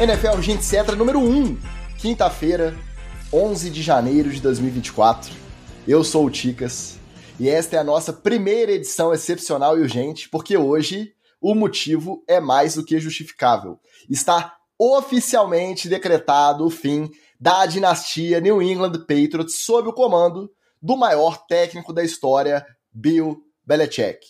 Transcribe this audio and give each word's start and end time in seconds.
NFL 0.00 0.40
Gente 0.40 0.64
Cetra 0.64 0.96
número 0.96 1.18
1, 1.20 1.58
quinta-feira, 1.98 2.74
11 3.30 3.68
de 3.68 3.82
janeiro 3.82 4.30
de 4.30 4.40
2024. 4.40 5.30
Eu 5.86 6.02
sou 6.02 6.24
o 6.24 6.30
Ticas 6.30 6.98
e 7.38 7.50
esta 7.50 7.76
é 7.76 7.78
a 7.80 7.84
nossa 7.84 8.10
primeira 8.10 8.72
edição 8.72 9.12
excepcional 9.12 9.76
e 9.76 9.82
urgente, 9.82 10.26
porque 10.30 10.56
hoje 10.56 11.12
o 11.38 11.54
motivo 11.54 12.24
é 12.26 12.40
mais 12.40 12.76
do 12.76 12.82
que 12.82 12.98
justificável. 12.98 13.78
Está 14.08 14.56
oficialmente 14.78 15.86
decretado 15.86 16.64
o 16.64 16.70
fim 16.70 17.10
da 17.38 17.66
dinastia 17.66 18.40
New 18.40 18.62
England 18.62 19.00
Patriots 19.00 19.56
sob 19.56 19.90
o 19.90 19.92
comando 19.92 20.50
do 20.80 20.96
maior 20.96 21.44
técnico 21.46 21.92
da 21.92 22.02
história, 22.02 22.64
Bill 22.90 23.36
Belichick. 23.66 24.20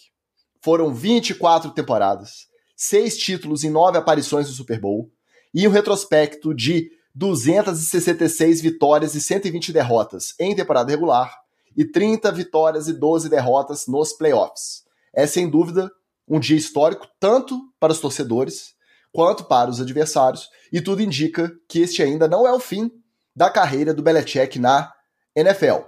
Foram 0.61 0.93
24 0.93 1.71
temporadas, 1.71 2.49
seis 2.75 3.17
títulos 3.17 3.63
e 3.63 3.71
nove 3.71 3.97
aparições 3.97 4.49
no 4.49 4.53
Super 4.53 4.81
Bowl 4.81 5.13
e 5.53 5.67
um 5.67 5.71
retrospecto 5.71 6.55
de 6.55 6.91
266 7.15 8.61
vitórias 8.61 9.15
e 9.15 9.21
120 9.21 9.73
derrotas 9.73 10.35
em 10.39 10.55
temporada 10.55 10.91
regular 10.91 11.35
e 11.77 11.85
30 11.85 12.31
vitórias 12.33 12.89
e 12.89 12.93
12 12.93 13.29
derrotas 13.29 13.87
nos 13.87 14.13
playoffs. 14.13 14.85
É 15.13 15.27
sem 15.27 15.49
dúvida 15.49 15.91
um 16.29 16.39
dia 16.39 16.57
histórico 16.57 17.09
tanto 17.19 17.61
para 17.79 17.93
os 17.93 18.01
torcedores 18.01 18.75
quanto 19.13 19.45
para 19.45 19.71
os 19.71 19.81
adversários, 19.81 20.49
e 20.73 20.81
tudo 20.81 21.03
indica 21.03 21.53
que 21.69 21.81
este 21.81 22.03
ainda 22.03 22.29
não 22.29 22.47
é 22.47 22.53
o 22.53 22.61
fim 22.61 22.91
da 23.35 23.51
carreira 23.51 23.93
do 23.93 24.03
Belichick 24.03 24.59
na 24.59 24.93
NFL. 25.35 25.87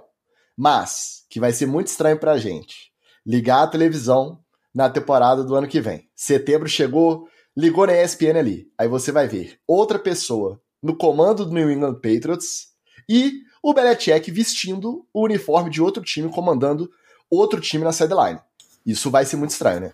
Mas 0.57 1.23
que 1.29 1.39
vai 1.39 1.51
ser 1.51 1.65
muito 1.65 1.87
estranho 1.87 2.19
para 2.19 2.33
a 2.33 2.37
gente 2.37 2.91
ligar 3.25 3.63
a 3.63 3.67
televisão 3.67 4.39
na 4.73 4.89
temporada 4.89 5.43
do 5.43 5.55
ano 5.55 5.67
que 5.67 5.79
vem. 5.79 6.09
Setembro 6.15 6.67
chegou, 6.67 7.27
ligou 7.55 7.87
na 7.87 7.93
ESPN 7.93 8.37
ali. 8.37 8.67
Aí 8.77 8.87
você 8.87 9.11
vai 9.11 9.27
ver 9.27 9.59
outra 9.67 9.99
pessoa 9.99 10.61
no 10.81 10.95
comando 10.95 11.45
do 11.45 11.53
New 11.53 11.71
England 11.71 11.95
Patriots 11.95 12.67
e 13.07 13.43
o 13.61 13.73
Belichick 13.73 14.29
vestindo 14.31 15.07
o 15.13 15.23
uniforme 15.23 15.69
de 15.69 15.81
outro 15.81 16.03
time, 16.03 16.29
comandando 16.29 16.91
outro 17.29 17.61
time 17.61 17.83
na 17.83 17.93
sideline. 17.93 18.39
Isso 18.85 19.09
vai 19.09 19.25
ser 19.25 19.37
muito 19.37 19.51
estranho, 19.51 19.79
né? 19.79 19.93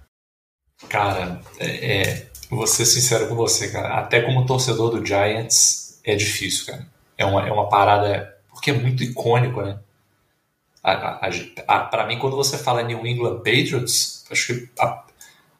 Cara, 0.87 1.41
é, 1.59 2.01
é, 2.01 2.27
vou 2.49 2.65
ser 2.65 2.85
sincero 2.85 3.27
com 3.27 3.35
você, 3.35 3.69
cara. 3.69 3.99
Até 3.99 4.21
como 4.21 4.45
torcedor 4.45 4.89
do 4.89 5.05
Giants, 5.05 5.99
é 6.03 6.15
difícil, 6.15 6.65
cara. 6.65 6.87
É 7.17 7.25
uma, 7.25 7.47
é 7.47 7.51
uma 7.51 7.69
parada. 7.69 8.35
Porque 8.49 8.71
é 8.71 8.73
muito 8.73 9.03
icônico, 9.03 9.61
né? 9.61 9.79
Para 10.81 12.07
mim, 12.07 12.17
quando 12.17 12.35
você 12.35 12.57
fala 12.57 12.81
New 12.81 13.05
England 13.05 13.37
Patriots, 13.37 14.25
acho 14.31 14.47
que 14.47 14.69
a, 14.79 15.05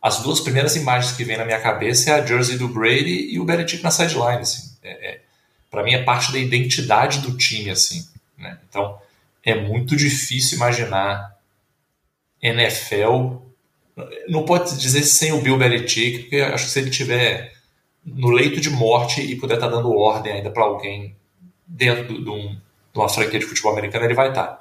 as 0.02 0.22
duas 0.22 0.40
primeiras 0.40 0.76
imagens 0.76 1.16
que 1.16 1.24
vem 1.24 1.38
na 1.38 1.46
minha 1.46 1.60
cabeça 1.60 2.12
é 2.12 2.14
a 2.14 2.26
jersey 2.26 2.58
do 2.58 2.70
Brady 2.70 3.34
e 3.34 3.40
o 3.40 3.46
Belichick 3.46 3.84
na 3.84 3.92
sideline. 3.92 4.42
Assim. 4.42 4.78
É, 4.82 5.10
é, 5.10 5.22
para 5.70 5.84
mim, 5.84 5.94
é 5.94 6.04
parte 6.04 6.32
da 6.32 6.40
identidade 6.40 7.20
do 7.20 7.36
time. 7.36 7.70
assim. 7.70 8.08
Né? 8.38 8.58
Então, 8.70 8.98
é 9.44 9.56
muito 9.56 9.96
difícil 9.96 10.58
imaginar 10.58 11.36
NFL. 12.42 13.38
Não 14.30 14.46
pode 14.46 14.78
dizer 14.78 15.04
sem 15.04 15.34
o 15.34 15.42
Bill 15.42 15.58
Belichick, 15.58 16.20
porque 16.20 16.38
acho 16.38 16.66
que 16.66 16.72
se 16.72 16.80
ele 16.80 16.90
tiver 16.90 17.54
no 18.06 18.30
leito 18.32 18.62
de 18.62 18.70
morte 18.70 19.22
e 19.22 19.36
puder 19.36 19.56
estar 19.56 19.70
tá 19.70 19.76
dando 19.76 19.94
ordem 19.94 20.34
ainda 20.34 20.50
para 20.50 20.64
alguém 20.64 21.16
dentro 21.68 22.24
de, 22.24 22.30
um, 22.30 22.56
de, 22.56 22.60
uma 23.00 23.10
franquia 23.10 23.40
de 23.40 23.46
futebol 23.46 23.74
americano, 23.74 24.06
ele 24.06 24.14
vai 24.14 24.30
estar. 24.30 24.48
Tá. 24.48 24.60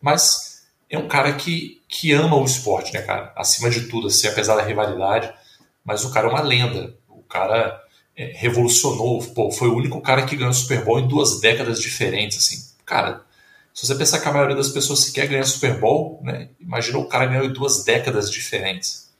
Mas 0.00 0.47
é 0.90 0.98
um 0.98 1.08
cara 1.08 1.32
que, 1.34 1.82
que 1.88 2.12
ama 2.12 2.36
o 2.36 2.44
esporte, 2.44 2.94
né, 2.94 3.02
cara? 3.02 3.32
Acima 3.36 3.68
de 3.68 3.88
tudo, 3.88 4.08
assim, 4.08 4.26
apesar 4.26 4.56
da 4.56 4.62
rivalidade. 4.62 5.32
Mas 5.84 6.04
o 6.04 6.10
cara 6.10 6.26
é 6.26 6.30
uma 6.30 6.40
lenda. 6.40 6.94
O 7.08 7.22
cara 7.22 7.82
é, 8.16 8.32
revolucionou. 8.34 9.22
Pô, 9.34 9.50
foi 9.50 9.68
o 9.68 9.76
único 9.76 10.00
cara 10.00 10.24
que 10.24 10.36
ganhou 10.36 10.52
Super 10.52 10.84
Bowl 10.84 11.00
em 11.00 11.08
duas 11.08 11.40
décadas 11.40 11.80
diferentes, 11.80 12.38
assim. 12.38 12.74
Cara, 12.86 13.22
se 13.74 13.86
você 13.86 13.94
pensar 13.94 14.20
que 14.20 14.28
a 14.28 14.32
maioria 14.32 14.56
das 14.56 14.70
pessoas 14.70 15.00
sequer 15.00 15.28
ganha 15.28 15.44
Super 15.44 15.78
Bowl, 15.78 16.20
né? 16.22 16.48
Imagina 16.58 16.98
o 16.98 17.08
cara 17.08 17.26
ganhou 17.26 17.44
em 17.44 17.52
duas 17.52 17.84
décadas 17.84 18.30
diferentes. 18.30 19.12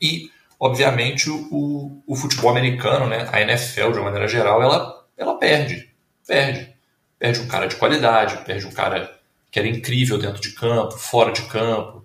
E, 0.00 0.30
obviamente, 0.60 1.30
o, 1.30 2.02
o 2.06 2.14
futebol 2.14 2.50
americano, 2.50 3.06
né? 3.06 3.28
A 3.32 3.40
NFL, 3.40 3.92
de 3.92 3.98
uma 3.98 4.04
maneira 4.04 4.28
geral, 4.28 4.62
ela, 4.62 5.04
ela 5.16 5.38
perde. 5.38 5.90
Perde. 6.26 6.74
Perde 7.18 7.40
um 7.40 7.48
cara 7.48 7.66
de 7.66 7.76
qualidade, 7.76 8.44
perde 8.44 8.66
um 8.66 8.70
cara 8.70 9.17
que 9.58 9.66
era 9.66 9.68
incrível 9.68 10.18
dentro 10.18 10.40
de 10.40 10.52
campo, 10.52 10.96
fora 10.96 11.32
de 11.32 11.42
campo. 11.42 12.04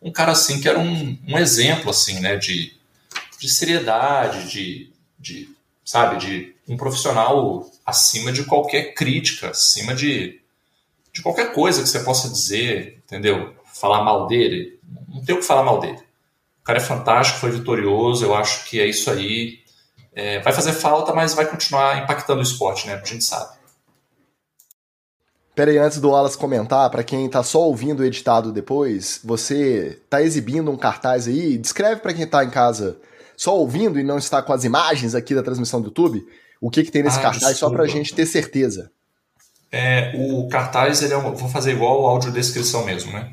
Um 0.00 0.10
cara 0.10 0.32
assim 0.32 0.60
que 0.60 0.68
era 0.68 0.78
um, 0.78 1.18
um 1.28 1.38
exemplo 1.38 1.90
assim, 1.90 2.20
né, 2.20 2.36
de, 2.36 2.72
de 3.38 3.48
seriedade, 3.48 4.50
de, 4.50 4.90
de, 5.18 5.48
sabe, 5.84 6.16
de 6.18 6.54
um 6.66 6.76
profissional 6.76 7.70
acima 7.84 8.32
de 8.32 8.44
qualquer 8.44 8.94
crítica, 8.94 9.50
acima 9.50 9.94
de, 9.94 10.40
de 11.12 11.22
qualquer 11.22 11.52
coisa 11.52 11.82
que 11.82 11.88
você 11.88 12.00
possa 12.00 12.28
dizer, 12.28 13.02
entendeu? 13.04 13.54
Falar 13.74 14.02
mal 14.02 14.26
dele, 14.26 14.78
não 15.08 15.22
tem 15.22 15.34
o 15.34 15.38
que 15.38 15.44
falar 15.44 15.62
mal 15.62 15.80
dele. 15.80 15.98
O 16.62 16.64
cara 16.64 16.78
é 16.78 16.82
fantástico, 16.82 17.40
foi 17.40 17.50
vitorioso, 17.50 18.24
eu 18.24 18.34
acho 18.34 18.64
que 18.64 18.80
é 18.80 18.86
isso 18.86 19.10
aí. 19.10 19.62
É, 20.14 20.38
vai 20.40 20.52
fazer 20.52 20.72
falta, 20.72 21.12
mas 21.12 21.34
vai 21.34 21.44
continuar 21.44 22.02
impactando 22.02 22.40
o 22.40 22.42
esporte, 22.42 22.86
né? 22.86 22.94
A 22.94 23.04
gente 23.04 23.24
sabe. 23.24 23.58
Pera 25.54 25.70
aí, 25.70 25.78
antes 25.78 26.00
do 26.00 26.10
Wallace 26.10 26.36
comentar, 26.36 26.90
para 26.90 27.04
quem 27.04 27.28
tá 27.28 27.42
só 27.42 27.62
ouvindo 27.62 28.00
o 28.00 28.04
editado 28.04 28.50
depois, 28.50 29.20
você 29.22 30.00
tá 30.10 30.20
exibindo 30.20 30.70
um 30.70 30.76
cartaz 30.76 31.28
aí, 31.28 31.56
descreve 31.56 32.00
para 32.00 32.12
quem 32.12 32.26
tá 32.26 32.44
em 32.44 32.50
casa 32.50 32.96
só 33.36 33.56
ouvindo 33.56 33.98
e 33.98 34.02
não 34.02 34.18
está 34.18 34.42
com 34.42 34.52
as 34.52 34.64
imagens 34.64 35.14
aqui 35.14 35.34
da 35.34 35.42
transmissão 35.42 35.80
do 35.80 35.88
YouTube, 35.88 36.26
o 36.60 36.70
que 36.70 36.82
que 36.82 36.90
tem 36.90 37.02
nesse 37.02 37.18
ah, 37.18 37.22
cartaz, 37.22 37.52
desculpa. 37.52 37.76
só 37.76 37.82
pra 37.82 37.86
gente 37.86 38.14
ter 38.14 38.26
certeza. 38.26 38.90
É, 39.70 40.12
o 40.16 40.48
cartaz, 40.48 41.02
ele 41.02 41.14
é 41.14 41.16
um, 41.16 41.34
vou 41.34 41.48
fazer 41.48 41.72
igual 41.72 42.06
a 42.06 42.10
audiodescrição 42.10 42.84
mesmo, 42.84 43.12
né? 43.12 43.32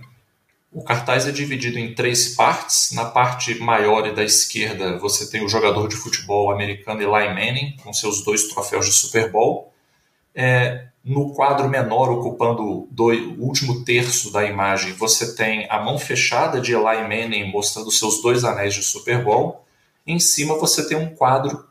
O 0.72 0.84
cartaz 0.84 1.28
é 1.28 1.32
dividido 1.32 1.78
em 1.78 1.94
três 1.94 2.34
partes. 2.36 2.92
Na 2.94 3.06
parte 3.06 3.60
maior 3.60 4.08
e 4.08 4.16
da 4.16 4.24
esquerda, 4.24 4.98
você 4.98 5.30
tem 5.30 5.44
o 5.44 5.50
jogador 5.50 5.88
de 5.88 5.96
futebol 5.96 6.50
americano 6.50 7.02
Eli 7.02 7.30
Manning, 7.30 7.76
com 7.84 7.92
seus 7.92 8.24
dois 8.24 8.48
troféus 8.48 8.86
de 8.86 8.94
Super 8.94 9.30
Bowl. 9.30 9.74
É, 10.34 10.88
no 11.04 11.34
quadro 11.34 11.68
menor, 11.68 12.12
ocupando 12.12 12.64
o 12.64 13.36
último 13.40 13.84
terço 13.84 14.32
da 14.32 14.46
imagem, 14.46 14.94
você 14.94 15.36
tem 15.36 15.68
a 15.70 15.80
mão 15.80 15.98
fechada 15.98 16.62
de 16.62 16.74
Eli 16.74 17.02
Manning 17.02 17.52
mostrando 17.52 17.92
seus 17.92 18.22
dois 18.22 18.44
anéis 18.44 18.76
de 18.76 18.84
Super 18.84 19.24
Bowl. 19.24 19.66
Em 20.06 20.20
cima 20.20 20.58
você 20.58 20.88
tem 20.88 20.98
um 20.98 21.16
quadro 21.16 21.66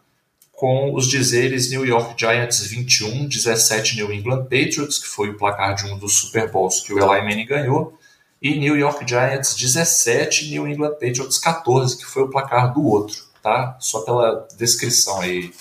com 0.53 0.95
os 0.95 1.07
dizeres 1.07 1.71
New 1.71 1.87
York 1.87 2.15
Giants 2.19 2.67
21, 2.67 3.27
17 3.29 3.97
New 3.97 4.13
England 4.13 4.43
Patriots, 4.43 4.99
que 4.99 5.07
foi 5.07 5.31
o 5.31 5.39
placar 5.39 5.75
de 5.75 5.87
um 5.87 5.97
dos 5.97 6.17
Super 6.17 6.51
Bowls 6.51 6.81
que 6.81 6.93
o 6.93 6.99
Eli 6.99 7.23
Manning 7.23 7.47
ganhou, 7.47 7.99
e 8.43 8.59
New 8.59 8.77
York 8.77 9.09
Giants 9.09 9.55
17, 9.55 10.51
New 10.51 10.67
England 10.67 10.93
Patriots 10.93 11.39
14, 11.39 11.97
que 11.97 12.05
foi 12.05 12.25
o 12.25 12.29
placar 12.29 12.75
do 12.75 12.85
outro, 12.85 13.23
tá? 13.43 13.77
Só 13.81 14.01
pela 14.01 14.47
descrição 14.59 15.21
aí. 15.21 15.53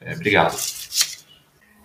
É, 0.00 0.14
obrigado. 0.14 0.56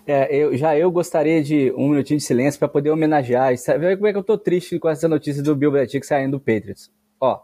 É, 0.09 0.33
eu, 0.33 0.55
já 0.55 0.77
eu 0.77 0.89
gostaria 0.89 1.43
de 1.43 1.69
um 1.73 1.89
minutinho 1.89 2.17
de 2.17 2.23
silêncio 2.23 2.57
para 2.57 2.69
poder 2.69 2.89
homenagear. 2.91 3.57
Sabe 3.57 3.93
como 3.97 4.07
é 4.07 4.13
que 4.13 4.17
eu 4.17 4.23
tô 4.23 4.37
triste 4.37 4.79
com 4.79 4.87
essa 4.87 5.05
notícia 5.05 5.43
do 5.43 5.53
Bill 5.53 5.69
Belichick 5.69 6.07
saindo 6.07 6.37
do 6.37 6.39
Patriots? 6.39 6.89
Ó. 7.19 7.41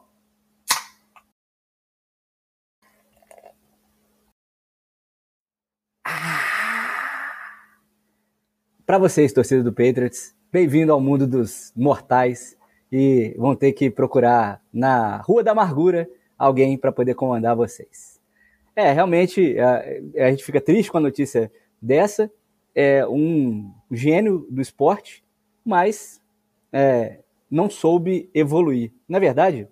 Ah. 6.05 6.39
Para 8.85 8.97
vocês, 8.97 9.33
torcida 9.33 9.61
do 9.61 9.73
Patriots, 9.73 10.33
bem-vindo 10.49 10.93
ao 10.93 11.01
mundo 11.01 11.27
dos 11.27 11.73
mortais 11.75 12.55
e 12.89 13.35
vão 13.37 13.57
ter 13.57 13.73
que 13.73 13.89
procurar 13.89 14.61
na 14.71 15.17
Rua 15.17 15.43
da 15.43 15.51
Amargura 15.51 16.09
alguém 16.37 16.77
para 16.77 16.93
poder 16.93 17.13
comandar 17.13 17.57
vocês. 17.57 18.21
É, 18.73 18.93
realmente 18.93 19.59
a, 19.59 19.83
a 20.25 20.31
gente 20.31 20.45
fica 20.45 20.61
triste 20.61 20.89
com 20.89 20.97
a 20.97 21.01
notícia 21.01 21.51
dessa, 21.81 22.31
é 22.75 23.05
um 23.07 23.73
gênio 23.91 24.47
do 24.49 24.61
esporte, 24.61 25.23
mas 25.65 26.21
é, 26.71 27.19
não 27.49 27.69
soube 27.69 28.29
evoluir. 28.33 28.91
Na 29.07 29.19
verdade, 29.19 29.67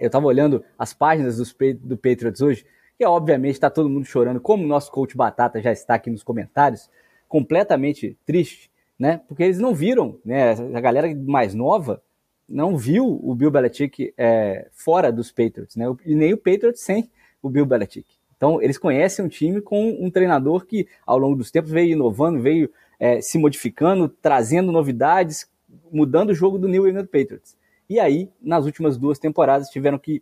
eu 0.00 0.06
estava 0.06 0.26
olhando 0.26 0.64
as 0.78 0.92
páginas 0.92 1.36
dos, 1.36 1.54
do 1.80 1.96
Patriots 1.96 2.40
hoje, 2.40 2.66
que 2.96 3.04
obviamente 3.04 3.54
está 3.54 3.70
todo 3.70 3.88
mundo 3.88 4.04
chorando, 4.04 4.40
como 4.40 4.64
o 4.64 4.66
nosso 4.66 4.90
coach 4.90 5.16
Batata 5.16 5.60
já 5.60 5.72
está 5.72 5.94
aqui 5.94 6.10
nos 6.10 6.22
comentários, 6.22 6.90
completamente 7.28 8.18
triste, 8.26 8.70
né? 8.98 9.20
Porque 9.28 9.42
eles 9.42 9.58
não 9.58 9.74
viram, 9.74 10.18
né? 10.24 10.52
A 10.74 10.80
galera 10.80 11.14
mais 11.14 11.54
nova 11.54 12.02
não 12.48 12.76
viu 12.76 13.18
o 13.22 13.34
Bill 13.34 13.50
Belichick 13.50 14.12
é, 14.16 14.68
fora 14.72 15.10
dos 15.10 15.30
Patriots, 15.30 15.76
né? 15.76 15.86
E 16.04 16.14
nem 16.14 16.32
o 16.32 16.36
Patriots 16.36 16.80
sem 16.80 17.10
o 17.42 17.48
Bill 17.48 17.66
Belichick. 17.66 18.21
Então, 18.42 18.60
eles 18.60 18.76
conhecem 18.76 19.24
um 19.24 19.28
time 19.28 19.60
com 19.60 19.90
um 20.00 20.10
treinador 20.10 20.66
que, 20.66 20.88
ao 21.06 21.16
longo 21.16 21.36
dos 21.36 21.52
tempos, 21.52 21.70
veio 21.70 21.92
inovando, 21.92 22.42
veio 22.42 22.68
é, 22.98 23.20
se 23.20 23.38
modificando, 23.38 24.08
trazendo 24.08 24.72
novidades, 24.72 25.48
mudando 25.92 26.30
o 26.30 26.34
jogo 26.34 26.58
do 26.58 26.66
New 26.66 26.88
England 26.88 27.06
Patriots. 27.06 27.56
E 27.88 28.00
aí, 28.00 28.28
nas 28.42 28.64
últimas 28.64 28.98
duas 28.98 29.16
temporadas, 29.20 29.68
tiveram 29.68 29.96
que 29.96 30.20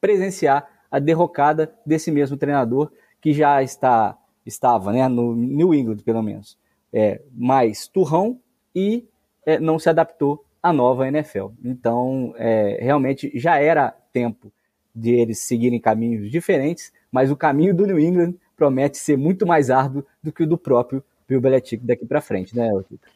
presenciar 0.00 0.64
a 0.88 1.00
derrocada 1.00 1.74
desse 1.84 2.12
mesmo 2.12 2.36
treinador, 2.36 2.92
que 3.20 3.32
já 3.32 3.60
está 3.64 4.16
estava, 4.46 4.92
né, 4.92 5.08
no 5.08 5.34
New 5.34 5.74
England 5.74 6.04
pelo 6.04 6.22
menos, 6.22 6.56
é, 6.92 7.20
mais 7.32 7.88
turrão 7.88 8.38
e 8.72 9.08
é, 9.44 9.58
não 9.58 9.76
se 9.76 9.90
adaptou 9.90 10.44
à 10.62 10.72
nova 10.72 11.08
NFL. 11.08 11.48
Então, 11.64 12.32
é, 12.36 12.78
realmente 12.80 13.28
já 13.34 13.58
era 13.58 13.90
tempo 14.12 14.52
de 14.94 15.10
eles 15.10 15.40
seguirem 15.40 15.80
caminhos 15.80 16.30
diferentes, 16.30 16.92
mas 17.10 17.30
o 17.30 17.36
caminho 17.36 17.74
do 17.74 17.86
New 17.86 17.98
England 17.98 18.34
promete 18.56 18.98
ser 18.98 19.16
muito 19.16 19.46
mais 19.46 19.70
árduo 19.70 20.04
do 20.22 20.32
que 20.32 20.42
o 20.42 20.46
do 20.46 20.58
próprio 20.58 21.02
Bill 21.28 21.40
Belichick 21.40 21.84
daqui 21.84 22.04
para 22.04 22.20
frente, 22.20 22.56
né, 22.56 22.68
Tito? 22.88 23.08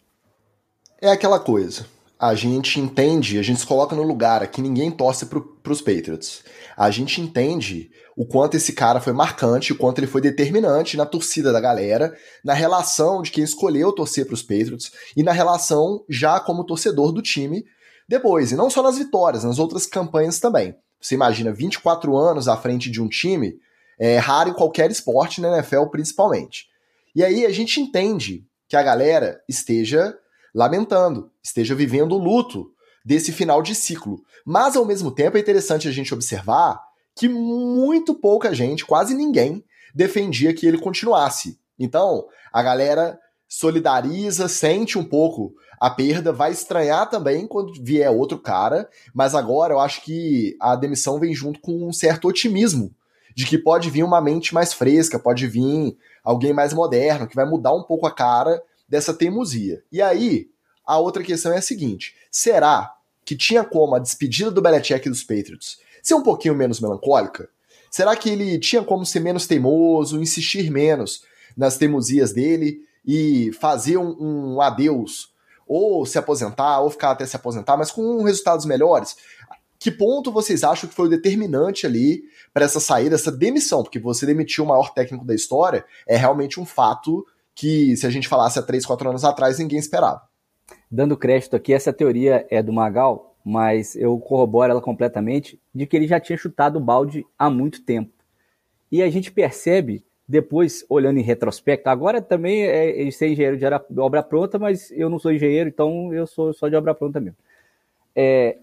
É 1.01 1.11
aquela 1.11 1.39
coisa 1.39 1.87
a 2.19 2.35
gente 2.35 2.81
entende, 2.81 3.39
a 3.39 3.43
gente 3.43 3.61
se 3.61 3.67
coloca 3.67 3.95
no 3.95 4.03
lugar 4.03 4.43
aqui, 4.43 4.63
ninguém 4.63 4.91
torce 4.91 5.27
para 5.27 5.73
os 5.73 5.81
Patriots. 5.83 6.43
A 6.77 6.91
gente 6.91 7.21
entende 7.21 7.91
o 8.17 8.25
quanto 8.25 8.57
esse 8.57 8.73
cara 8.73 9.01
foi 9.01 9.13
marcante, 9.13 9.73
o 9.73 9.77
quanto 9.77 9.99
ele 9.99 10.07
foi 10.07 10.21
determinante 10.21 10.97
na 10.97 11.05
torcida 11.05 11.53
da 11.53 11.61
galera, 11.61 12.17
na 12.45 12.55
relação 12.55 13.21
de 13.21 13.31
quem 13.31 13.45
escolheu 13.45 13.93
torcer 13.93 14.25
para 14.25 14.35
os 14.35 14.43
Patriots 14.43 14.91
e 15.17 15.23
na 15.23 15.33
relação 15.33 16.05
já 16.09 16.39
como 16.39 16.65
torcedor 16.65 17.13
do 17.13 17.21
time 17.21 17.65
depois. 18.09 18.53
E 18.53 18.57
não 18.57 18.71
só 18.71 18.83
nas 18.83 18.97
vitórias, 18.97 19.45
nas 19.45 19.59
outras 19.59 19.85
campanhas 19.85 20.39
também. 20.39 20.75
Você 21.01 21.17
imagina 21.17 21.53
24 21.53 22.17
anos 22.17 22.49
à 22.49 22.57
frente 22.57 22.91
de 22.91 23.03
um 23.03 23.09
time, 23.09 23.59
é 23.99 24.19
raro 24.19 24.51
em 24.51 24.55
qualquer 24.55 24.91
esporte, 24.91 25.41
na 25.41 25.57
NFL 25.57 25.87
principalmente. 25.87 26.67
E 27.15 27.23
aí 27.23 27.47
a 27.47 27.51
gente 27.51 27.81
entende 27.81 28.45
que 28.69 28.77
a 28.77 28.83
galera 28.83 29.41
esteja 29.49 30.17
lamentando, 30.55 31.31
esteja 31.43 31.75
vivendo 31.75 32.13
o 32.13 32.19
luto 32.19 32.71
desse 33.05 33.33
final 33.33 33.63
de 33.63 33.75
ciclo. 33.75 34.23
Mas, 34.45 34.77
ao 34.77 34.85
mesmo 34.85 35.11
tempo, 35.11 35.37
é 35.37 35.41
interessante 35.41 35.87
a 35.87 35.93
gente 35.93 36.15
observar 36.15 36.81
que 37.17 37.29
muito 37.29 38.15
pouca 38.15 38.55
gente, 38.55 38.85
quase 38.85 39.15
ninguém, 39.15 39.65
defendia 39.95 40.53
que 40.55 40.67
ele 40.67 40.79
continuasse. 40.79 41.59
Então, 41.79 42.27
a 42.53 42.63
galera 42.63 43.19
solidariza, 43.49 44.49
sente 44.49 44.99
um 44.99 45.05
pouco 45.05 45.55
a 45.81 45.91
perda, 45.91 46.33
vai 46.33 46.51
estranhar 46.51 47.09
também 47.09 47.47
quando 47.47 47.73
vier 47.83 48.11
outro 48.11 48.39
cara, 48.39 48.89
mas 49.15 49.35
agora 49.35 49.75
eu 49.75 49.81
acho 49.81 50.03
que 50.03 50.57
a 50.61 50.75
demissão 50.75 51.21
vem 51.21 51.35
junto 51.35 51.61
com 51.61 51.87
um 51.87 51.93
certo 51.93 52.27
otimismo 52.27 52.95
de 53.35 53.47
que 53.47 53.59
pode 53.59 53.91
vir 53.91 54.05
uma 54.05 54.21
mente 54.21 54.55
mais 54.55 54.73
fresca, 54.73 55.19
pode 55.19 55.47
vir 55.47 55.97
alguém 56.23 56.53
mais 56.53 56.73
moderno, 56.73 57.27
que 57.27 57.37
vai 57.37 57.45
mudar 57.45 57.75
um 57.75 57.83
pouco 57.83 58.07
a 58.07 58.11
cara 58.11 58.63
dessa 58.89 59.13
teimosia. 59.13 59.83
E 59.91 60.01
aí, 60.01 60.49
a 60.87 60.99
outra 60.99 61.23
questão 61.23 61.53
é 61.53 61.59
a 61.59 61.63
seguinte: 61.63 62.15
será 62.31 62.95
que 63.25 63.37
tinha 63.37 63.65
como 63.65 63.95
a 63.95 63.99
despedida 63.99 64.51
do 64.51 64.63
Belichick 64.63 65.09
dos 65.09 65.23
Patriots 65.23 65.79
ser 66.03 66.15
um 66.15 66.23
pouquinho 66.23 66.55
menos 66.55 66.81
melancólica? 66.81 67.49
Será 67.91 68.17
que 68.17 68.29
ele 68.29 68.59
tinha 68.59 68.83
como 68.83 69.07
ser 69.07 69.21
menos 69.21 69.47
teimoso, 69.47 70.21
insistir 70.21 70.71
menos 70.71 71.23
nas 71.57 71.77
teimosias 71.77 72.33
dele 72.33 72.81
e 73.07 73.53
fazer 73.61 73.97
um, 73.97 74.17
um 74.55 74.61
adeus, 74.61 75.33
ou 75.67 76.05
se 76.05 76.19
aposentar, 76.19 76.81
ou 76.81 76.91
ficar 76.91 77.13
até 77.13 77.25
se 77.25 77.37
aposentar, 77.37 77.77
mas 77.77 77.91
com 77.91 78.23
resultados 78.23 78.67
melhores? 78.67 79.17
Que 79.85 79.91
ponto 79.91 80.33
vocês 80.33 80.65
acham 80.65 80.89
que 80.89 80.95
foi 80.95 81.09
o 81.09 81.11
determinante 81.11 81.87
ali 81.87 82.25
para 82.55 82.65
essa 82.65 82.81
saída, 82.81 83.17
essa 83.17 83.31
demissão? 83.31 83.83
Porque 83.83 83.99
você 83.99 84.25
demitiu 84.25 84.65
o 84.65 84.67
maior 84.67 84.95
técnico 84.95 85.27
da 85.27 85.35
história 85.35 85.85
é 86.09 86.17
realmente 86.17 86.59
um 86.59 86.65
fato 86.65 87.23
que, 87.55 87.95
se 87.95 88.07
a 88.07 88.11
gente 88.11 88.27
falasse 88.27 88.59
há 88.59 88.63
3, 88.63 88.87
4 88.87 89.11
anos 89.11 89.25
atrás, 89.27 89.59
ninguém 89.59 89.79
esperava. 89.79 90.23
Dando 90.91 91.19
crédito 91.19 91.55
aqui, 91.55 91.75
essa 91.75 91.93
teoria 91.93 92.47
é 92.49 92.63
do 92.63 92.73
Magal, 92.73 93.37
mas 93.45 93.95
eu 93.95 94.19
corroboro 94.19 94.71
ela 94.71 94.81
completamente, 94.81 95.61
de 95.75 95.85
que 95.85 95.95
ele 95.95 96.07
já 96.07 96.19
tinha 96.19 96.39
chutado 96.39 96.79
o 96.79 96.83
balde 96.83 97.23
há 97.39 97.51
muito 97.51 97.85
tempo. 97.85 98.11
E 98.91 99.03
a 99.03 99.11
gente 99.11 99.31
percebe, 99.31 100.03
depois, 100.27 100.83
olhando 100.89 101.19
em 101.19 101.23
retrospecto, 101.23 101.91
agora 101.91 102.23
também 102.23 102.65
é, 102.65 103.07
é 103.07 103.11
ser 103.11 103.29
engenheiro 103.29 103.59
de 103.59 104.01
obra 104.01 104.23
pronta, 104.23 104.59
mas 104.59 104.91
eu 104.93 105.11
não 105.11 105.19
sou 105.19 105.31
engenheiro, 105.31 105.69
então 105.69 106.11
eu 106.15 106.27
sou 106.27 106.55
só 106.55 106.71
de 106.71 106.75
obra 106.75 106.95
pronta 106.95 107.21
mesmo. 107.21 107.37
É, 108.17 108.57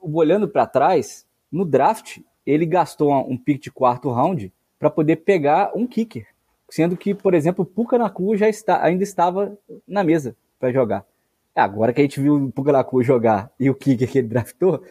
olhando 0.00 0.48
para 0.48 0.66
trás, 0.66 1.26
no 1.50 1.64
draft, 1.64 2.18
ele 2.44 2.66
gastou 2.66 3.12
um 3.12 3.36
pick 3.36 3.62
de 3.62 3.70
quarto 3.70 4.10
round 4.10 4.52
para 4.78 4.90
poder 4.90 5.16
pegar 5.16 5.70
um 5.74 5.86
kicker 5.86 6.26
sendo 6.72 6.96
que, 6.96 7.12
por 7.12 7.34
exemplo, 7.34 7.64
o 7.64 7.66
Puka 7.66 7.98
Naku 7.98 8.34
já 8.34 8.48
está, 8.48 8.82
ainda 8.82 9.02
estava 9.02 9.58
na 9.86 10.02
mesa 10.02 10.34
para 10.58 10.72
jogar. 10.72 11.04
Agora 11.54 11.92
que 11.92 12.00
a 12.00 12.04
gente 12.04 12.18
viu 12.18 12.34
o 12.46 12.50
Puka 12.50 12.72
Naku 12.72 13.02
jogar 13.02 13.52
e 13.60 13.68
o 13.68 13.74
kicker 13.74 14.10
que 14.10 14.20
ele 14.20 14.28
draftou, 14.28 14.82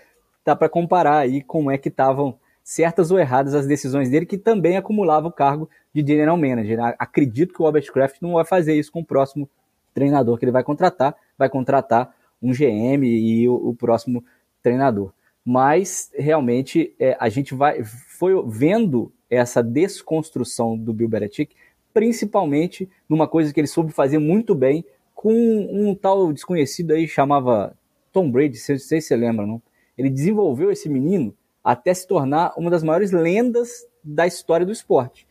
dá 0.46 0.56
para 0.56 0.70
comparar 0.70 1.18
aí 1.18 1.42
como 1.42 1.72
é 1.72 1.80
que 1.80 1.90
estavam 1.90 2.38
certas 2.64 3.10
ou 3.10 3.18
erradas 3.18 3.56
as 3.56 3.66
decisões 3.66 4.12
dele, 4.12 4.28
que 4.28 4.38
também 4.38 4.78
acumulava 4.78 5.28
o 5.28 5.32
cargo 5.32 5.68
de 5.92 6.06
general 6.06 6.38
manager. 6.38 6.78
Acredito 7.00 7.52
que 7.52 7.64
o 7.64 7.66
Robert 7.66 7.92
Kraft 7.92 8.22
não 8.22 8.34
vai 8.34 8.46
fazer 8.46 8.76
isso 8.76 8.92
com 8.92 9.00
o 9.00 9.06
próximo 9.06 9.50
treinador 9.92 10.38
que 10.38 10.46
ele 10.46 10.52
vai 10.52 10.64
contratar, 10.64 11.16
vai 11.36 11.50
contratar 11.50 12.14
um 12.40 12.52
GM 12.52 13.04
e 13.04 13.50
o, 13.50 13.70
o 13.70 13.74
próximo 13.74 14.24
treinador. 14.62 15.12
Mas 15.44 16.12
realmente 16.14 16.94
é, 17.00 17.18
a 17.20 17.30
gente 17.30 17.54
vai 17.54 17.84
foi 17.84 18.34
vendo 18.48 19.12
essa 19.30 19.64
desconstrução 19.64 20.78
do 20.78 20.94
Bill 20.94 21.10
Belichick 21.10 21.56
principalmente 21.94 22.90
numa 23.08 23.28
coisa 23.28 23.54
que 23.54 23.60
ele 23.60 23.68
soube 23.68 23.92
fazer 23.92 24.18
muito 24.18 24.56
bem 24.56 24.86
com 25.14 25.34
um 25.34 25.94
tal 25.94 26.32
desconhecido 26.34 26.92
aí 26.92 27.08
chamava 27.08 27.76
Tom 28.12 28.30
Brady, 28.30 28.58
se 28.58 28.78
você 28.80 29.16
lembra, 29.16 29.46
não? 29.46 29.62
Ele 29.98 30.10
desenvolveu 30.10 30.72
esse 30.72 30.90
menino 30.90 31.36
até 31.64 31.94
se 31.94 32.08
tornar 32.08 32.54
uma 32.58 32.72
das 32.72 32.84
maiores 32.84 33.12
lendas 33.12 33.86
da 34.04 34.26
história 34.26 34.66
do 34.66 34.72
esporte. 34.72 35.28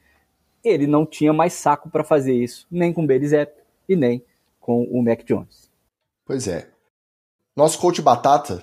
Ele 0.63 0.87
não 0.87 1.05
tinha 1.05 1.33
mais 1.33 1.55
saco 1.55 1.91
para 1.91 2.05
fazer 2.05 2.35
isso, 2.35 2.67
nem 2.71 2.93
com 2.93 3.03
o 3.03 3.07
Belizep 3.07 3.53
e 3.89 3.97
nem 3.97 4.23
com 4.61 4.85
o 4.85 5.03
Mac 5.03 5.25
Jones. 5.25 5.71
Pois 6.25 6.47
é. 6.47 6.69
Nosso 7.57 7.79
coach 7.81 8.01
Batata, 8.01 8.63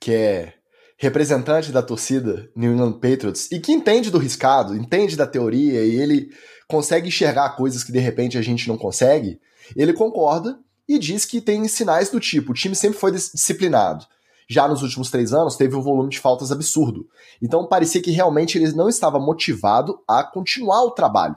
que 0.00 0.12
é 0.12 0.54
representante 0.96 1.70
da 1.70 1.82
torcida 1.82 2.50
New 2.56 2.72
England 2.72 2.94
Patriots 2.94 3.50
e 3.52 3.60
que 3.60 3.72
entende 3.72 4.10
do 4.10 4.18
riscado, 4.18 4.74
entende 4.74 5.16
da 5.16 5.26
teoria 5.26 5.84
e 5.84 6.00
ele 6.00 6.30
consegue 6.66 7.08
enxergar 7.08 7.50
coisas 7.50 7.84
que 7.84 7.92
de 7.92 7.98
repente 7.98 8.36
a 8.36 8.42
gente 8.42 8.66
não 8.66 8.76
consegue, 8.76 9.40
ele 9.76 9.92
concorda 9.92 10.58
e 10.88 10.98
diz 10.98 11.24
que 11.24 11.40
tem 11.40 11.66
sinais 11.68 12.10
do 12.10 12.18
tipo: 12.18 12.50
o 12.52 12.54
time 12.54 12.74
sempre 12.74 12.98
foi 12.98 13.12
disciplinado. 13.12 14.04
Já 14.48 14.66
nos 14.66 14.82
últimos 14.82 15.10
três 15.10 15.32
anos 15.32 15.54
teve 15.54 15.76
um 15.76 15.80
volume 15.80 16.10
de 16.10 16.18
faltas 16.18 16.50
absurdo. 16.50 17.08
Então 17.40 17.68
parecia 17.68 18.02
que 18.02 18.10
realmente 18.10 18.58
ele 18.58 18.72
não 18.72 18.88
estava 18.88 19.18
motivado 19.20 20.02
a 20.08 20.24
continuar 20.24 20.82
o 20.82 20.90
trabalho 20.90 21.36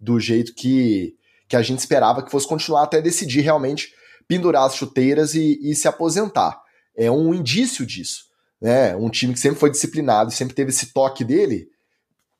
do 0.00 0.18
jeito 0.18 0.54
que, 0.54 1.14
que 1.46 1.54
a 1.54 1.60
gente 1.60 1.80
esperava 1.80 2.22
que 2.22 2.30
fosse 2.30 2.48
continuar 2.48 2.84
até 2.84 3.02
decidir 3.02 3.42
realmente 3.42 3.92
pendurar 4.26 4.64
as 4.64 4.74
chuteiras 4.74 5.34
e, 5.34 5.58
e 5.62 5.74
se 5.74 5.86
aposentar. 5.86 6.65
É 6.96 7.10
um 7.10 7.34
indício 7.34 7.84
disso. 7.84 8.24
Né? 8.60 8.96
Um 8.96 9.10
time 9.10 9.34
que 9.34 9.40
sempre 9.40 9.58
foi 9.58 9.70
disciplinado 9.70 10.30
e 10.30 10.34
sempre 10.34 10.54
teve 10.54 10.70
esse 10.70 10.92
toque 10.92 11.24
dele, 11.24 11.68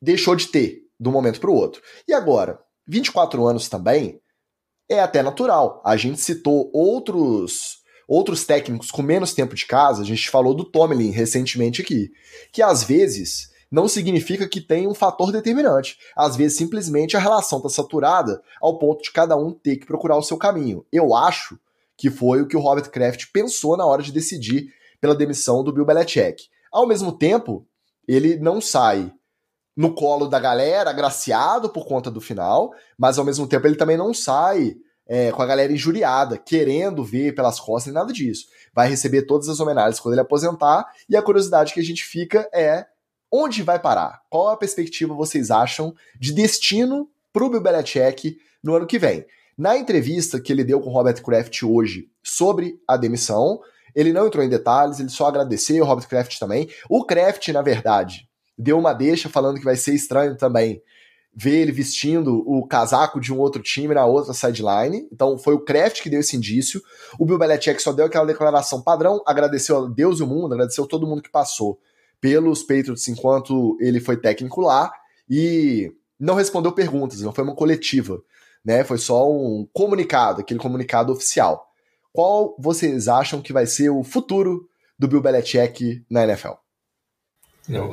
deixou 0.01 0.35
de 0.35 0.47
ter 0.47 0.81
de 0.99 1.07
um 1.07 1.11
momento 1.11 1.39
para 1.39 1.49
o 1.49 1.55
outro. 1.55 1.81
E 2.07 2.13
agora, 2.13 2.59
24 2.87 3.45
anos 3.45 3.69
também 3.69 4.19
é 4.89 4.99
até 4.99 5.21
natural. 5.21 5.81
A 5.85 5.95
gente 5.95 6.19
citou 6.19 6.71
outros 6.73 7.77
outros 8.07 8.45
técnicos 8.45 8.89
com 8.89 9.01
menos 9.01 9.33
tempo 9.33 9.53
de 9.53 9.65
casa, 9.65 10.01
a 10.01 10.05
gente 10.05 10.29
falou 10.29 10.53
do 10.53 10.63
Tomlin 10.63 11.11
recentemente 11.11 11.81
aqui, 11.81 12.09
que 12.53 12.61
às 12.61 12.81
vezes 12.81 13.51
não 13.69 13.85
significa 13.85 14.47
que 14.47 14.61
tem 14.61 14.87
um 14.87 14.93
fator 14.93 15.29
determinante. 15.29 15.97
Às 16.15 16.37
vezes 16.37 16.57
simplesmente 16.57 17.17
a 17.17 17.19
relação 17.19 17.59
está 17.59 17.69
saturada 17.69 18.41
ao 18.61 18.79
ponto 18.79 19.03
de 19.03 19.11
cada 19.11 19.35
um 19.35 19.51
ter 19.51 19.75
que 19.75 19.85
procurar 19.85 20.15
o 20.15 20.23
seu 20.23 20.37
caminho. 20.37 20.85
Eu 20.89 21.13
acho 21.13 21.59
que 21.97 22.09
foi 22.09 22.41
o 22.41 22.47
que 22.47 22.55
o 22.55 22.59
Robert 22.59 22.89
Kraft 22.89 23.25
pensou 23.33 23.75
na 23.75 23.85
hora 23.85 24.03
de 24.03 24.11
decidir 24.11 24.71
pela 25.01 25.15
demissão 25.15 25.63
do 25.63 25.73
Bill 25.73 25.85
Belichick. 25.85 26.47
Ao 26.71 26.87
mesmo 26.87 27.11
tempo, 27.11 27.65
ele 28.07 28.37
não 28.37 28.61
sai 28.61 29.11
no 29.75 29.93
colo 29.93 30.27
da 30.27 30.39
galera, 30.39 30.89
agraciado 30.89 31.69
por 31.69 31.85
conta 31.85 32.09
do 32.09 32.21
final, 32.21 32.73
mas 32.97 33.19
ao 33.19 33.25
mesmo 33.25 33.47
tempo 33.47 33.67
ele 33.67 33.75
também 33.75 33.97
não 33.97 34.13
sai 34.13 34.75
é, 35.07 35.31
com 35.31 35.41
a 35.41 35.45
galera 35.45 35.71
injuriada, 35.71 36.37
querendo 36.37 37.03
ver 37.03 37.33
pelas 37.33 37.59
costas, 37.59 37.93
nada 37.93 38.11
disso. 38.11 38.47
Vai 38.73 38.89
receber 38.89 39.23
todas 39.23 39.47
as 39.47 39.59
homenagens 39.59 39.99
quando 39.99 40.13
ele 40.13 40.21
aposentar, 40.21 40.85
e 41.07 41.15
a 41.15 41.21
curiosidade 41.21 41.73
que 41.73 41.79
a 41.79 41.83
gente 41.83 42.03
fica 42.03 42.49
é 42.53 42.85
onde 43.31 43.61
vai 43.61 43.79
parar? 43.79 44.21
Qual 44.29 44.49
a 44.49 44.57
perspectiva 44.57 45.13
vocês 45.13 45.51
acham 45.51 45.93
de 46.19 46.33
destino 46.33 47.09
pro 47.31 47.49
Bill 47.49 47.61
Belichick 47.61 48.37
no 48.63 48.75
ano 48.75 48.87
que 48.87 48.97
vem? 48.97 49.25
Na 49.57 49.77
entrevista 49.77 50.39
que 50.39 50.51
ele 50.51 50.63
deu 50.63 50.79
com 50.79 50.91
Robert 50.91 51.21
Kraft 51.23 51.63
hoje 51.63 52.09
sobre 52.21 52.79
a 52.87 52.95
demissão, 52.95 53.59
ele 53.95 54.13
não 54.13 54.27
entrou 54.27 54.43
em 54.43 54.49
detalhes, 54.49 54.99
ele 54.99 55.09
só 55.09 55.25
agradeceu, 55.27 55.83
o 55.83 55.87
Robert 55.87 56.07
Kraft 56.07 56.37
também. 56.37 56.69
O 56.87 57.03
Kraft, 57.03 57.47
na 57.47 57.63
verdade, 57.63 58.29
deu 58.57 58.77
uma 58.77 58.93
deixa 58.93 59.27
falando 59.27 59.57
que 59.57 59.65
vai 59.65 59.75
ser 59.75 59.95
estranho 59.95 60.37
também 60.37 60.81
ver 61.39 61.61
ele 61.61 61.71
vestindo 61.71 62.43
o 62.47 62.67
casaco 62.67 63.19
de 63.19 63.31
um 63.31 63.37
outro 63.37 63.61
time 63.61 63.93
na 63.93 64.05
outra 64.07 64.33
sideline. 64.33 65.07
Então 65.11 65.37
foi 65.37 65.53
o 65.53 65.59
Kraft 65.59 66.01
que 66.01 66.09
deu 66.09 66.19
esse 66.19 66.35
indício. 66.35 66.81
O 67.19 67.25
Bill 67.25 67.37
Belichick 67.37 67.79
só 67.79 67.93
deu 67.93 68.05
aquela 68.05 68.25
declaração 68.25 68.81
padrão, 68.81 69.21
agradeceu 69.23 69.85
a 69.85 69.87
Deus 69.87 70.19
e 70.19 70.23
o 70.23 70.27
mundo, 70.27 70.53
agradeceu 70.53 70.87
todo 70.87 71.05
mundo 71.05 71.21
que 71.21 71.29
passou 71.29 71.79
pelos 72.19 72.63
Patriots 72.63 73.07
enquanto 73.07 73.77
ele 73.79 73.99
foi 73.99 74.17
técnico 74.17 74.61
lá. 74.61 74.91
E 75.29 75.91
não 76.19 76.33
respondeu 76.33 76.71
perguntas, 76.71 77.21
não 77.21 77.31
foi 77.31 77.43
uma 77.43 77.55
coletiva, 77.55 78.19
né? 78.67 78.83
Foi 78.83 78.97
só 78.97 79.31
um 79.31 79.65
comunicado, 79.71 80.41
aquele 80.41 80.59
comunicado 80.59 81.13
oficial. 81.13 81.69
Qual 82.11 82.53
vocês 82.59 83.07
acham 83.07 83.41
que 83.41 83.53
vai 83.53 83.65
ser 83.65 83.89
o 83.89 84.03
futuro 84.03 84.67
do 84.99 85.07
Bill 85.07 85.21
Belichick 85.21 86.03
na 86.09 86.25
NFL? 86.25 86.51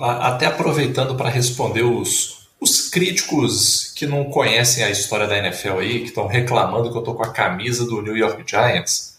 até 0.01 0.47
aproveitando 0.47 1.17
para 1.17 1.29
responder 1.29 1.83
os, 1.83 2.49
os 2.61 2.89
críticos 2.89 3.93
que 3.95 4.07
não 4.07 4.25
conhecem 4.25 4.85
a 4.85 4.91
história 4.91 5.27
da 5.27 5.39
NFL 5.39 5.79
aí, 5.79 6.01
que 6.01 6.09
estão 6.09 6.27
reclamando 6.27 6.91
que 6.91 6.97
eu 6.97 7.01
estou 7.01 7.15
com 7.15 7.25
a 7.25 7.33
camisa 7.33 7.85
do 7.85 8.01
New 8.01 8.17
York 8.17 8.43
Giants, 8.47 9.19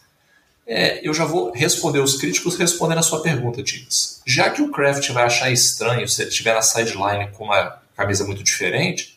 é, 0.66 1.08
eu 1.08 1.14
já 1.14 1.26
vou 1.26 1.52
responder 1.52 2.00
os 2.00 2.16
críticos 2.16 2.58
respondendo 2.58 3.00
a 3.00 3.04
sua 3.04 3.22
pergunta, 3.22 3.62
Tiggs. 3.62 4.22
Já 4.26 4.50
que 4.50 4.62
o 4.62 4.72
Kraft 4.72 5.10
vai 5.12 5.26
achar 5.26 5.52
estranho 5.52 6.08
se 6.08 6.22
ele 6.22 6.30
estiver 6.30 6.56
na 6.56 6.62
sideline 6.62 7.30
com 7.32 7.46
uma 7.46 7.82
camisa 7.96 8.26
muito 8.26 8.44
diferente, 8.44 9.15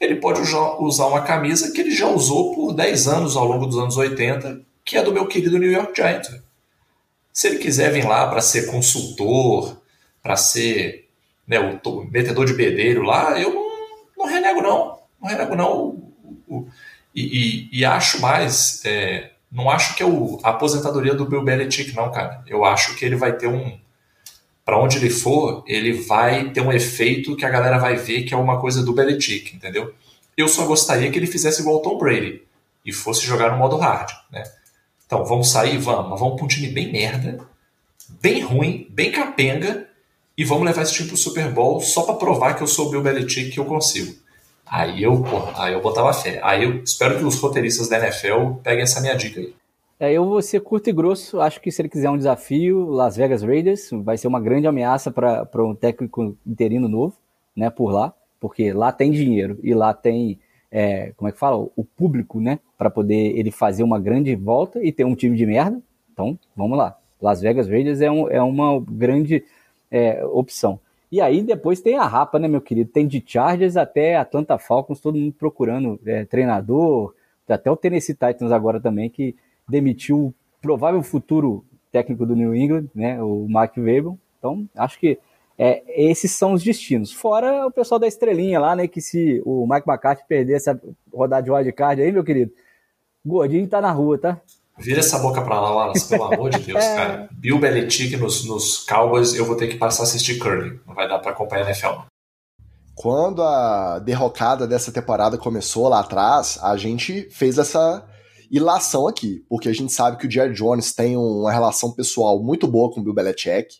ele 0.00 0.16
pode 0.16 0.40
usar 0.40 1.06
uma 1.06 1.20
camisa 1.20 1.70
que 1.72 1.80
ele 1.80 1.90
já 1.90 2.08
usou 2.08 2.54
por 2.54 2.72
10 2.72 3.06
anos 3.06 3.36
ao 3.36 3.44
longo 3.44 3.66
dos 3.66 3.78
anos 3.78 3.96
80, 3.98 4.62
que 4.84 4.96
é 4.96 5.02
do 5.02 5.12
meu 5.12 5.26
querido 5.26 5.58
New 5.58 5.70
York 5.70 5.92
Giants. 5.94 6.40
Se 7.32 7.48
ele 7.48 7.58
quiser 7.58 7.92
vir 7.92 8.06
lá 8.06 8.26
para 8.28 8.40
ser 8.40 8.66
consultor, 8.66 9.76
para 10.22 10.36
ser 10.36 11.08
né, 11.46 11.58
o 11.60 12.04
metedor 12.10 12.46
de 12.46 12.54
bedelho 12.54 13.02
lá, 13.02 13.38
eu 13.38 13.52
não, 13.54 13.70
não 14.18 14.26
renego 14.26 14.62
não. 14.62 14.98
Não 15.20 15.28
renego 15.28 15.54
não. 15.54 16.02
E, 17.14 17.68
e, 17.72 17.80
e 17.80 17.84
acho 17.84 18.20
mais, 18.20 18.82
é, 18.86 19.30
não 19.52 19.68
acho 19.68 19.94
que 19.94 20.02
é 20.02 20.06
o, 20.06 20.38
a 20.42 20.50
aposentadoria 20.50 21.14
do 21.14 21.26
Bill 21.26 21.44
Belichick 21.44 21.94
não, 21.94 22.10
cara. 22.10 22.42
Eu 22.46 22.64
acho 22.64 22.96
que 22.96 23.04
ele 23.04 23.16
vai 23.16 23.36
ter 23.36 23.48
um, 23.48 23.78
para 24.70 24.78
onde 24.78 24.98
ele 24.98 25.10
for, 25.10 25.64
ele 25.66 25.92
vai 25.92 26.50
ter 26.50 26.60
um 26.60 26.70
efeito 26.70 27.34
que 27.34 27.44
a 27.44 27.50
galera 27.50 27.76
vai 27.76 27.96
ver 27.96 28.22
que 28.22 28.32
é 28.32 28.36
uma 28.36 28.60
coisa 28.60 28.84
do 28.84 28.92
Belichick, 28.92 29.56
entendeu? 29.56 29.92
Eu 30.36 30.46
só 30.46 30.64
gostaria 30.64 31.10
que 31.10 31.18
ele 31.18 31.26
fizesse 31.26 31.60
igual 31.60 31.78
o 31.78 31.80
Tom 31.80 31.98
Brady 31.98 32.42
e 32.86 32.92
fosse 32.92 33.26
jogar 33.26 33.50
no 33.50 33.58
modo 33.58 33.76
hard, 33.78 34.08
né? 34.30 34.44
Então, 35.04 35.24
vamos 35.24 35.50
sair? 35.50 35.76
Vamos, 35.76 36.10
mas 36.10 36.20
vamos 36.20 36.36
para 36.36 36.44
um 36.44 36.46
time 36.46 36.68
bem 36.68 36.92
merda, 36.92 37.40
bem 38.22 38.42
ruim, 38.42 38.86
bem 38.90 39.10
capenga, 39.10 39.88
e 40.38 40.44
vamos 40.44 40.64
levar 40.64 40.82
esse 40.82 40.94
time 40.94 41.08
pro 41.08 41.16
Super 41.16 41.50
Bowl 41.50 41.80
só 41.80 42.02
para 42.04 42.14
provar 42.14 42.54
que 42.54 42.62
eu 42.62 42.68
sou 42.68 42.86
o 42.86 42.90
Bill 42.90 43.02
Belichick 43.02 43.50
que 43.50 43.58
eu 43.58 43.64
consigo. 43.64 44.14
Aí 44.64 45.02
eu, 45.02 45.20
porra, 45.20 45.64
aí 45.64 45.72
eu 45.72 45.82
botava 45.82 46.12
fé. 46.12 46.38
Aí 46.44 46.62
eu 46.62 46.80
espero 46.84 47.18
que 47.18 47.24
os 47.24 47.40
roteiristas 47.40 47.88
da 47.88 47.98
NFL 47.98 48.60
peguem 48.62 48.84
essa 48.84 49.00
minha 49.00 49.16
dica 49.16 49.40
aí. 49.40 49.52
É, 50.00 50.10
eu 50.14 50.24
vou 50.24 50.40
ser 50.40 50.60
curto 50.60 50.88
e 50.88 50.94
grosso. 50.94 51.42
Acho 51.42 51.60
que 51.60 51.70
se 51.70 51.82
ele 51.82 51.88
quiser 51.90 52.08
um 52.08 52.16
desafio, 52.16 52.88
Las 52.88 53.18
Vegas 53.18 53.42
Raiders 53.42 53.90
vai 53.92 54.16
ser 54.16 54.28
uma 54.28 54.40
grande 54.40 54.66
ameaça 54.66 55.10
para 55.10 55.62
um 55.62 55.74
técnico 55.74 56.34
interino 56.46 56.88
novo, 56.88 57.14
né, 57.54 57.68
por 57.68 57.92
lá, 57.92 58.14
porque 58.40 58.72
lá 58.72 58.90
tem 58.92 59.10
dinheiro 59.10 59.58
e 59.62 59.74
lá 59.74 59.92
tem, 59.92 60.40
é, 60.72 61.12
como 61.18 61.28
é 61.28 61.32
que 61.32 61.38
fala, 61.38 61.68
o 61.76 61.84
público, 61.84 62.40
né, 62.40 62.60
para 62.78 62.88
poder 62.88 63.38
ele 63.38 63.50
fazer 63.50 63.82
uma 63.82 64.00
grande 64.00 64.34
volta 64.34 64.82
e 64.82 64.90
ter 64.90 65.04
um 65.04 65.14
time 65.14 65.36
de 65.36 65.44
merda. 65.44 65.78
Então, 66.10 66.38
vamos 66.56 66.78
lá. 66.78 66.96
Las 67.20 67.42
Vegas 67.42 67.68
Raiders 67.68 68.00
é, 68.00 68.10
um, 68.10 68.26
é 68.30 68.40
uma 68.40 68.82
grande 68.90 69.44
é, 69.90 70.24
opção. 70.24 70.80
E 71.12 71.20
aí 71.20 71.42
depois 71.42 71.82
tem 71.82 71.98
a 71.98 72.06
rapa, 72.06 72.38
né, 72.38 72.48
meu 72.48 72.62
querido? 72.62 72.90
Tem 72.90 73.06
de 73.06 73.22
Chargers 73.26 73.76
até 73.76 74.16
Atlanta 74.16 74.56
Falcons, 74.56 74.98
todo 74.98 75.18
mundo 75.18 75.34
procurando 75.38 76.00
é, 76.06 76.24
treinador, 76.24 77.14
até 77.46 77.70
o 77.70 77.76
Tennessee 77.76 78.14
Titans 78.14 78.50
agora 78.50 78.80
também, 78.80 79.10
que 79.10 79.34
demitiu 79.70 80.18
o 80.26 80.34
provável 80.60 81.02
futuro 81.02 81.64
técnico 81.92 82.26
do 82.26 82.36
New 82.36 82.54
England, 82.54 82.86
né, 82.94 83.22
o 83.22 83.46
Mark 83.48 83.74
Vrabel. 83.76 84.18
Então, 84.38 84.68
acho 84.76 84.98
que 84.98 85.18
é, 85.58 85.82
esses 85.88 86.32
são 86.32 86.54
os 86.54 86.62
destinos. 86.62 87.12
Fora 87.12 87.66
o 87.66 87.70
pessoal 87.70 87.98
da 87.98 88.06
estrelinha 88.06 88.58
lá, 88.58 88.74
né, 88.74 88.88
que 88.88 89.00
se 89.00 89.42
o 89.44 89.66
Mike 89.66 89.88
McCarthy 89.88 90.24
perder 90.26 90.54
essa 90.54 90.80
rodada 91.12 91.42
de 91.42 91.50
wildcard 91.50 92.00
aí, 92.00 92.10
meu 92.10 92.24
querido, 92.24 92.52
gordinho 93.24 93.68
tá 93.68 93.80
na 93.80 93.92
rua, 93.92 94.18
tá? 94.18 94.40
Vira 94.78 95.00
essa 95.00 95.18
boca 95.18 95.42
pra 95.42 95.60
lá, 95.60 95.74
Wallace, 95.74 96.08
pelo 96.08 96.24
amor 96.24 96.50
de 96.50 96.60
Deus, 96.60 96.80
é. 96.82 96.96
cara. 96.96 97.28
Bill 97.32 97.58
Belichick 97.58 98.16
nos, 98.16 98.46
nos 98.46 98.78
Cowboys, 98.78 99.34
eu 99.34 99.44
vou 99.44 99.54
ter 99.54 99.66
que 99.66 99.76
passar 99.76 100.04
a 100.04 100.06
assistir 100.06 100.38
curling. 100.38 100.80
Não 100.86 100.94
vai 100.94 101.06
dar 101.06 101.18
para 101.18 101.32
acompanhar 101.32 101.66
a 101.66 101.68
NFL. 101.68 102.00
Quando 102.94 103.42
a 103.42 103.98
derrocada 103.98 104.66
dessa 104.66 104.90
temporada 104.90 105.36
começou 105.36 105.88
lá 105.88 106.00
atrás, 106.00 106.58
a 106.62 106.76
gente 106.76 107.28
fez 107.30 107.58
essa 107.58 108.06
ilação 108.50 109.06
aqui, 109.06 109.44
porque 109.48 109.68
a 109.68 109.72
gente 109.72 109.92
sabe 109.92 110.16
que 110.16 110.26
o 110.26 110.30
Jerry 110.30 110.52
Jones 110.54 110.92
tem 110.92 111.16
uma 111.16 111.52
relação 111.52 111.92
pessoal 111.92 112.42
muito 112.42 112.66
boa 112.66 112.90
com 112.92 113.00
o 113.00 113.04
Bill 113.04 113.14
Belichick 113.14 113.76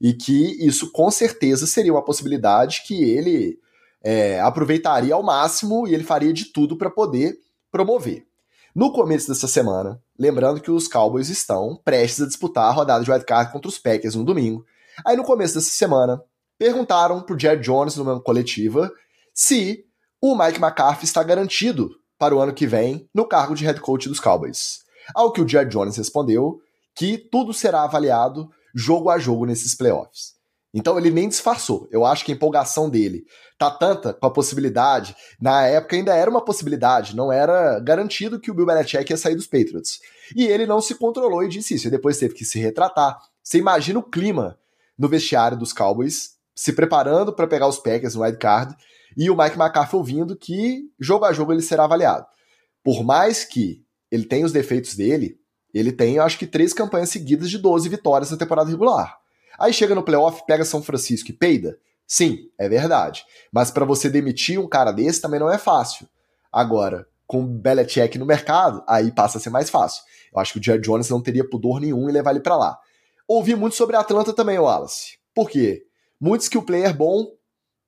e 0.00 0.14
que 0.14 0.64
isso 0.64 0.90
com 0.92 1.10
certeza 1.10 1.66
seria 1.66 1.92
uma 1.92 2.04
possibilidade 2.04 2.82
que 2.86 3.02
ele 3.02 3.58
é, 4.02 4.40
aproveitaria 4.40 5.14
ao 5.14 5.22
máximo 5.22 5.86
e 5.86 5.94
ele 5.94 6.04
faria 6.04 6.32
de 6.32 6.46
tudo 6.46 6.76
para 6.76 6.90
poder 6.90 7.36
promover. 7.70 8.26
No 8.74 8.92
começo 8.92 9.28
dessa 9.28 9.48
semana, 9.48 10.00
lembrando 10.18 10.60
que 10.60 10.70
os 10.70 10.86
Cowboys 10.86 11.28
estão 11.28 11.80
prestes 11.84 12.22
a 12.22 12.26
disputar 12.26 12.64
a 12.64 12.72
rodada 12.72 13.04
de 13.04 13.10
wildcard 13.10 13.52
contra 13.52 13.68
os 13.68 13.78
Packers 13.78 14.14
no 14.14 14.24
domingo. 14.24 14.64
Aí 15.04 15.16
no 15.16 15.24
começo 15.24 15.54
dessa 15.54 15.70
semana, 15.70 16.22
perguntaram 16.56 17.20
pro 17.20 17.38
Jerry 17.38 17.60
Jones 17.60 17.96
numa 17.96 18.20
coletiva 18.20 18.90
se 19.34 19.84
o 20.20 20.36
Mike 20.36 20.60
McCarthy 20.60 21.04
está 21.04 21.22
garantido 21.22 21.90
para 22.18 22.34
o 22.34 22.40
ano 22.40 22.52
que 22.52 22.66
vem 22.66 23.08
no 23.14 23.26
cargo 23.26 23.54
de 23.54 23.64
head 23.64 23.80
coach 23.80 24.08
dos 24.08 24.20
Cowboys. 24.20 24.80
Ao 25.14 25.32
que 25.32 25.40
o 25.40 25.48
Jerry 25.48 25.68
Jones 25.68 25.96
respondeu 25.96 26.60
que 26.94 27.16
tudo 27.16 27.54
será 27.54 27.82
avaliado 27.82 28.50
jogo 28.74 29.08
a 29.08 29.18
jogo 29.18 29.46
nesses 29.46 29.74
playoffs. 29.74 30.36
Então 30.74 30.98
ele 30.98 31.10
nem 31.10 31.28
disfarçou. 31.28 31.88
Eu 31.90 32.04
acho 32.04 32.24
que 32.24 32.32
a 32.32 32.34
empolgação 32.34 32.90
dele 32.90 33.24
tá 33.56 33.70
tanta 33.70 34.12
com 34.12 34.26
a 34.26 34.30
possibilidade. 34.30 35.16
Na 35.40 35.66
época 35.66 35.96
ainda 35.96 36.14
era 36.14 36.30
uma 36.30 36.44
possibilidade, 36.44 37.16
não 37.16 37.32
era 37.32 37.80
garantido 37.80 38.38
que 38.38 38.50
o 38.50 38.54
Bill 38.54 38.66
Belichick 38.66 39.10
ia 39.10 39.16
sair 39.16 39.34
dos 39.34 39.46
Patriots. 39.46 40.00
E 40.36 40.44
ele 40.44 40.66
não 40.66 40.80
se 40.80 40.94
controlou 40.94 41.42
e 41.42 41.48
disse 41.48 41.74
isso. 41.74 41.88
E 41.88 41.90
depois 41.90 42.18
teve 42.18 42.34
que 42.34 42.44
se 42.44 42.58
retratar. 42.58 43.18
Você 43.42 43.58
imagina 43.58 43.98
o 43.98 44.02
clima 44.02 44.58
no 44.98 45.08
vestiário 45.08 45.56
dos 45.56 45.72
Cowboys, 45.72 46.37
se 46.58 46.72
preparando 46.72 47.32
para 47.32 47.46
pegar 47.46 47.68
os 47.68 47.78
Packers 47.78 48.16
no 48.16 48.22
wild 48.22 48.36
card 48.36 48.74
e 49.16 49.30
o 49.30 49.36
Mike 49.36 49.56
McCarthy 49.56 49.94
ouvindo 49.94 50.36
que 50.36 50.90
jogo 50.98 51.24
a 51.24 51.32
jogo 51.32 51.52
ele 51.52 51.62
será 51.62 51.84
avaliado. 51.84 52.26
Por 52.82 53.04
mais 53.04 53.44
que 53.44 53.84
ele 54.10 54.24
tenha 54.24 54.44
os 54.44 54.50
defeitos 54.50 54.96
dele, 54.96 55.38
ele 55.72 55.92
tem, 55.92 56.18
acho 56.18 56.36
que, 56.36 56.48
três 56.48 56.72
campanhas 56.72 57.10
seguidas 57.10 57.48
de 57.48 57.58
12 57.58 57.88
vitórias 57.88 58.32
na 58.32 58.36
temporada 58.36 58.68
regular. 58.68 59.16
Aí 59.56 59.72
chega 59.72 59.94
no 59.94 60.02
playoff, 60.02 60.44
pega 60.48 60.64
São 60.64 60.82
Francisco 60.82 61.30
e 61.30 61.32
peida. 61.32 61.78
Sim, 62.04 62.50
é 62.58 62.68
verdade. 62.68 63.24
Mas 63.52 63.70
para 63.70 63.84
você 63.84 64.10
demitir 64.10 64.58
um 64.58 64.68
cara 64.68 64.90
desse 64.90 65.20
também 65.20 65.38
não 65.38 65.48
é 65.48 65.58
fácil. 65.58 66.08
Agora, 66.52 67.06
com 67.24 67.46
Belichick 67.46 68.18
no 68.18 68.26
mercado, 68.26 68.82
aí 68.88 69.12
passa 69.12 69.38
a 69.38 69.40
ser 69.40 69.50
mais 69.50 69.70
fácil. 69.70 70.02
Eu 70.34 70.40
acho 70.40 70.54
que 70.54 70.58
o 70.58 70.62
Jerry 70.62 70.80
Jones 70.80 71.08
não 71.08 71.22
teria 71.22 71.48
pudor 71.48 71.80
nenhum 71.80 72.10
em 72.10 72.12
levar 72.12 72.32
ele 72.32 72.40
para 72.40 72.56
lá. 72.56 72.76
Ouvi 73.28 73.54
muito 73.54 73.76
sobre 73.76 73.94
a 73.94 74.00
Atlanta 74.00 74.32
também, 74.32 74.58
Wallace. 74.58 75.18
Por 75.32 75.48
quê? 75.48 75.84
Muito 76.20 76.42
skill 76.42 76.62
player 76.62 76.96
bom, 76.96 77.26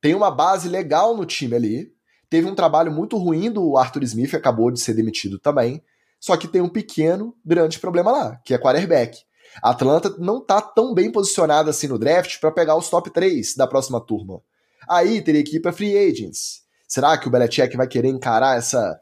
tem 0.00 0.14
uma 0.14 0.30
base 0.30 0.68
legal 0.68 1.16
no 1.16 1.26
time 1.26 1.54
ali. 1.54 1.92
Teve 2.28 2.48
um 2.48 2.54
trabalho 2.54 2.92
muito 2.92 3.16
ruim 3.16 3.50
do 3.50 3.76
Arthur 3.76 4.02
Smith, 4.04 4.34
acabou 4.34 4.70
de 4.70 4.80
ser 4.80 4.94
demitido 4.94 5.38
também. 5.38 5.82
Só 6.20 6.36
que 6.36 6.46
tem 6.46 6.60
um 6.60 6.68
pequeno, 6.68 7.34
grande 7.44 7.78
problema 7.78 8.12
lá, 8.12 8.36
que 8.44 8.54
é 8.54 8.58
quarterback. 8.58 9.18
A 9.62 9.70
Atlanta 9.70 10.14
não 10.18 10.40
tá 10.40 10.60
tão 10.60 10.94
bem 10.94 11.10
posicionada 11.10 11.70
assim 11.70 11.88
no 11.88 11.98
draft 11.98 12.38
para 12.38 12.52
pegar 12.52 12.76
os 12.76 12.88
top 12.88 13.10
3 13.10 13.56
da 13.56 13.66
próxima 13.66 14.00
turma. 14.00 14.40
Aí 14.88 15.20
teria 15.22 15.42
que 15.42 15.56
ir 15.56 15.72
free 15.72 15.96
agents. 15.96 16.62
Será 16.86 17.16
que 17.18 17.26
o 17.26 17.30
Belichick 17.30 17.76
vai 17.76 17.86
querer 17.86 18.08
encarar 18.08 18.58
essa, 18.58 19.00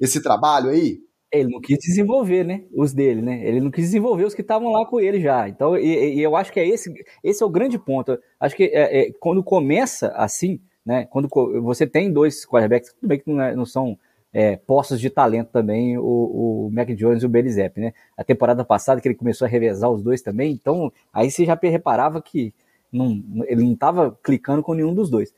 esse 0.00 0.22
trabalho 0.22 0.70
aí? 0.70 0.98
Ele 1.30 1.50
não 1.50 1.60
quis 1.60 1.78
desenvolver, 1.78 2.44
né? 2.44 2.64
Os 2.72 2.94
dele, 2.94 3.20
né? 3.20 3.46
Ele 3.46 3.60
não 3.60 3.70
quis 3.70 3.84
desenvolver 3.84 4.24
os 4.24 4.34
que 4.34 4.40
estavam 4.40 4.72
lá 4.72 4.86
com 4.86 4.98
ele 4.98 5.20
já. 5.20 5.48
Então, 5.48 5.76
e, 5.76 6.16
e, 6.16 6.22
eu 6.22 6.34
acho 6.34 6.52
que 6.52 6.58
é 6.58 6.66
esse, 6.66 6.92
esse 7.22 7.42
é 7.42 7.46
o 7.46 7.50
grande 7.50 7.78
ponto. 7.78 8.18
Acho 8.40 8.56
que 8.56 8.64
é, 8.64 9.00
é, 9.00 9.12
quando 9.20 9.42
começa 9.42 10.08
assim, 10.08 10.60
né? 10.84 11.06
Quando 11.10 11.28
você 11.62 11.86
tem 11.86 12.10
dois 12.10 12.46
quarterbacks, 12.46 12.94
tudo 12.94 13.08
bem 13.08 13.18
que 13.18 13.30
não, 13.30 13.42
é, 13.42 13.54
não 13.54 13.66
são 13.66 13.98
é, 14.32 14.56
postos 14.56 15.00
de 15.00 15.10
talento 15.10 15.48
também, 15.50 15.98
o, 15.98 16.02
o 16.02 16.70
Mac 16.72 16.88
Jones 16.90 17.22
e 17.22 17.26
o 17.26 17.28
Belizep, 17.28 17.78
né? 17.80 17.92
A 18.16 18.24
temporada 18.24 18.64
passada 18.64 19.00
que 19.00 19.08
ele 19.08 19.14
começou 19.14 19.46
a 19.46 19.48
revezar 19.48 19.90
os 19.90 20.02
dois 20.02 20.22
também, 20.22 20.52
então 20.52 20.92
aí 21.12 21.30
você 21.30 21.44
já 21.44 21.58
reparava 21.60 22.20
que 22.22 22.54
não, 22.92 23.22
ele 23.46 23.64
não 23.64 23.72
estava 23.72 24.18
clicando 24.22 24.62
com 24.62 24.74
nenhum 24.74 24.94
dos 24.94 25.10
dois. 25.10 25.34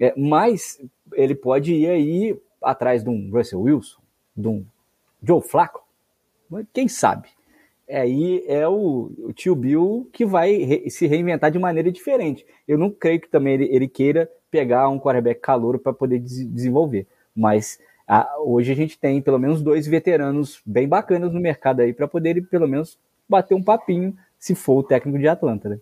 É, 0.00 0.12
mas 0.16 0.80
ele 1.14 1.34
pode 1.34 1.72
ir 1.72 1.88
aí 1.88 2.38
atrás 2.62 3.02
de 3.02 3.10
um 3.10 3.30
Russell 3.30 3.60
Wilson, 3.60 4.00
de 4.36 4.48
um 4.48 4.64
Joe 5.22 5.40
Flacco, 5.40 5.82
quem 6.72 6.88
sabe? 6.88 7.28
Aí 7.88 8.44
é 8.46 8.66
o, 8.66 9.10
o 9.18 9.32
tio 9.32 9.54
Bill 9.54 10.08
que 10.12 10.24
vai 10.24 10.56
re, 10.56 10.90
se 10.90 11.06
reinventar 11.06 11.50
de 11.50 11.58
maneira 11.58 11.90
diferente. 11.92 12.46
Eu 12.66 12.78
não 12.78 12.90
creio 12.90 13.20
que 13.20 13.28
também 13.28 13.54
ele, 13.54 13.68
ele 13.70 13.88
queira 13.88 14.30
pegar 14.50 14.88
um 14.88 14.98
quarterback 14.98 15.40
calouro 15.40 15.78
para 15.78 15.92
poder 15.92 16.18
des, 16.18 16.46
desenvolver, 16.48 17.06
mas 17.34 17.78
hoje 18.44 18.72
a 18.72 18.74
gente 18.74 18.98
tem 18.98 19.20
pelo 19.22 19.38
menos 19.38 19.62
dois 19.62 19.86
veteranos 19.86 20.60
bem 20.66 20.86
bacanas 20.86 21.32
no 21.32 21.40
mercado 21.40 21.80
aí 21.80 21.92
para 21.92 22.08
poder 22.08 22.46
pelo 22.48 22.68
menos 22.68 22.98
bater 23.28 23.54
um 23.54 23.62
papinho 23.62 24.16
se 24.38 24.54
for 24.54 24.78
o 24.78 24.82
técnico 24.82 25.18
de 25.18 25.28
Atlanta, 25.28 25.68
né? 25.68 25.78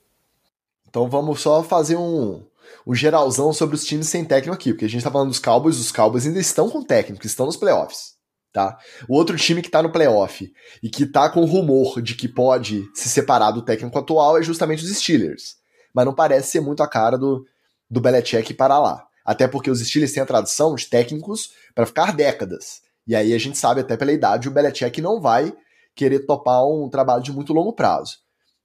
Então 0.89 1.09
vamos 1.09 1.41
só 1.41 1.63
fazer 1.63 1.97
um, 1.97 2.43
o 2.85 2.95
geralzão 2.95 3.53
sobre 3.53 3.75
os 3.75 3.85
times 3.85 4.09
sem 4.09 4.25
técnico 4.25 4.55
aqui, 4.55 4.73
porque 4.73 4.85
a 4.85 4.89
gente 4.89 5.03
tá 5.03 5.11
falando 5.11 5.29
dos 5.29 5.39
Cowboys, 5.39 5.79
os 5.79 5.93
Cowboys 5.93 6.27
ainda 6.27 6.41
estão 6.41 6.69
com 6.69 6.83
técnico, 6.83 7.25
estão 7.27 7.47
nos 7.47 7.57
playoffs, 7.57 8.17
tá? 8.53 8.79
O 9.09 9.17
outro 9.17 9.37
time 9.37 9.63
que 9.63 9.71
tá 9.71 9.83
no 9.83 9.93
playoff 9.93 10.53
e 10.83 10.89
que 10.89 11.07
tá 11.07 11.29
com 11.29 11.45
rumor 11.45 12.01
de 12.03 12.15
que 12.15 12.29
pode 12.29 12.89
se 12.95 13.09
separar 13.09 13.53
do 13.53 13.63
técnico 13.63 13.99
atual 13.99 14.39
é 14.39 14.43
justamente 14.43 14.85
os 14.85 14.97
Steelers. 14.97 15.57
Mas 15.95 16.05
não 16.05 16.15
parece 16.15 16.51
ser 16.51 16.61
muito 16.61 16.83
a 16.83 16.89
cara 16.89 17.17
do, 17.17 17.47
do 17.89 18.01
Belichick 18.01 18.55
para 18.55 18.79
lá. 18.79 19.07
Até 19.25 19.47
porque 19.47 19.71
os 19.71 19.81
Steelers 19.81 20.13
têm 20.13 20.23
a 20.23 20.27
tradição 20.27 20.75
de 20.75 20.87
técnicos 20.87 21.53
para 21.75 21.87
ficar 21.87 22.13
décadas. 22.13 22.83
E 23.07 23.15
aí 23.15 23.33
a 23.35 23.39
gente 23.39 23.59
sabe 23.59 23.81
até 23.81 23.97
pela 23.97 24.13
idade 24.13 24.49
o 24.49 24.53
Belichick 24.53 25.01
não 25.01 25.21
vai 25.21 25.53
querer 25.95 26.21
topar 26.21 26.67
um 26.67 26.89
trabalho 26.89 27.23
de 27.23 27.33
muito 27.33 27.53
longo 27.53 27.73
prazo. 27.73 28.19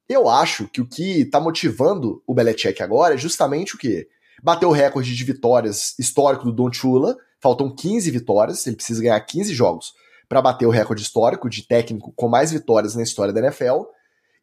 Eu 0.08 0.30
acho 0.30 0.68
que 0.68 0.82
o 0.82 0.88
que 0.88 1.22
está 1.22 1.40
motivando 1.40 2.22
o 2.28 2.34
Belichick 2.34 2.82
agora 2.82 3.16
é 3.16 3.18
justamente 3.18 3.76
o 3.76 3.78
quê? 3.78 4.08
Bater 4.44 4.66
o 4.66 4.72
recorde 4.72 5.16
de 5.16 5.24
vitórias 5.24 5.98
histórico 5.98 6.46
do 6.46 6.52
Don 6.52 6.72
Chula, 6.72 7.18
faltam 7.46 7.70
15 7.70 8.10
vitórias, 8.10 8.66
ele 8.66 8.76
precisa 8.76 9.04
ganhar 9.04 9.20
15 9.20 9.54
jogos 9.54 9.94
para 10.28 10.42
bater 10.42 10.66
o 10.66 10.72
recorde 10.72 11.04
histórico 11.04 11.48
de 11.48 11.62
técnico 11.62 12.12
com 12.16 12.28
mais 12.28 12.52
vitórias 12.52 12.96
na 12.96 13.04
história 13.04 13.32
da 13.32 13.40
NFL 13.40 13.84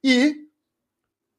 e 0.04 0.36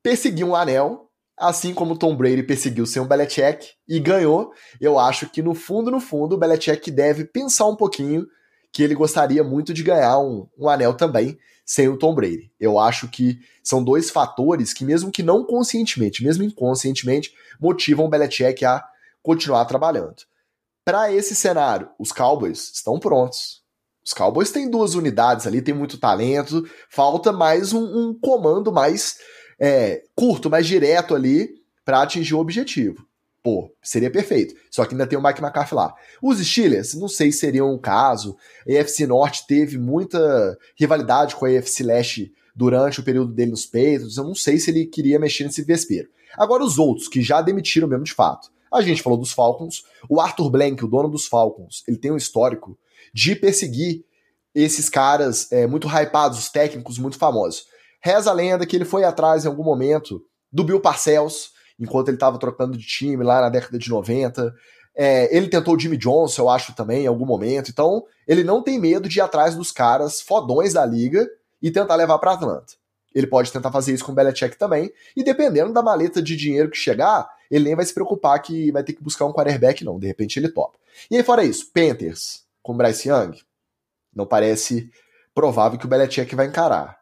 perseguir 0.04 0.46
um 0.46 0.54
anel, 0.54 1.10
assim 1.38 1.74
como 1.74 1.98
Tom 1.98 2.18
Brady 2.18 2.44
perseguiu 2.44 2.86
sem 2.86 3.02
o 3.02 3.06
Belichick 3.06 3.70
e 3.88 3.98
ganhou. 3.98 4.52
Eu 4.82 5.00
acho 5.00 5.30
que 5.30 5.42
no 5.42 5.56
fundo, 5.56 5.90
no 5.90 6.02
fundo, 6.02 6.36
o 6.36 6.38
Belichick 6.38 6.92
deve 6.92 7.24
pensar 7.24 7.68
um 7.68 7.78
pouquinho 7.78 8.28
que 8.70 8.84
ele 8.84 8.94
gostaria 8.94 9.42
muito 9.42 9.74
de 9.74 9.84
ganhar 9.84 10.20
um, 10.20 10.46
um 10.60 10.68
anel 10.68 10.96
também 10.96 11.38
sem 11.66 11.88
o 11.88 11.98
Tom 11.98 12.14
Brady. 12.14 12.52
Eu 12.60 12.78
acho 12.78 13.08
que 13.08 13.40
são 13.64 13.82
dois 13.82 14.10
fatores 14.10 14.74
que, 14.74 14.84
mesmo 14.84 15.10
que 15.10 15.24
não 15.24 15.46
conscientemente, 15.46 16.26
mesmo 16.26 16.44
inconscientemente, 16.44 17.34
motivam 17.58 18.06
o 18.06 18.10
Belichick 18.10 18.66
a 18.66 18.84
continuar 19.22 19.64
trabalhando. 19.64 20.24
Para 20.86 21.12
esse 21.14 21.36
cenário, 21.36 21.90
os 21.98 22.12
Cowboys 22.12 22.72
estão 22.74 23.00
prontos. 23.00 23.62
Os 24.06 24.14
Cowboys 24.14 24.52
têm 24.52 24.70
duas 24.70 24.96
unidades 24.96 25.48
ali, 25.48 25.62
tem 25.62 25.74
muito 25.74 25.98
talento, 25.98 26.64
falta 26.90 27.32
mais 27.32 27.72
um, 27.72 27.84
um 27.84 28.20
comando 28.20 28.72
mais 28.72 29.18
é, 29.60 30.04
curto, 30.14 30.50
mais 30.50 30.68
direto 30.68 31.16
ali 31.16 31.50
para 31.86 32.02
atingir 32.02 32.34
o 32.34 32.40
objetivo 32.40 33.08
pô, 33.44 33.70
seria 33.84 34.10
perfeito. 34.10 34.56
Só 34.72 34.86
que 34.86 34.94
ainda 34.94 35.06
tem 35.06 35.20
o 35.20 35.22
Mike 35.22 35.42
McCarthy 35.42 35.76
lá. 35.76 35.94
Os 36.22 36.40
Steelers, 36.40 36.94
não 36.96 37.10
sei 37.10 37.32
se 37.32 37.40
seriam 37.40 37.72
um 37.72 37.78
caso. 37.78 38.38
A 38.68 38.80
AFC 38.82 39.06
Norte 39.06 39.46
teve 39.46 39.78
muita 39.78 40.58
rivalidade 40.80 41.36
com 41.36 41.46
a 41.46 41.50
AFC 41.50 41.84
Leste 41.84 42.34
durante 42.56 43.02
o 43.02 43.04
período 43.04 43.34
dele 43.34 43.52
nos 43.52 43.66
Patriots. 43.66 44.16
Eu 44.16 44.24
não 44.24 44.34
sei 44.34 44.58
se 44.58 44.72
ele 44.72 44.86
queria 44.86 45.20
mexer 45.20 45.44
nesse 45.44 45.62
vespeiro. 45.62 46.08
Agora, 46.38 46.64
os 46.64 46.80
outros, 46.80 47.10
que 47.10 47.22
já 47.22 47.42
demitiram 47.42 47.88
mesmo 47.88 48.06
de 48.06 48.14
fato. 48.14 48.50
A 48.74 48.82
gente 48.82 49.04
falou 49.04 49.20
dos 49.20 49.32
Falcons. 49.32 49.84
O 50.10 50.20
Arthur 50.20 50.50
Blank, 50.50 50.84
o 50.84 50.88
dono 50.88 51.10
dos 51.10 51.28
Falcons, 51.28 51.84
ele 51.88 51.98
tem 51.98 52.12
um 52.12 52.18
histórico 52.18 52.78
de 53.14 53.36
perseguir 53.36 54.04
esses 54.54 54.90
caras 54.90 55.52
é, 55.52 55.68
muito 55.68 55.88
hypados, 55.88 56.40
os 56.40 56.50
técnicos 56.50 56.98
muito 56.98 57.18
famosos. 57.18 57.66
Reza 58.02 58.30
a 58.30 58.34
lenda 58.34 58.66
que 58.66 58.76
ele 58.76 58.86
foi 58.86 59.04
atrás 59.04 59.46
em 59.46 59.48
algum 59.48 59.64
momento 59.64 60.22
do 60.52 60.64
Bill 60.64 60.80
Parcells, 60.80 61.52
enquanto 61.80 62.10
ele 62.10 62.18
estava 62.18 62.38
trocando 62.38 62.78
de 62.78 62.86
time 62.86 63.24
lá 63.24 63.42
na 63.42 63.50
década 63.50 63.78
de 63.78 63.90
90. 63.90 64.54
É, 64.96 65.36
ele 65.36 65.48
tentou 65.48 65.76
o 65.76 65.80
Jimmy 65.80 65.98
Johnson, 65.98 66.44
eu 66.44 66.50
acho, 66.50 66.76
também, 66.76 67.04
em 67.04 67.08
algum 67.08 67.26
momento. 67.26 67.70
Então, 67.70 68.04
ele 68.28 68.44
não 68.44 68.62
tem 68.62 68.80
medo 68.80 69.10
de 69.10 69.20
ir 69.20 69.22
atrás 69.22 69.56
dos 69.56 69.72
caras 69.72 70.22
fodões 70.22 70.74
da 70.74 70.86
liga 70.86 71.28
e 71.62 71.72
tentar 71.72 71.96
levar 71.96 72.20
para 72.20 72.34
Atlanta. 72.34 72.74
Ele 73.14 73.28
pode 73.28 73.52
tentar 73.52 73.72
fazer 73.72 73.94
isso 73.94 74.04
com 74.04 74.12
o 74.12 74.16
Belichick 74.16 74.58
também. 74.58 74.92
E 75.16 75.24
dependendo 75.24 75.72
da 75.72 75.82
maleta 75.82 76.22
de 76.22 76.36
dinheiro 76.36 76.70
que 76.70 76.78
chegar, 76.78 77.28
ele 77.54 77.66
nem 77.66 77.76
vai 77.76 77.86
se 77.86 77.94
preocupar 77.94 78.42
que 78.42 78.72
vai 78.72 78.84
ter 78.84 78.94
que 78.94 79.04
buscar 79.04 79.26
um 79.26 79.34
quarterback, 79.34 79.84
não. 79.84 80.00
De 80.00 80.08
repente 80.08 80.38
ele 80.38 80.50
topa. 80.50 80.78
E 81.10 81.18
aí, 81.18 81.24
fora 81.24 81.44
isso, 81.44 81.72
Panthers 81.72 82.44
com 82.62 82.76
Bryce 82.76 83.10
Young, 83.10 83.38
não 84.16 84.26
parece 84.26 84.90
provável 85.36 85.78
que 85.78 85.86
o 85.86 85.90
Belichick 85.90 86.34
vai 86.34 86.48
encarar. 86.48 86.98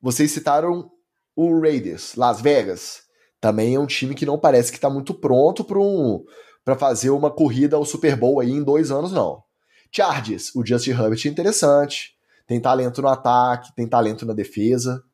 Vocês 0.00 0.30
citaram 0.30 0.90
o 1.36 1.60
Raiders, 1.60 2.14
Las 2.14 2.40
Vegas 2.40 3.04
também 3.44 3.74
é 3.74 3.78
um 3.78 3.86
time 3.86 4.14
que 4.14 4.24
não 4.24 4.38
parece 4.38 4.70
que 4.70 4.78
está 4.78 4.88
muito 4.88 5.12
pronto 5.12 5.62
para 5.62 5.78
um, 5.78 6.24
fazer 6.78 7.10
uma 7.10 7.30
corrida 7.30 7.76
ao 7.76 7.84
Super 7.84 8.16
Bowl 8.16 8.40
aí 8.40 8.50
em 8.50 8.62
dois 8.62 8.90
anos, 8.90 9.12
não. 9.12 9.42
Chargers, 9.92 10.50
o 10.54 10.64
Justin 10.64 10.92
Herbert 10.92 11.20
é 11.26 11.28
interessante, 11.28 12.14
tem 12.46 12.58
talento 12.58 13.02
no 13.02 13.08
ataque, 13.08 13.74
tem 13.74 13.86
talento 13.86 14.24
na 14.24 14.32
defesa. 14.32 15.04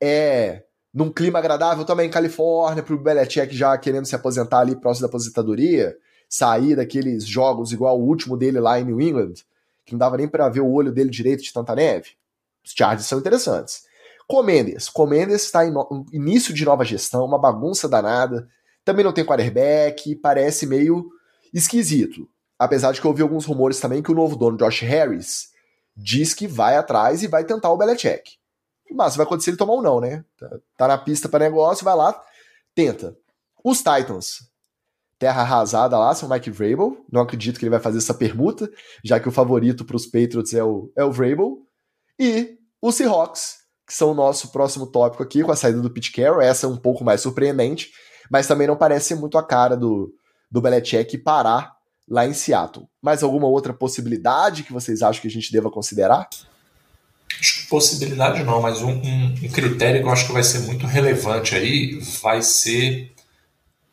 É 0.00 0.62
num 0.96 1.12
clima 1.12 1.38
agradável 1.38 1.84
também 1.84 2.06
em 2.06 2.10
Califórnia, 2.10 2.82
para 2.82 2.94
o 2.94 2.98
Belichick 2.98 3.54
já 3.54 3.76
querendo 3.76 4.06
se 4.06 4.14
aposentar 4.14 4.60
ali 4.60 4.74
próximo 4.74 5.06
da 5.06 5.10
aposentadoria, 5.10 5.94
sair 6.26 6.74
daqueles 6.74 7.26
jogos 7.26 7.70
igual 7.70 8.00
o 8.00 8.02
último 8.02 8.34
dele 8.34 8.58
lá 8.58 8.80
em 8.80 8.84
New 8.84 8.98
England, 8.98 9.34
que 9.84 9.92
não 9.92 9.98
dava 9.98 10.16
nem 10.16 10.26
para 10.26 10.48
ver 10.48 10.60
o 10.60 10.72
olho 10.72 10.90
dele 10.90 11.10
direito 11.10 11.42
de 11.42 11.52
tanta 11.52 11.74
neve. 11.74 12.12
Os 12.64 12.72
Chargers 12.72 13.04
são 13.04 13.18
interessantes. 13.18 13.82
Comendes. 14.26 14.88
Comendes 14.88 15.42
está 15.44 15.66
em 15.66 15.70
no... 15.70 16.06
início 16.14 16.54
de 16.54 16.64
nova 16.64 16.82
gestão, 16.82 17.26
uma 17.26 17.38
bagunça 17.38 17.86
danada. 17.86 18.48
Também 18.82 19.04
não 19.04 19.12
tem 19.12 19.22
quarterback, 19.22 20.16
parece 20.16 20.66
meio 20.66 21.10
esquisito. 21.52 22.26
Apesar 22.58 22.92
de 22.92 23.02
que 23.02 23.06
eu 23.06 23.10
ouvi 23.10 23.20
alguns 23.20 23.44
rumores 23.44 23.78
também 23.78 24.02
que 24.02 24.10
o 24.10 24.14
novo 24.14 24.34
dono, 24.34 24.56
Josh 24.56 24.80
Harris, 24.80 25.50
diz 25.94 26.32
que 26.32 26.46
vai 26.46 26.74
atrás 26.74 27.22
e 27.22 27.26
vai 27.26 27.44
tentar 27.44 27.70
o 27.70 27.76
Belichick. 27.76 28.38
Mas 28.92 29.16
vai 29.16 29.26
acontecer 29.26 29.50
ele 29.50 29.56
tomar 29.56 29.74
um 29.74 29.82
não, 29.82 30.00
né? 30.00 30.24
Tá, 30.38 30.58
tá 30.76 30.88
na 30.88 30.98
pista 30.98 31.28
para 31.28 31.44
negócio, 31.44 31.84
vai 31.84 31.94
lá, 31.94 32.20
tenta. 32.74 33.16
Os 33.64 33.78
Titans. 33.78 34.48
Terra 35.18 35.40
arrasada 35.40 35.98
lá, 35.98 36.14
são 36.14 36.28
Mike 36.28 36.50
Vrabel. 36.50 37.04
Não 37.10 37.22
acredito 37.22 37.58
que 37.58 37.64
ele 37.64 37.70
vai 37.70 37.80
fazer 37.80 37.98
essa 37.98 38.12
permuta, 38.12 38.70
já 39.02 39.18
que 39.18 39.28
o 39.28 39.32
favorito 39.32 39.84
para 39.84 39.96
os 39.96 40.04
Patriots 40.04 40.52
é 40.52 40.62
o, 40.62 40.92
é 40.94 41.04
o 41.04 41.10
Vrabel. 41.10 41.66
E 42.18 42.58
os 42.82 42.94
Seahawks, 42.94 43.56
que 43.86 43.94
são 43.94 44.10
o 44.10 44.14
nosso 44.14 44.52
próximo 44.52 44.86
tópico 44.86 45.22
aqui, 45.22 45.42
com 45.42 45.52
a 45.52 45.56
saída 45.56 45.80
do 45.80 45.90
Pete 45.90 46.12
Carroll. 46.12 46.42
Essa 46.42 46.66
é 46.66 46.68
um 46.68 46.76
pouco 46.76 47.02
mais 47.02 47.22
surpreendente, 47.22 47.90
mas 48.30 48.46
também 48.46 48.66
não 48.66 48.76
parece 48.76 49.14
muito 49.14 49.38
a 49.38 49.42
cara 49.42 49.76
do, 49.76 50.12
do 50.50 50.60
Belichick 50.60 51.16
parar 51.18 51.74
lá 52.08 52.26
em 52.26 52.34
Seattle. 52.34 52.86
Mais 53.00 53.22
alguma 53.22 53.46
outra 53.46 53.72
possibilidade 53.72 54.62
que 54.62 54.72
vocês 54.72 55.02
acham 55.02 55.22
que 55.22 55.28
a 55.28 55.30
gente 55.30 55.52
deva 55.52 55.70
considerar? 55.70 56.28
Possibilidade 57.68 58.42
não, 58.42 58.60
mas 58.60 58.80
um, 58.82 58.92
um, 58.92 59.34
um 59.42 59.48
critério 59.48 60.00
que 60.00 60.06
eu 60.06 60.12
acho 60.12 60.26
que 60.26 60.32
vai 60.32 60.42
ser 60.42 60.60
muito 60.60 60.86
relevante 60.86 61.54
aí 61.54 61.98
vai 62.22 62.40
ser 62.42 63.12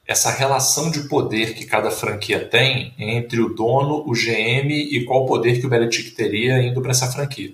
essa 0.07 0.31
relação 0.31 0.91
de 0.91 1.07
poder 1.07 1.53
que 1.53 1.65
cada 1.65 1.89
franquia 1.89 2.39
tem 2.45 2.93
entre 2.97 3.41
o 3.41 3.53
dono, 3.53 4.03
o 4.05 4.11
GM 4.11 4.71
e 4.71 5.03
qual 5.05 5.25
poder 5.25 5.59
que 5.59 5.65
o 5.65 5.69
Belichick 5.69 6.11
teria 6.11 6.61
indo 6.61 6.81
para 6.81 6.91
essa 6.91 7.11
franquia 7.11 7.53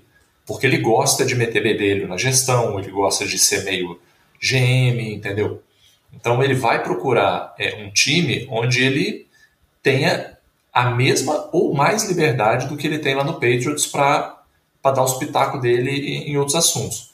porque 0.49 0.65
ele 0.65 0.79
gosta 0.79 1.23
de 1.23 1.35
meter 1.35 1.61
bedelho 1.61 2.07
na 2.07 2.17
gestão, 2.17 2.79
ele 2.79 2.89
gosta 2.89 3.23
de 3.23 3.37
ser 3.37 3.63
meio 3.65 3.99
GM, 4.41 4.99
entendeu? 5.13 5.61
Então 6.11 6.43
ele 6.43 6.55
vai 6.55 6.81
procurar 6.81 7.53
é, 7.59 7.75
um 7.75 7.91
time 7.91 8.47
onde 8.49 8.83
ele 8.83 9.27
tenha 9.83 10.39
a 10.73 10.89
mesma 10.89 11.47
ou 11.53 11.75
mais 11.75 12.09
liberdade 12.09 12.67
do 12.67 12.75
que 12.75 12.87
ele 12.87 12.97
tem 12.97 13.13
lá 13.13 13.23
no 13.23 13.33
Patriots 13.33 13.85
para 13.85 14.38
dar 14.83 15.03
os 15.03 15.13
pitacos 15.13 15.61
dele 15.61 15.91
em, 15.91 16.31
em 16.31 16.37
outros 16.37 16.55
assuntos. 16.55 17.13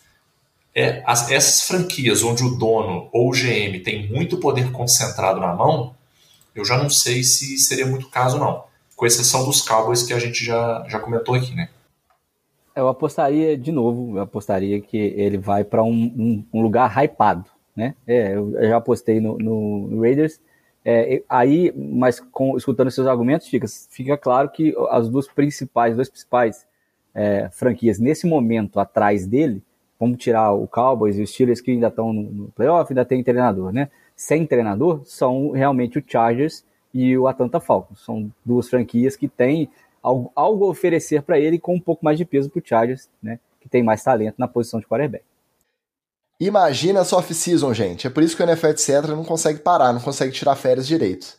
É, 0.73 1.01
as, 1.05 1.31
essas 1.31 1.67
franquias 1.67 2.21
onde 2.21 2.43
o 2.43 2.55
dono 2.57 3.09
ou 3.13 3.29
o 3.29 3.31
GM 3.31 3.79
tem 3.83 4.07
muito 4.11 4.37
poder 4.39 4.71
concentrado 4.71 5.39
na 5.39 5.53
mão, 5.53 5.95
eu 6.53 6.65
já 6.65 6.77
não 6.77 6.89
sei 6.89 7.23
se 7.23 7.57
seria 7.57 7.85
muito 7.85 8.09
caso 8.09 8.37
não, 8.37 8.63
com 8.95 9.05
exceção 9.05 9.45
dos 9.45 9.61
Cowboys 9.61 10.03
que 10.03 10.13
a 10.13 10.19
gente 10.19 10.43
já, 10.43 10.85
já 10.87 10.99
comentou 10.99 11.35
aqui, 11.35 11.55
né? 11.55 11.69
Eu 12.75 12.89
apostaria, 12.89 13.57
de 13.57 13.71
novo, 13.71 14.17
eu 14.17 14.21
apostaria 14.21 14.81
que 14.81 14.97
ele 14.97 15.37
vai 15.37 15.63
para 15.63 15.81
um, 15.81 15.91
um, 15.91 16.45
um, 16.53 16.61
lugar 16.61 16.91
hypado, 17.01 17.45
né? 17.73 17.95
É, 18.05 18.35
eu 18.35 18.53
já 18.61 18.77
apostei 18.77 19.21
no, 19.21 19.37
no 19.37 20.01
Raiders. 20.01 20.41
É, 20.83 21.23
aí, 21.29 21.73
mas 21.75 22.19
com, 22.19 22.57
escutando 22.57 22.91
seus 22.91 23.07
argumentos, 23.07 23.47
fica, 23.47 23.65
fica 23.89 24.17
claro 24.17 24.49
que 24.49 24.75
as 24.89 25.07
duas 25.07 25.27
principais, 25.27 25.95
duas 25.95 26.09
principais 26.09 26.67
é, 27.15 27.49
franquias 27.49 27.97
nesse 27.97 28.27
momento 28.27 28.79
atrás 28.79 29.25
dele, 29.25 29.63
vamos 29.97 30.17
tirar 30.17 30.51
o 30.51 30.67
Cowboys 30.67 31.17
e 31.17 31.23
os 31.23 31.31
Steelers 31.31 31.61
que 31.61 31.71
ainda 31.71 31.87
estão 31.87 32.11
no, 32.11 32.23
no 32.23 32.51
playoff, 32.51 32.91
ainda 32.91 33.05
tem 33.05 33.23
treinador, 33.23 33.71
né? 33.71 33.89
Sem 34.15 34.45
treinador, 34.45 35.01
são 35.05 35.51
realmente 35.51 35.97
o 35.97 36.03
Chargers 36.05 36.63
e 36.93 37.17
o 37.17 37.27
Atlanta 37.27 37.59
Falcons. 37.59 38.03
São 38.03 38.31
duas 38.43 38.69
franquias 38.69 39.15
que 39.15 39.27
têm 39.27 39.69
algo, 40.03 40.31
algo 40.35 40.65
a 40.65 40.69
oferecer 40.69 41.21
para 41.23 41.39
ele 41.39 41.57
com 41.57 41.75
um 41.75 41.79
pouco 41.79 42.03
mais 42.03 42.17
de 42.17 42.25
peso 42.25 42.49
para 42.49 42.59
o 42.59 42.63
Chargers, 42.63 43.09
né, 43.23 43.39
que 43.59 43.67
tem 43.67 43.81
mais 43.81 44.03
talento 44.03 44.35
na 44.37 44.47
posição 44.47 44.79
de 44.79 44.85
quarterback. 44.85 45.23
Imagina 46.39 46.99
essa 46.99 47.15
off-season, 47.15 47.73
gente. 47.73 48.07
É 48.07 48.09
por 48.09 48.21
isso 48.21 48.35
que 48.35 48.43
o 48.43 48.45
NFL, 48.45 48.67
etc., 48.67 49.07
não 49.07 49.23
consegue 49.23 49.59
parar, 49.59 49.93
não 49.93 50.01
consegue 50.01 50.33
tirar 50.33 50.55
férias 50.55 50.85
direito. 50.85 51.37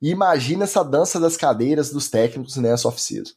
E 0.00 0.10
imagina 0.10 0.64
essa 0.64 0.82
dança 0.82 1.20
das 1.20 1.36
cadeiras 1.36 1.92
dos 1.92 2.10
técnicos 2.10 2.56
nessa 2.56 2.88
off-season. 2.88 3.34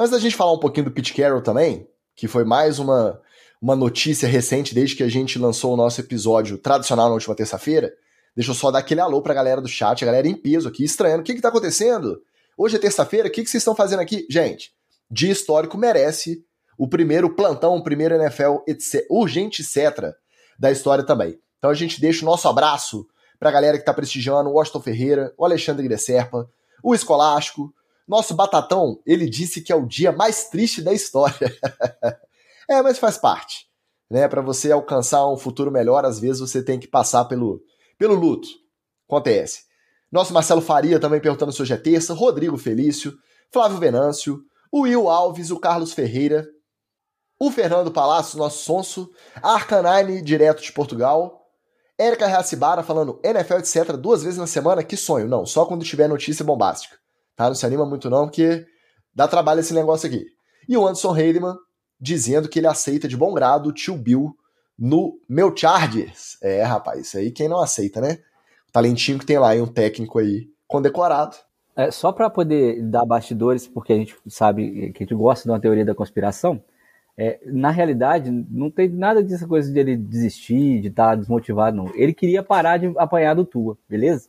Antes 0.00 0.12
da 0.12 0.18
gente 0.18 0.34
falar 0.34 0.54
um 0.54 0.58
pouquinho 0.58 0.86
do 0.86 0.90
Pete 0.90 1.12
Carroll 1.12 1.42
também, 1.42 1.86
que 2.16 2.26
foi 2.26 2.42
mais 2.42 2.78
uma, 2.78 3.20
uma 3.60 3.76
notícia 3.76 4.26
recente 4.26 4.74
desde 4.74 4.96
que 4.96 5.02
a 5.02 5.10
gente 5.10 5.38
lançou 5.38 5.74
o 5.74 5.76
nosso 5.76 6.00
episódio 6.00 6.56
tradicional 6.56 7.08
na 7.08 7.14
última 7.14 7.34
terça-feira, 7.34 7.92
Deixa 8.34 8.52
eu 8.52 8.54
só 8.54 8.70
dar 8.70 8.78
aquele 8.78 9.00
alô 9.00 9.20
pra 9.20 9.34
galera 9.34 9.60
do 9.60 9.68
chat, 9.68 10.02
a 10.02 10.06
galera 10.06 10.26
em 10.26 10.34
peso 10.34 10.68
aqui, 10.68 10.84
estranhando. 10.84 11.20
O 11.20 11.24
que 11.24 11.34
que 11.34 11.42
tá 11.42 11.48
acontecendo? 11.48 12.22
Hoje 12.56 12.76
é 12.76 12.78
terça-feira, 12.78 13.28
o 13.28 13.30
que, 13.30 13.42
que 13.42 13.50
vocês 13.50 13.60
estão 13.60 13.74
fazendo 13.74 14.00
aqui? 14.00 14.26
Gente, 14.30 14.72
dia 15.10 15.30
histórico 15.30 15.76
merece 15.76 16.42
o 16.78 16.88
primeiro 16.88 17.34
plantão, 17.34 17.76
o 17.76 17.82
primeiro 17.82 18.14
NFL 18.14 18.62
etc, 18.66 19.04
urgente, 19.10 19.60
etc. 19.60 20.14
da 20.58 20.70
história 20.70 21.04
também. 21.04 21.38
Então 21.58 21.70
a 21.70 21.74
gente 21.74 22.00
deixa 22.00 22.22
o 22.22 22.24
nosso 22.24 22.48
abraço 22.48 23.06
pra 23.38 23.50
galera 23.50 23.76
que 23.76 23.84
tá 23.84 23.92
prestigiando, 23.92 24.48
o 24.48 24.54
Washington 24.54 24.80
Ferreira, 24.80 25.34
o 25.36 25.44
Alexandre 25.44 25.86
Gresserpa, 25.86 26.48
o 26.82 26.94
Escolástico. 26.94 27.74
Nosso 28.10 28.34
Batatão, 28.34 29.00
ele 29.06 29.30
disse 29.30 29.60
que 29.60 29.72
é 29.72 29.76
o 29.76 29.86
dia 29.86 30.10
mais 30.10 30.48
triste 30.48 30.82
da 30.82 30.92
história. 30.92 31.56
é, 32.68 32.82
mas 32.82 32.98
faz 32.98 33.16
parte. 33.16 33.68
Né? 34.10 34.26
Para 34.26 34.42
você 34.42 34.72
alcançar 34.72 35.28
um 35.28 35.36
futuro 35.36 35.70
melhor, 35.70 36.04
às 36.04 36.18
vezes 36.18 36.40
você 36.40 36.60
tem 36.60 36.76
que 36.76 36.88
passar 36.88 37.26
pelo, 37.26 37.62
pelo 37.96 38.16
luto. 38.16 38.48
Acontece. 39.08 39.60
Nosso 40.10 40.34
Marcelo 40.34 40.60
Faria 40.60 40.98
também 40.98 41.20
perguntando 41.20 41.52
se 41.52 41.62
hoje 41.62 41.72
é 41.72 41.76
terça, 41.76 42.12
Rodrigo 42.12 42.58
Felício, 42.58 43.16
Flávio 43.52 43.78
Venâncio, 43.78 44.40
o 44.72 44.80
Will 44.80 45.08
Alves, 45.08 45.52
o 45.52 45.60
Carlos 45.60 45.92
Ferreira, 45.92 46.48
o 47.38 47.48
Fernando 47.48 47.92
Palácio, 47.92 48.38
nosso 48.38 48.64
sonso, 48.64 49.08
a 49.40 49.52
Arcanine, 49.52 50.20
direto 50.20 50.64
de 50.64 50.72
Portugal, 50.72 51.46
Érica 51.96 52.26
Reacibara 52.26 52.82
falando 52.82 53.20
NFL, 53.22 53.58
etc., 53.58 53.92
duas 53.92 54.24
vezes 54.24 54.38
na 54.38 54.48
semana, 54.48 54.82
que 54.82 54.96
sonho. 54.96 55.28
Não, 55.28 55.46
só 55.46 55.64
quando 55.64 55.84
tiver 55.84 56.08
notícia 56.08 56.44
bombástica. 56.44 56.99
Tá? 57.40 57.48
Não 57.48 57.54
se 57.54 57.64
anima 57.64 57.86
muito 57.86 58.10
não, 58.10 58.26
porque 58.26 58.66
dá 59.14 59.26
trabalho 59.26 59.60
esse 59.60 59.72
negócio 59.72 60.06
aqui. 60.06 60.26
E 60.68 60.76
o 60.76 60.86
Anderson 60.86 61.16
Heidemann 61.16 61.56
dizendo 61.98 62.50
que 62.50 62.58
ele 62.58 62.66
aceita 62.66 63.08
de 63.08 63.16
bom 63.16 63.32
grado 63.32 63.70
o 63.70 63.72
tio 63.72 63.96
Bill 63.96 64.36
no 64.78 65.18
meu 65.26 65.56
Chargers. 65.56 66.36
É, 66.42 66.62
rapaz, 66.62 67.00
isso 67.00 67.16
aí 67.16 67.30
quem 67.30 67.48
não 67.48 67.58
aceita, 67.58 67.98
né? 67.98 68.18
O 68.68 68.72
talentinho 68.72 69.18
que 69.18 69.24
tem 69.24 69.38
lá 69.38 69.56
e 69.56 69.62
um 69.62 69.66
técnico 69.66 70.18
aí 70.18 70.50
condecorado. 70.68 71.34
É, 71.74 71.90
só 71.90 72.12
para 72.12 72.28
poder 72.28 72.82
dar 72.82 73.06
bastidores, 73.06 73.66
porque 73.66 73.94
a 73.94 73.96
gente 73.96 74.14
sabe 74.28 74.92
que 74.92 75.02
a 75.02 75.06
gente 75.06 75.14
gosta 75.14 75.44
de 75.44 75.50
uma 75.50 75.60
teoria 75.60 75.86
da 75.86 75.94
conspiração, 75.94 76.62
é, 77.16 77.40
na 77.46 77.70
realidade, 77.70 78.30
não 78.50 78.70
tem 78.70 78.90
nada 78.90 79.22
dessa 79.22 79.48
coisa 79.48 79.72
de 79.72 79.80
ele 79.80 79.96
desistir, 79.96 80.82
de 80.82 80.88
estar 80.88 81.08
tá 81.08 81.14
desmotivado, 81.14 81.74
não. 81.74 81.90
Ele 81.94 82.12
queria 82.12 82.42
parar 82.42 82.76
de 82.76 82.92
apanhar 82.98 83.32
do 83.32 83.46
Tua, 83.46 83.78
beleza? 83.88 84.28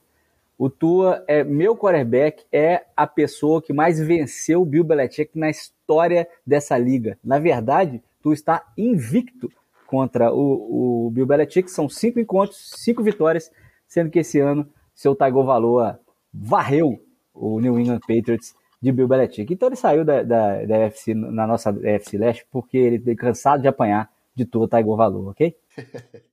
O 0.62 0.70
Tua 0.70 1.26
é 1.28 1.44
meu 1.44 1.76
quarterback, 1.76 2.46
é 2.52 2.86
a 2.96 3.08
pessoa 3.08 3.64
que 3.64 3.74
mais 3.74 4.00
venceu 4.00 4.62
o 4.62 4.66
Bill 4.66 4.84
Belichick 4.84 5.32
na 5.34 5.50
história 5.50 6.28
dessa 6.46 6.78
liga. 6.78 7.18
Na 7.24 7.40
verdade, 7.40 8.00
tu 8.22 8.32
está 8.32 8.64
invicto 8.78 9.52
contra 9.88 10.32
o, 10.32 11.08
o 11.08 11.10
Bill 11.10 11.26
Belichick, 11.26 11.68
são 11.68 11.90
cinco 11.90 12.20
encontros, 12.20 12.74
cinco 12.76 13.02
vitórias, 13.02 13.52
sendo 13.88 14.12
que 14.12 14.20
esse 14.20 14.40
ano 14.40 14.70
seu 14.94 15.16
Taigo 15.16 15.44
Valoa 15.44 16.00
varreu 16.32 17.04
o 17.34 17.60
New 17.60 17.80
England 17.80 18.02
Patriots 18.02 18.54
de 18.80 18.92
Bill 18.92 19.08
Belichick. 19.08 19.52
Então 19.52 19.68
ele 19.68 19.76
saiu 19.76 20.06
da, 20.06 20.22
da, 20.22 20.64
da 20.64 20.78
UFC, 20.78 21.16
na 21.16 21.48
nossa 21.48 21.72
UFC 21.72 22.20
Leste, 22.20 22.46
porque 22.52 22.78
ele 22.78 22.98
está 22.98 23.16
cansado 23.16 23.64
de 23.64 23.68
apanhar 23.68 24.12
de 24.36 24.46
todo 24.46 24.68
Tiger 24.68 24.96
Valor, 24.96 25.30
ok? 25.30 25.58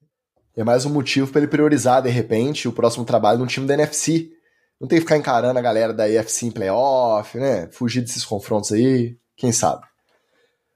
é 0.60 0.64
mais 0.64 0.84
um 0.84 0.90
motivo 0.90 1.30
para 1.30 1.40
ele 1.40 1.46
priorizar, 1.46 2.02
de 2.02 2.08
repente, 2.08 2.66
o 2.66 2.72
próximo 2.72 3.04
trabalho 3.04 3.38
num 3.38 3.46
time 3.46 3.64
da 3.64 3.74
NFC. 3.74 4.28
Não 4.80 4.88
tem 4.88 4.98
que 4.98 5.04
ficar 5.04 5.16
encarando 5.16 5.56
a 5.56 5.62
galera 5.62 5.94
da 5.94 6.02
UFC 6.02 6.46
em 6.46 6.50
playoff, 6.50 7.38
né? 7.38 7.68
Fugir 7.70 8.00
desses 8.00 8.24
confrontos 8.24 8.72
aí, 8.72 9.16
quem 9.36 9.52
sabe. 9.52 9.86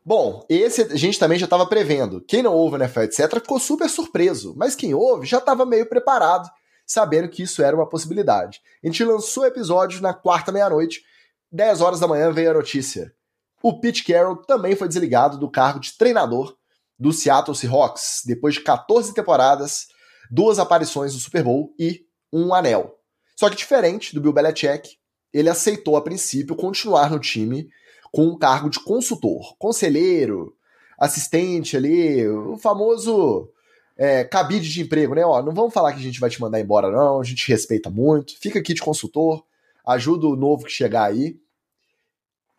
Bom, 0.04 0.46
esse 0.48 0.82
a 0.82 0.96
gente 0.96 1.18
também 1.18 1.36
já 1.36 1.46
estava 1.46 1.66
prevendo. 1.66 2.20
Quem 2.20 2.44
não 2.44 2.54
ouve 2.54 2.76
o 2.76 2.78
NFL, 2.78 3.00
etc., 3.00 3.40
ficou 3.40 3.58
super 3.58 3.90
surpreso. 3.90 4.54
Mas 4.56 4.76
quem 4.76 4.94
ouve 4.94 5.26
já 5.26 5.38
estava 5.38 5.66
meio 5.66 5.88
preparado, 5.88 6.48
sabendo 6.86 7.28
que 7.28 7.42
isso 7.42 7.60
era 7.60 7.74
uma 7.74 7.88
possibilidade. 7.88 8.60
A 8.84 8.86
gente 8.86 9.02
lançou 9.02 9.44
episódio 9.46 10.00
na 10.00 10.14
quarta 10.14 10.52
meia-noite 10.52 11.02
10 11.50 11.80
horas 11.80 11.98
da 11.98 12.06
manhã 12.06 12.30
veio 12.30 12.52
a 12.52 12.54
notícia. 12.54 13.12
O 13.60 13.80
Pete 13.80 14.04
Carroll 14.04 14.36
também 14.36 14.76
foi 14.76 14.86
desligado 14.86 15.38
do 15.38 15.50
cargo 15.50 15.80
de 15.80 15.98
treinador 15.98 16.56
do 17.02 17.12
Seattle 17.12 17.56
Seahawks 17.56 18.22
depois 18.24 18.54
de 18.54 18.60
14 18.60 19.12
temporadas, 19.12 19.88
duas 20.30 20.60
aparições 20.60 21.12
no 21.12 21.20
Super 21.20 21.42
Bowl 21.42 21.74
e 21.76 22.06
um 22.32 22.54
anel. 22.54 22.96
Só 23.36 23.50
que 23.50 23.56
diferente 23.56 24.14
do 24.14 24.20
Bill 24.20 24.32
Belichick, 24.32 24.88
ele 25.32 25.48
aceitou 25.48 25.96
a 25.96 26.02
princípio 26.02 26.54
continuar 26.54 27.10
no 27.10 27.18
time 27.18 27.68
com 28.12 28.26
um 28.26 28.38
cargo 28.38 28.70
de 28.70 28.78
consultor, 28.78 29.56
conselheiro, 29.58 30.54
assistente 30.96 31.76
ali, 31.76 32.28
o 32.28 32.56
famoso 32.56 33.50
é, 33.96 34.22
cabide 34.22 34.70
de 34.70 34.82
emprego, 34.82 35.14
né? 35.14 35.24
Ó, 35.24 35.42
não 35.42 35.52
vamos 35.52 35.74
falar 35.74 35.92
que 35.92 35.98
a 35.98 36.02
gente 36.02 36.20
vai 36.20 36.30
te 36.30 36.40
mandar 36.40 36.60
embora, 36.60 36.88
não, 36.88 37.20
a 37.20 37.24
gente 37.24 37.48
respeita 37.48 37.90
muito, 37.90 38.38
fica 38.38 38.60
aqui 38.60 38.74
de 38.74 38.82
consultor, 38.82 39.44
ajuda 39.84 40.28
o 40.28 40.36
novo 40.36 40.66
que 40.66 40.70
chegar 40.70 41.10
aí. 41.10 41.36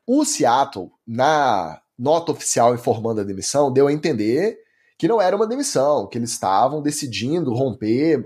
O 0.06 0.26
Seattle, 0.26 0.92
na 1.08 1.83
nota 1.98 2.32
oficial 2.32 2.74
informando 2.74 3.22
a 3.22 3.24
demissão, 3.24 3.72
deu 3.72 3.88
a 3.88 3.94
entender 3.94 4.58
que 4.98 5.08
não 5.08 5.22
era 5.22 5.36
uma 5.36 5.48
demissão, 5.48 6.08
que 6.08 6.18
eles 6.18 6.32
estavam 6.32 6.82
decidindo 6.82 7.54
romper 7.54 8.24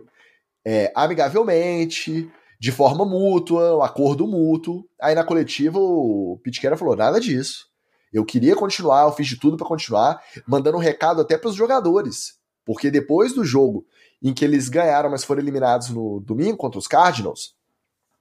é, 0.65 0.91
amigavelmente, 0.95 2.29
de 2.59 2.71
forma 2.71 3.05
mútua, 3.05 3.77
um 3.77 3.83
acordo 3.83 4.27
mútuo. 4.27 4.85
Aí 5.01 5.15
na 5.15 5.23
coletiva 5.23 5.79
o 5.79 6.39
Carroll 6.61 6.77
falou: 6.77 6.95
nada 6.95 7.19
disso. 7.19 7.67
Eu 8.11 8.25
queria 8.25 8.55
continuar, 8.55 9.03
eu 9.03 9.11
fiz 9.11 9.27
de 9.27 9.39
tudo 9.39 9.57
para 9.57 9.67
continuar, 9.67 10.21
mandando 10.47 10.77
um 10.77 10.81
recado 10.81 11.21
até 11.21 11.37
para 11.37 11.49
os 11.49 11.55
jogadores. 11.55 12.35
Porque 12.65 12.89
depois 12.89 13.33
do 13.33 13.45
jogo 13.45 13.85
em 14.21 14.33
que 14.33 14.43
eles 14.43 14.69
ganharam, 14.69 15.09
mas 15.09 15.23
foram 15.23 15.41
eliminados 15.41 15.89
no 15.89 16.19
domingo 16.21 16.57
contra 16.57 16.79
os 16.79 16.87
Cardinals, 16.87 17.55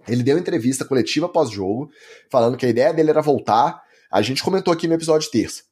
ele 0.07 0.23
deu 0.23 0.39
entrevista 0.39 0.85
coletiva 0.85 1.29
pós-jogo, 1.29 1.91
falando 2.31 2.57
que 2.57 2.67
a 2.67 2.69
ideia 2.69 2.93
dele 2.93 3.11
era 3.11 3.23
voltar. 3.23 3.83
A 4.11 4.23
gente 4.23 4.43
comentou 4.43 4.73
aqui 4.73 4.87
no 4.87 4.95
episódio 4.95 5.31
terça. 5.31 5.63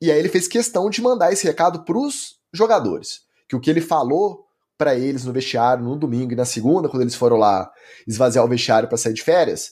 E 0.00 0.10
aí 0.10 0.18
ele 0.18 0.28
fez 0.28 0.48
questão 0.48 0.90
de 0.90 1.00
mandar 1.00 1.32
esse 1.32 1.46
recado 1.46 1.84
pros 1.84 2.36
jogadores. 2.52 3.22
Que 3.48 3.56
o 3.56 3.60
que 3.60 3.70
ele 3.70 3.80
falou 3.80 4.46
para 4.76 4.96
eles 4.96 5.24
no 5.24 5.32
vestiário 5.32 5.84
no 5.84 5.96
domingo 5.96 6.32
e 6.32 6.36
na 6.36 6.44
segunda, 6.44 6.88
quando 6.88 7.02
eles 7.02 7.14
foram 7.14 7.36
lá 7.36 7.70
esvaziar 8.06 8.44
o 8.44 8.48
vestiário 8.48 8.88
para 8.88 8.98
sair 8.98 9.14
de 9.14 9.22
férias, 9.22 9.70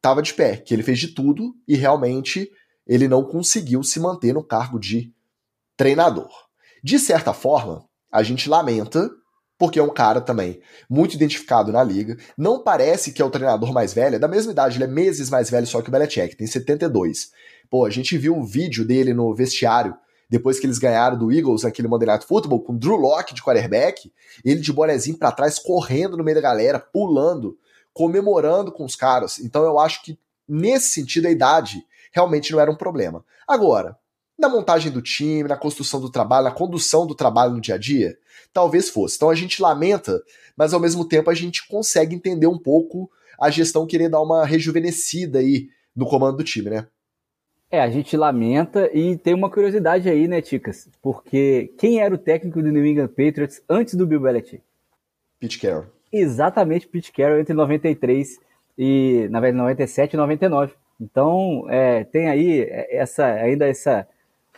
tava 0.00 0.22
de 0.22 0.32
pé, 0.32 0.56
que 0.56 0.72
ele 0.72 0.82
fez 0.82 0.98
de 0.98 1.08
tudo 1.08 1.54
e 1.66 1.74
realmente 1.74 2.48
ele 2.86 3.08
não 3.08 3.24
conseguiu 3.24 3.82
se 3.82 3.98
manter 3.98 4.32
no 4.32 4.44
cargo 4.44 4.78
de 4.78 5.12
treinador. 5.76 6.30
De 6.82 6.98
certa 6.98 7.34
forma, 7.34 7.84
a 8.12 8.22
gente 8.22 8.48
lamenta 8.48 9.10
porque 9.58 9.78
é 9.78 9.82
um 9.82 9.92
cara 9.92 10.20
também 10.20 10.60
muito 10.88 11.14
identificado 11.14 11.72
na 11.72 11.82
liga. 11.82 12.16
Não 12.36 12.62
parece 12.62 13.12
que 13.12 13.20
é 13.20 13.24
o 13.24 13.30
treinador 13.30 13.72
mais 13.72 13.92
velho, 13.92 14.16
é 14.16 14.18
da 14.18 14.28
mesma 14.28 14.52
idade, 14.52 14.76
ele 14.76 14.84
é 14.84 14.86
meses 14.86 15.28
mais 15.28 15.50
velho 15.50 15.66
só 15.66 15.82
que 15.82 15.88
o 15.88 15.92
Belichick, 15.92 16.36
tem 16.36 16.46
72. 16.46 17.32
Pô, 17.68 17.84
a 17.84 17.90
gente 17.90 18.16
viu 18.16 18.38
o 18.38 18.44
vídeo 18.44 18.84
dele 18.84 19.12
no 19.12 19.34
vestiário 19.34 19.94
depois 20.30 20.60
que 20.60 20.66
eles 20.66 20.78
ganharam 20.78 21.18
do 21.18 21.32
Eagles 21.32 21.62
naquele 21.62 21.88
Monday 21.88 22.06
Night 22.06 22.26
Football 22.26 22.60
com 22.60 22.76
Drew 22.76 22.96
Locke 22.96 23.34
de 23.34 23.42
quarterback, 23.42 24.12
ele 24.44 24.60
de 24.60 24.72
bonezinho 24.72 25.16
para 25.16 25.32
trás 25.32 25.58
correndo 25.58 26.16
no 26.16 26.24
meio 26.24 26.34
da 26.34 26.42
galera, 26.42 26.78
pulando, 26.78 27.58
comemorando 27.94 28.70
com 28.70 28.84
os 28.84 28.94
caras. 28.94 29.38
Então 29.38 29.64
eu 29.64 29.78
acho 29.78 30.02
que 30.02 30.18
nesse 30.46 30.90
sentido 30.90 31.26
a 31.26 31.30
idade 31.30 31.82
realmente 32.12 32.52
não 32.52 32.60
era 32.60 32.70
um 32.70 32.76
problema. 32.76 33.24
Agora, 33.46 33.96
na 34.38 34.48
montagem 34.48 34.92
do 34.92 35.02
time, 35.02 35.48
na 35.48 35.56
construção 35.56 36.00
do 36.00 36.10
trabalho, 36.10 36.44
na 36.44 36.50
condução 36.52 37.06
do 37.06 37.14
trabalho 37.14 37.54
no 37.54 37.60
dia 37.60 37.74
a 37.74 37.78
dia, 37.78 38.16
talvez 38.52 38.88
fosse. 38.88 39.16
Então 39.16 39.30
a 39.30 39.34
gente 39.34 39.60
lamenta, 39.60 40.22
mas 40.56 40.72
ao 40.72 40.80
mesmo 40.80 41.04
tempo 41.04 41.28
a 41.30 41.34
gente 41.34 41.66
consegue 41.66 42.14
entender 42.14 42.46
um 42.46 42.58
pouco 42.58 43.10
a 43.40 43.50
gestão 43.50 43.86
querer 43.86 44.08
dar 44.08 44.22
uma 44.22 44.44
rejuvenescida 44.44 45.38
aí 45.38 45.68
no 45.94 46.06
comando 46.06 46.38
do 46.38 46.44
time, 46.44 46.70
né? 46.70 46.86
É, 47.70 47.80
a 47.80 47.90
gente 47.90 48.16
lamenta 48.16 48.88
e 48.94 49.16
tem 49.18 49.34
uma 49.34 49.50
curiosidade 49.50 50.08
aí, 50.08 50.26
né, 50.26 50.40
Ticas? 50.40 50.88
Porque 51.02 51.74
quem 51.76 52.00
era 52.00 52.14
o 52.14 52.18
técnico 52.18 52.62
do 52.62 52.72
New 52.72 52.86
England 52.86 53.08
Patriots 53.08 53.62
antes 53.68 53.94
do 53.94 54.06
Bill 54.06 54.20
Belichick? 54.20 54.62
Pete 55.38 55.58
Carroll. 55.58 55.84
Exatamente, 56.10 56.88
Pete 56.88 57.12
Carroll 57.12 57.40
entre 57.40 57.52
93 57.52 58.38
e, 58.78 59.28
na 59.30 59.38
verdade, 59.38 59.58
97 59.58 60.14
e 60.14 60.16
99. 60.16 60.72
Então, 60.98 61.66
é, 61.68 62.04
tem 62.04 62.28
aí 62.28 62.66
essa, 62.90 63.26
ainda 63.26 63.66
essa, 63.66 64.08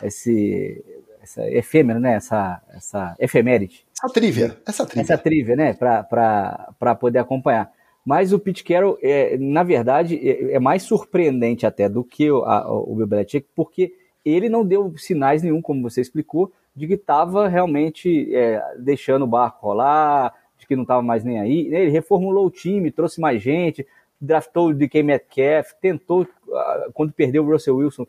esse, 0.03 0.83
essa 1.21 1.49
efêmera, 1.49 1.99
né? 1.99 2.13
Essa, 2.15 2.61
essa 2.73 3.15
efeméride. 3.19 3.85
Essa 3.97 4.13
trivia, 4.13 4.57
essa 4.65 4.85
trivia. 4.85 5.01
Essa 5.01 5.17
trivia, 5.17 5.55
né? 5.55 5.73
Para 5.73 6.95
poder 6.99 7.19
acompanhar. 7.19 7.71
Mas 8.05 8.33
o 8.33 8.39
Pete 8.39 8.63
Carroll, 8.63 8.97
é, 9.01 9.37
na 9.37 9.63
verdade, 9.63 10.15
é, 10.27 10.53
é 10.53 10.59
mais 10.59 10.83
surpreendente 10.83 11.65
até 11.65 11.87
do 11.87 12.03
que 12.03 12.31
o, 12.31 12.43
a, 12.43 12.71
o 12.71 12.95
Bill 12.95 13.07
Belichick, 13.07 13.47
porque 13.55 13.93
ele 14.25 14.49
não 14.49 14.65
deu 14.65 14.93
sinais 14.97 15.43
nenhum, 15.43 15.61
como 15.61 15.87
você 15.87 16.01
explicou, 16.01 16.51
de 16.75 16.87
que 16.87 16.93
estava 16.93 17.47
realmente 17.47 18.33
é, 18.35 18.61
deixando 18.79 19.23
o 19.23 19.27
barco 19.27 19.67
rolar, 19.67 20.33
de 20.57 20.65
que 20.65 20.75
não 20.75 20.83
estava 20.83 21.01
mais 21.01 21.23
nem 21.23 21.39
aí. 21.39 21.67
Ele 21.67 21.89
reformulou 21.89 22.47
o 22.47 22.51
time, 22.51 22.91
trouxe 22.91 23.19
mais 23.21 23.41
gente, 23.41 23.85
draftou 24.19 24.69
o 24.69 24.73
DK 24.73 25.03
Metcalf, 25.03 25.73
tentou, 25.81 26.27
ah, 26.53 26.87
quando 26.93 27.11
perdeu 27.11 27.43
o 27.43 27.51
Russell 27.51 27.77
Wilson, 27.77 28.07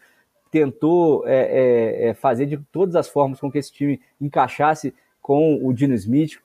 tentou 0.53 1.27
é, 1.27 1.41
é, 1.41 2.09
é, 2.09 2.15
fazer 2.15 2.45
de 2.45 2.59
todas 2.71 2.95
as 2.95 3.09
formas 3.09 3.41
com 3.41 3.51
que 3.51 3.57
esse 3.57 3.73
time 3.73 3.99
encaixasse 4.21 4.95
com 5.23 5.59
o 5.67 5.73
Dino 5.73 5.95
Smith, 5.95 6.38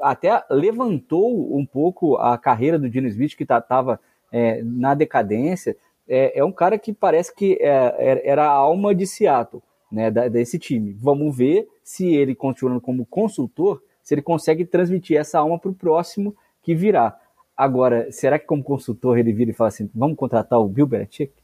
até 0.00 0.42
levantou 0.48 1.54
um 1.54 1.66
pouco 1.66 2.16
a 2.16 2.38
carreira 2.38 2.78
do 2.78 2.88
Dino 2.88 3.06
Smith, 3.08 3.36
que 3.36 3.42
estava 3.42 3.98
tá, 3.98 4.02
é, 4.32 4.62
na 4.62 4.94
decadência. 4.94 5.76
É, 6.08 6.38
é, 6.38 6.44
um 6.44 6.50
cara 6.50 6.78
que 6.78 6.94
parece 6.94 7.34
que 7.34 7.58
é, 7.60 8.22
era 8.24 8.46
a 8.46 8.52
alma 8.52 8.94
de 8.94 9.06
Seattle, 9.06 9.62
né, 9.90 10.10
desse 10.10 10.58
time. 10.58 10.96
Vamos 10.98 11.36
ver 11.36 11.68
se 11.84 12.06
ele, 12.06 12.34
continuando 12.34 12.80
como 12.80 13.04
consultor, 13.04 13.82
se 14.02 14.14
ele 14.14 14.22
consegue 14.22 14.64
transmitir 14.64 15.18
essa 15.18 15.38
alma 15.38 15.58
para 15.58 15.70
o 15.70 15.74
próximo 15.74 16.34
que 16.62 16.74
virá. 16.74 17.20
Agora, 17.54 18.10
será 18.10 18.38
que 18.38 18.46
como 18.46 18.64
consultor 18.64 19.18
ele 19.18 19.32
vira 19.32 19.50
e 19.50 19.54
fala 19.54 19.68
assim, 19.68 19.90
vamos 19.94 20.16
contratar 20.16 20.58
o 20.58 20.68
Bill 20.68 20.86
Belichick? 20.86 21.34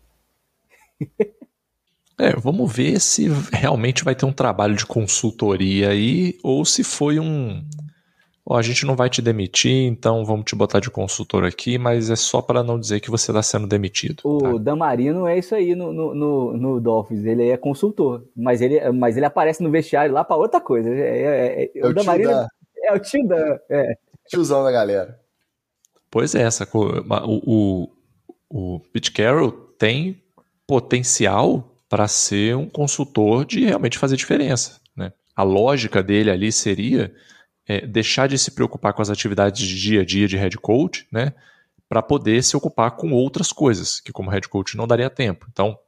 É, 2.18 2.34
vamos 2.34 2.74
ver 2.74 3.00
se 3.00 3.28
realmente 3.52 4.02
vai 4.02 4.14
ter 4.14 4.26
um 4.26 4.32
trabalho 4.32 4.74
de 4.74 4.84
consultoria 4.84 5.90
aí 5.90 6.36
ou 6.42 6.64
se 6.64 6.82
foi 6.82 7.20
um. 7.20 7.64
Ó, 8.44 8.56
a 8.56 8.62
gente 8.62 8.84
não 8.84 8.96
vai 8.96 9.08
te 9.08 9.22
demitir, 9.22 9.86
então 9.86 10.24
vamos 10.24 10.46
te 10.46 10.56
botar 10.56 10.80
de 10.80 10.90
consultor 10.90 11.44
aqui, 11.44 11.78
mas 11.78 12.10
é 12.10 12.16
só 12.16 12.42
para 12.42 12.62
não 12.62 12.80
dizer 12.80 12.98
que 12.98 13.10
você 13.10 13.30
está 13.30 13.42
sendo 13.42 13.68
demitido. 13.68 14.22
O 14.24 14.38
tá? 14.38 14.64
Damarino 14.64 15.28
é 15.28 15.38
isso 15.38 15.54
aí 15.54 15.76
no, 15.76 15.92
no, 15.92 16.14
no, 16.14 16.56
no, 16.56 16.80
Dolphins, 16.80 17.24
ele 17.24 17.50
é 17.50 17.56
consultor, 17.56 18.24
mas 18.34 18.60
ele, 18.60 18.90
mas 18.90 19.16
ele 19.16 19.26
aparece 19.26 19.62
no 19.62 19.70
vestiário 19.70 20.12
lá 20.12 20.24
para 20.24 20.36
outra 20.36 20.60
coisa. 20.60 20.88
É, 20.88 20.94
é, 20.94 21.62
é, 21.62 21.70
é 21.72 21.86
o 21.86 21.94
Damarino 21.94 22.46
é 22.82 22.92
o 22.92 22.98
tio 22.98 23.28
da. 23.28 23.60
É. 23.70 23.94
Tiozão 24.26 24.64
da 24.64 24.72
galera. 24.72 25.20
Pois 26.10 26.34
é, 26.34 26.42
essa, 26.42 26.66
o, 26.74 27.42
o, 27.46 27.88
o 28.48 28.80
Pete 28.92 29.12
Carroll 29.12 29.52
tem 29.78 30.22
potencial 30.66 31.77
para 31.88 32.06
ser 32.06 32.56
um 32.56 32.68
consultor 32.68 33.44
de 33.44 33.64
realmente 33.64 33.98
fazer 33.98 34.16
diferença. 34.16 34.80
Né? 34.94 35.12
A 35.34 35.42
lógica 35.42 36.02
dele 36.02 36.30
ali 36.30 36.52
seria 36.52 37.14
é, 37.68 37.86
deixar 37.86 38.26
de 38.28 38.38
se 38.38 38.50
preocupar 38.52 38.94
com 38.94 39.02
as 39.02 39.10
atividades 39.10 39.66
de 39.66 39.78
dia 39.78 40.00
a 40.00 40.04
dia 40.04 40.26
de 40.26 40.36
head 40.36 40.56
coach, 40.56 41.06
né, 41.12 41.34
para 41.88 42.02
poder 42.02 42.42
se 42.42 42.56
ocupar 42.56 42.92
com 42.92 43.12
outras 43.12 43.52
coisas, 43.52 44.00
que 44.00 44.12
como 44.12 44.30
head 44.30 44.48
coach 44.48 44.76
não 44.76 44.86
daria 44.86 45.10
tempo. 45.10 45.46
Então, 45.50 45.78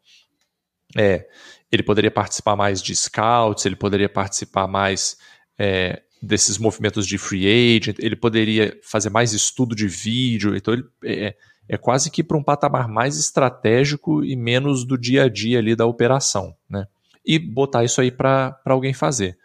é, 0.97 1.27
ele 1.73 1.83
poderia 1.83 2.11
participar 2.11 2.57
mais 2.57 2.83
de 2.83 2.95
scouts, 2.95 3.65
ele 3.65 3.77
poderia 3.77 4.09
participar 4.09 4.67
mais 4.67 5.17
é, 5.59 6.03
desses 6.21 6.59
movimentos 6.59 7.07
de 7.07 7.17
free 7.17 7.47
agent, 7.77 7.97
ele 7.99 8.17
poderia 8.17 8.79
fazer 8.83 9.09
mais 9.09 9.33
estudo 9.33 9.75
de 9.75 9.87
vídeo, 9.87 10.55
então 10.57 10.75
ele, 10.75 10.85
é, 11.05 11.35
é 11.73 11.79
quase 11.79 12.11
que 12.11 12.25
para 12.25 12.37
um 12.37 12.43
patamar 12.43 12.89
mais 12.89 13.17
estratégico 13.17 14.25
e 14.25 14.35
menos 14.35 14.85
do 14.85 14.99
dia 14.99 15.23
a 15.23 15.29
dia 15.29 15.61
ali 15.61 15.77
da 15.77 15.87
operação, 15.87 16.53
né? 16.69 16.89
E 17.25 17.39
botar 17.39 17.85
isso 17.85 18.01
aí 18.01 18.11
para 18.11 18.61
alguém 18.65 18.93
fazer. 18.93 19.39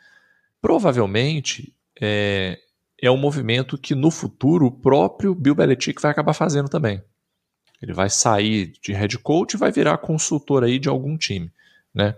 Provavelmente 0.60 1.72
é, 2.02 2.58
é 3.00 3.12
um 3.12 3.18
movimento 3.18 3.78
que 3.78 3.94
no 3.94 4.10
futuro 4.10 4.66
o 4.66 4.72
próprio 4.72 5.36
Bill 5.36 5.54
Belichick 5.54 6.02
vai 6.02 6.10
acabar 6.10 6.34
fazendo 6.34 6.68
também. 6.68 7.00
Ele 7.80 7.94
vai 7.94 8.10
sair 8.10 8.74
de 8.82 8.92
head 8.92 9.20
coach 9.20 9.54
e 9.54 9.58
vai 9.58 9.72
virar 9.72 9.96
consultor 10.00 10.64
aí 10.64 10.80
de 10.80 10.90
algum 10.90 11.16
time, 11.16 11.52
né? 11.94 12.16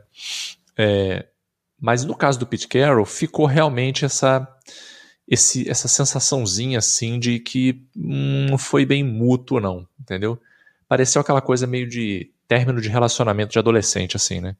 É, 0.77 1.25
mas 1.77 2.05
no 2.05 2.15
caso 2.15 2.39
do 2.39 2.47
Pete 2.47 2.69
Carroll 2.69 3.05
ficou 3.05 3.45
realmente 3.45 4.05
essa 4.05 4.47
esse, 5.27 5.69
essa 5.69 5.87
sensaçãozinha 5.87 6.79
assim 6.79 7.19
de 7.19 7.39
que 7.39 7.83
hum, 7.95 8.47
não 8.49 8.57
foi 8.57 8.85
bem 8.85 9.03
mútuo, 9.03 9.59
não, 9.59 9.85
entendeu? 9.99 10.39
Pareceu 10.87 11.21
aquela 11.21 11.41
coisa 11.41 11.67
meio 11.67 11.87
de 11.87 12.31
término 12.47 12.79
de 12.79 12.87
relacionamento 12.87 13.51
de 13.51 13.59
adolescente, 13.59 14.15
assim, 14.15 14.39
né? 14.39 14.55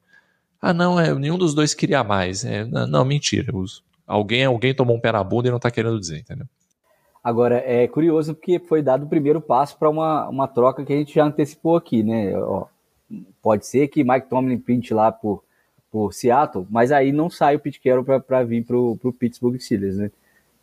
Ah, 0.60 0.74
não, 0.74 1.00
é, 1.00 1.14
nenhum 1.14 1.38
dos 1.38 1.54
dois 1.54 1.72
queria 1.72 2.04
mais. 2.04 2.44
É, 2.44 2.64
não, 2.64 2.86
não, 2.86 3.04
mentira. 3.04 3.56
Os, 3.56 3.82
alguém, 4.06 4.44
alguém 4.44 4.74
tomou 4.74 4.96
um 4.96 5.00
pé 5.00 5.12
na 5.12 5.24
bunda 5.24 5.48
e 5.48 5.50
não 5.50 5.58
tá 5.58 5.70
querendo 5.70 5.98
dizer, 5.98 6.18
entendeu? 6.18 6.46
Agora, 7.22 7.62
é 7.64 7.86
curioso 7.88 8.34
porque 8.34 8.58
foi 8.58 8.82
dado 8.82 9.04
o 9.04 9.08
primeiro 9.08 9.40
passo 9.40 9.78
para 9.78 9.88
uma, 9.88 10.28
uma 10.28 10.48
troca 10.48 10.84
que 10.84 10.92
a 10.92 10.96
gente 10.96 11.14
já 11.14 11.24
antecipou 11.24 11.76
aqui, 11.76 12.02
né? 12.02 12.36
Ó, 12.36 12.66
pode 13.40 13.66
ser 13.66 13.88
que 13.88 14.04
Mike 14.04 14.28
Tomlin 14.28 14.58
pinte 14.58 14.92
lá 14.92 15.10
por, 15.10 15.42
por 15.90 16.12
Seattle, 16.12 16.66
mas 16.68 16.92
aí 16.92 17.12
não 17.12 17.30
sai 17.30 17.56
o 17.56 17.60
Pete 17.60 17.80
Carroll 17.80 18.04
para 18.04 18.44
vir 18.44 18.64
para 18.64 18.76
o 18.76 19.14
Pittsburgh 19.18 19.58
Steelers, 19.58 19.96
né? 19.96 20.10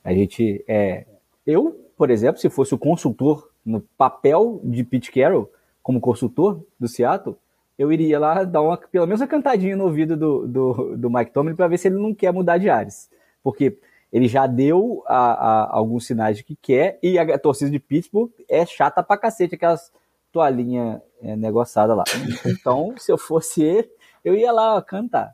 A 0.06 0.14
gente 0.14 0.64
é. 0.68 1.06
Eu, 1.46 1.90
por 1.98 2.12
exemplo, 2.12 2.40
se 2.40 2.50
fosse 2.50 2.76
o 2.76 2.78
consultor 2.78 3.50
no 3.66 3.82
papel 3.98 4.62
de 4.64 4.84
Pete 4.84 5.12
Carroll, 5.12 5.52
como 5.82 6.00
consultor 6.00 6.64
do 6.80 6.88
Seattle, 6.88 7.36
eu 7.78 7.92
iria 7.92 8.20
lá 8.20 8.44
dar 8.44 8.62
uma, 8.62 8.78
pelo 8.78 9.08
menos 9.08 9.20
uma 9.20 9.28
cantadinha 9.28 9.76
no 9.76 9.86
ouvido 9.86 10.16
do, 10.16 10.48
do, 10.48 10.98
do 10.98 11.10
Mike 11.10 11.32
Tomlin 11.32 11.56
para 11.56 11.68
ver 11.68 11.80
se 11.80 11.88
ele 11.88 11.98
não 11.98 12.14
quer 12.14 12.32
mudar 12.32 12.60
de 12.60 12.70
áreas. 12.70 13.10
Porque 13.44 13.78
ele 14.14 14.28
já 14.28 14.48
deu 14.48 15.04
a, 15.08 15.18
a, 15.18 15.76
alguns 15.76 16.06
sinais 16.06 16.38
de 16.38 16.44
que 16.44 16.56
quer, 16.56 17.00
e 17.02 17.18
a 17.18 17.38
torcida 17.40 17.70
de 17.70 17.80
Pittsburgh 17.80 18.32
é 18.48 18.66
chata 18.66 19.04
pra 19.04 19.18
cacete, 19.18 19.56
aquelas 19.56 19.92
toalhinha 20.32 21.02
é, 21.22 21.36
lá. 21.36 22.04
Então, 22.46 22.94
se 22.98 23.12
eu 23.12 23.18
fosse 23.18 23.64
ele, 23.64 23.90
eu 24.24 24.36
ia 24.36 24.52
lá 24.52 24.82
cantar. 24.82 25.34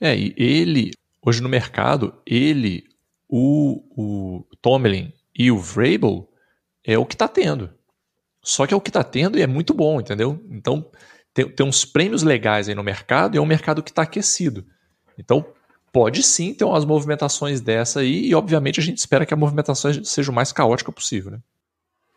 É, 0.00 0.16
e 0.16 0.34
ele, 0.36 0.90
hoje 1.24 1.42
no 1.42 1.48
mercado, 1.48 2.14
ele 2.26 2.84
o, 3.34 3.82
o 3.96 4.44
Tomlin 4.60 5.10
e 5.34 5.50
o 5.50 5.58
Vrabel 5.58 6.28
é 6.84 6.98
o 6.98 7.06
que 7.06 7.14
está 7.14 7.26
tendo. 7.26 7.70
Só 8.44 8.66
que 8.66 8.74
é 8.74 8.76
o 8.76 8.80
que 8.80 8.90
está 8.90 9.02
tendo 9.02 9.38
e 9.38 9.42
é 9.42 9.46
muito 9.46 9.72
bom, 9.72 9.98
entendeu? 9.98 10.38
Então, 10.50 10.84
tem, 11.32 11.48
tem 11.48 11.66
uns 11.66 11.82
prêmios 11.82 12.22
legais 12.22 12.68
aí 12.68 12.74
no 12.74 12.82
mercado 12.82 13.34
e 13.34 13.38
é 13.38 13.40
um 13.40 13.46
mercado 13.46 13.82
que 13.82 13.90
está 13.90 14.02
aquecido. 14.02 14.66
Então, 15.16 15.46
pode 15.90 16.22
sim 16.22 16.52
ter 16.52 16.64
umas 16.64 16.84
movimentações 16.84 17.62
dessa 17.62 18.00
aí 18.00 18.26
e, 18.26 18.34
obviamente, 18.34 18.80
a 18.80 18.82
gente 18.82 18.98
espera 18.98 19.24
que 19.24 19.32
a 19.32 19.36
movimentação 19.36 20.04
seja 20.04 20.30
o 20.30 20.34
mais 20.34 20.52
caótica 20.52 20.92
possível, 20.92 21.30
né? 21.30 21.38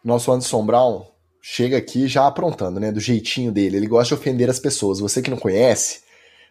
Nosso 0.03 0.33
Anderson 0.33 0.65
Brown 0.65 1.07
chega 1.41 1.77
aqui 1.77 2.09
já 2.09 2.27
aprontando, 2.27 2.77
né? 2.77 2.91
Do 2.91 2.99
jeitinho 2.99 3.53
dele. 3.53 3.77
Ele 3.77 3.87
gosta 3.87 4.13
de 4.13 4.19
ofender 4.19 4.49
as 4.49 4.59
pessoas. 4.59 4.99
Você 4.99 5.21
que 5.21 5.31
não 5.31 5.37
conhece, 5.37 6.01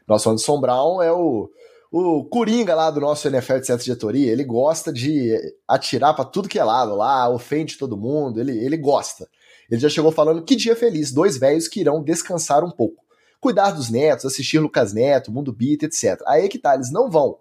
nosso 0.09 0.31
Anderson 0.31 0.59
Brown 0.59 1.03
é 1.03 1.13
o 1.13 1.51
o 1.97 2.25
Coringa 2.25 2.75
lá 2.75 2.91
do 2.91 3.01
nosso 3.01 3.29
NFL 3.29 3.59
de 3.59 3.67
Centro 3.69 3.85
de 3.85 3.85
Diretoria, 3.85 4.33
ele 4.33 4.43
gosta 4.43 4.93
de 4.93 5.33
atirar 5.69 6.13
para 6.13 6.25
tudo 6.25 6.49
que 6.49 6.59
é 6.59 6.65
lado 6.65 6.97
lá, 6.97 7.29
ofende 7.29 7.79
todo 7.79 7.97
mundo, 7.97 8.41
ele, 8.41 8.51
ele 8.51 8.77
gosta. 8.77 9.29
Ele 9.71 9.81
já 9.81 9.89
chegou 9.89 10.11
falando 10.11 10.43
que 10.43 10.57
dia 10.57 10.75
feliz, 10.75 11.13
dois 11.13 11.39
velhos 11.39 11.69
que 11.69 11.79
irão 11.79 12.03
descansar 12.03 12.65
um 12.65 12.71
pouco. 12.71 13.05
Cuidar 13.41 13.71
dos 13.71 13.91
netos, 13.91 14.25
assistir 14.25 14.59
Lucas 14.59 14.93
Neto, 14.93 15.31
Mundo 15.31 15.53
Beat, 15.53 15.85
etc. 15.85 16.21
Aí 16.27 16.49
que 16.49 16.59
tá, 16.59 16.75
eles 16.75 16.91
não 16.91 17.09
vão. 17.09 17.39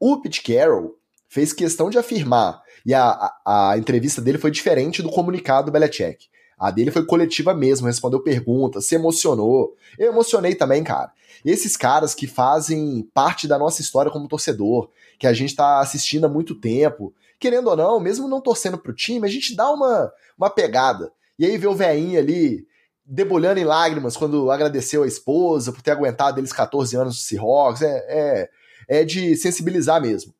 O 0.00 0.20
Pete 0.20 0.42
Carroll 0.42 0.98
fez 1.28 1.52
questão 1.52 1.88
de 1.88 1.96
afirmar, 1.96 2.60
e 2.84 2.92
a, 2.92 3.32
a, 3.44 3.70
a 3.70 3.78
entrevista 3.78 4.20
dele 4.20 4.38
foi 4.38 4.50
diferente 4.50 5.00
do 5.00 5.10
comunicado 5.10 5.66
do 5.66 5.72
Belichick. 5.72 6.26
A 6.58 6.70
dele 6.70 6.90
foi 6.90 7.04
coletiva 7.04 7.52
mesmo, 7.52 7.86
respondeu 7.86 8.20
perguntas, 8.20 8.86
se 8.86 8.94
emocionou. 8.94 9.74
Eu 9.98 10.10
emocionei 10.12 10.54
também, 10.54 10.82
cara. 10.82 11.12
Esses 11.44 11.76
caras 11.76 12.14
que 12.14 12.26
fazem 12.26 13.08
parte 13.12 13.46
da 13.46 13.58
nossa 13.58 13.82
história 13.82 14.10
como 14.10 14.28
torcedor, 14.28 14.88
que 15.18 15.26
a 15.26 15.32
gente 15.32 15.54
tá 15.54 15.80
assistindo 15.80 16.24
há 16.24 16.28
muito 16.28 16.54
tempo, 16.54 17.14
querendo 17.38 17.68
ou 17.68 17.76
não, 17.76 18.00
mesmo 18.00 18.26
não 18.26 18.40
torcendo 18.40 18.78
pro 18.78 18.94
time, 18.94 19.26
a 19.26 19.30
gente 19.30 19.54
dá 19.54 19.70
uma, 19.70 20.10
uma 20.36 20.48
pegada. 20.48 21.12
E 21.38 21.44
aí 21.44 21.58
vê 21.58 21.66
o 21.66 21.74
veinho 21.74 22.18
ali 22.18 22.66
debulhando 23.04 23.60
em 23.60 23.64
lágrimas 23.64 24.16
quando 24.16 24.50
agradeceu 24.50 25.02
a 25.02 25.06
esposa 25.06 25.70
por 25.70 25.82
ter 25.82 25.92
aguentado 25.92 26.40
eles 26.40 26.52
14 26.52 26.96
anos 26.96 27.16
do 27.16 27.20
Seahawks. 27.20 27.82
É, 27.82 28.04
é, 28.08 28.50
é 28.88 29.04
de 29.04 29.36
sensibilizar 29.36 30.00
mesmo. 30.00 30.34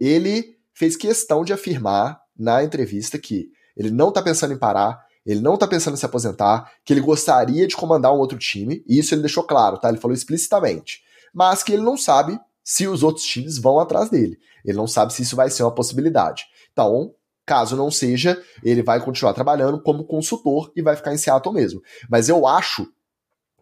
Ele 0.00 0.56
fez 0.72 0.96
questão 0.96 1.44
de 1.44 1.52
afirmar 1.52 2.20
na 2.36 2.64
entrevista 2.64 3.18
que 3.18 3.50
ele 3.76 3.90
não 3.90 4.10
tá 4.10 4.22
pensando 4.22 4.54
em 4.54 4.58
parar, 4.58 5.04
ele 5.24 5.40
não 5.40 5.56
tá 5.56 5.66
pensando 5.66 5.94
em 5.94 5.96
se 5.96 6.06
aposentar, 6.06 6.70
que 6.84 6.92
ele 6.92 7.00
gostaria 7.00 7.66
de 7.66 7.76
comandar 7.76 8.12
um 8.12 8.18
outro 8.18 8.38
time, 8.38 8.84
e 8.86 8.98
isso 8.98 9.14
ele 9.14 9.22
deixou 9.22 9.44
claro, 9.44 9.78
tá? 9.78 9.88
Ele 9.88 9.98
falou 9.98 10.14
explicitamente. 10.14 11.02
Mas 11.32 11.62
que 11.62 11.72
ele 11.72 11.82
não 11.82 11.96
sabe 11.96 12.38
se 12.64 12.86
os 12.86 13.02
outros 13.02 13.24
times 13.24 13.58
vão 13.58 13.78
atrás 13.78 14.10
dele. 14.10 14.38
Ele 14.64 14.76
não 14.76 14.86
sabe 14.86 15.12
se 15.12 15.22
isso 15.22 15.36
vai 15.36 15.50
ser 15.50 15.62
uma 15.62 15.74
possibilidade. 15.74 16.44
Então, 16.72 17.14
caso 17.46 17.76
não 17.76 17.90
seja, 17.90 18.40
ele 18.62 18.82
vai 18.82 19.02
continuar 19.04 19.32
trabalhando 19.32 19.82
como 19.82 20.04
consultor 20.04 20.72
e 20.74 20.82
vai 20.82 20.96
ficar 20.96 21.12
em 21.12 21.18
Seattle 21.18 21.54
mesmo. 21.54 21.82
Mas 22.08 22.28
eu 22.28 22.46
acho 22.46 22.86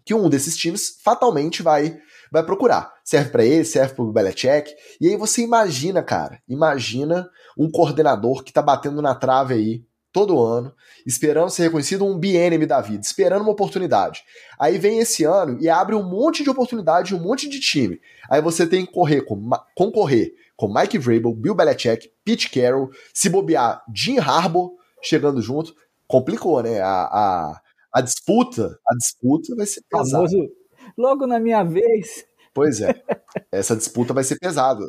que 0.05 0.15
um 0.15 0.29
desses 0.29 0.57
times 0.57 0.99
fatalmente 1.03 1.63
vai 1.63 1.99
vai 2.31 2.43
procurar. 2.43 2.93
Serve 3.05 3.31
para 3.31 3.45
ele, 3.45 3.65
serve 3.65 3.95
pro 3.95 4.13
Belichick. 4.13 4.71
E 5.01 5.09
aí 5.09 5.17
você 5.17 5.43
imagina, 5.43 6.03
cara, 6.03 6.43
imagina 6.49 7.29
um 7.57 7.71
coordenador 7.71 8.45
que 8.45 8.53
tá 8.53 8.61
batendo 8.63 9.01
na 9.01 9.15
trave 9.15 9.55
aí 9.55 9.85
todo 10.19 10.43
ano, 10.43 10.75
esperando 11.07 11.49
ser 11.49 11.63
reconhecido 11.63 12.05
um 12.05 12.19
BNM 12.19 12.67
da 12.67 12.81
vida, 12.81 13.01
esperando 13.05 13.43
uma 13.43 13.53
oportunidade. 13.53 14.25
Aí 14.59 14.77
vem 14.77 14.99
esse 14.99 15.23
ano 15.23 15.57
e 15.61 15.69
abre 15.69 15.95
um 15.95 16.03
monte 16.03 16.43
de 16.43 16.51
oportunidade, 16.51 17.15
um 17.15 17.21
monte 17.21 17.49
de 17.49 17.61
time. 17.61 18.01
Aí 18.29 18.43
você 18.43 18.67
tem 18.67 18.85
que 18.85 18.93
correr 18.93 19.23
com, 19.23 19.49
concorrer 19.77 20.35
com 20.57 20.67
Mike 20.67 20.99
Vrabel, 20.99 21.33
Bill 21.33 21.55
Belichick, 21.55 22.11
Pete 22.25 22.51
Carroll, 22.51 22.91
se 23.15 23.29
bobear 23.29 23.81
Jim 23.95 24.19
Harbaugh 24.19 24.73
chegando 25.01 25.41
junto. 25.41 25.73
Complicou, 26.09 26.61
né? 26.65 26.81
A, 26.81 27.03
a, 27.05 27.61
a 27.95 28.01
disputa, 28.01 28.77
a 28.89 28.95
disputa 28.97 29.55
vai 29.55 29.67
ser 29.67 29.83
pesada. 29.89 30.27
Famoso, 30.29 30.51
logo 30.97 31.29
na 31.29 31.39
minha 31.39 31.63
vez. 31.63 32.25
Pois 32.53 32.81
é. 32.81 32.93
Essa 33.53 33.77
disputa 33.77 34.13
vai 34.13 34.25
ser 34.25 34.37
pesada. 34.41 34.85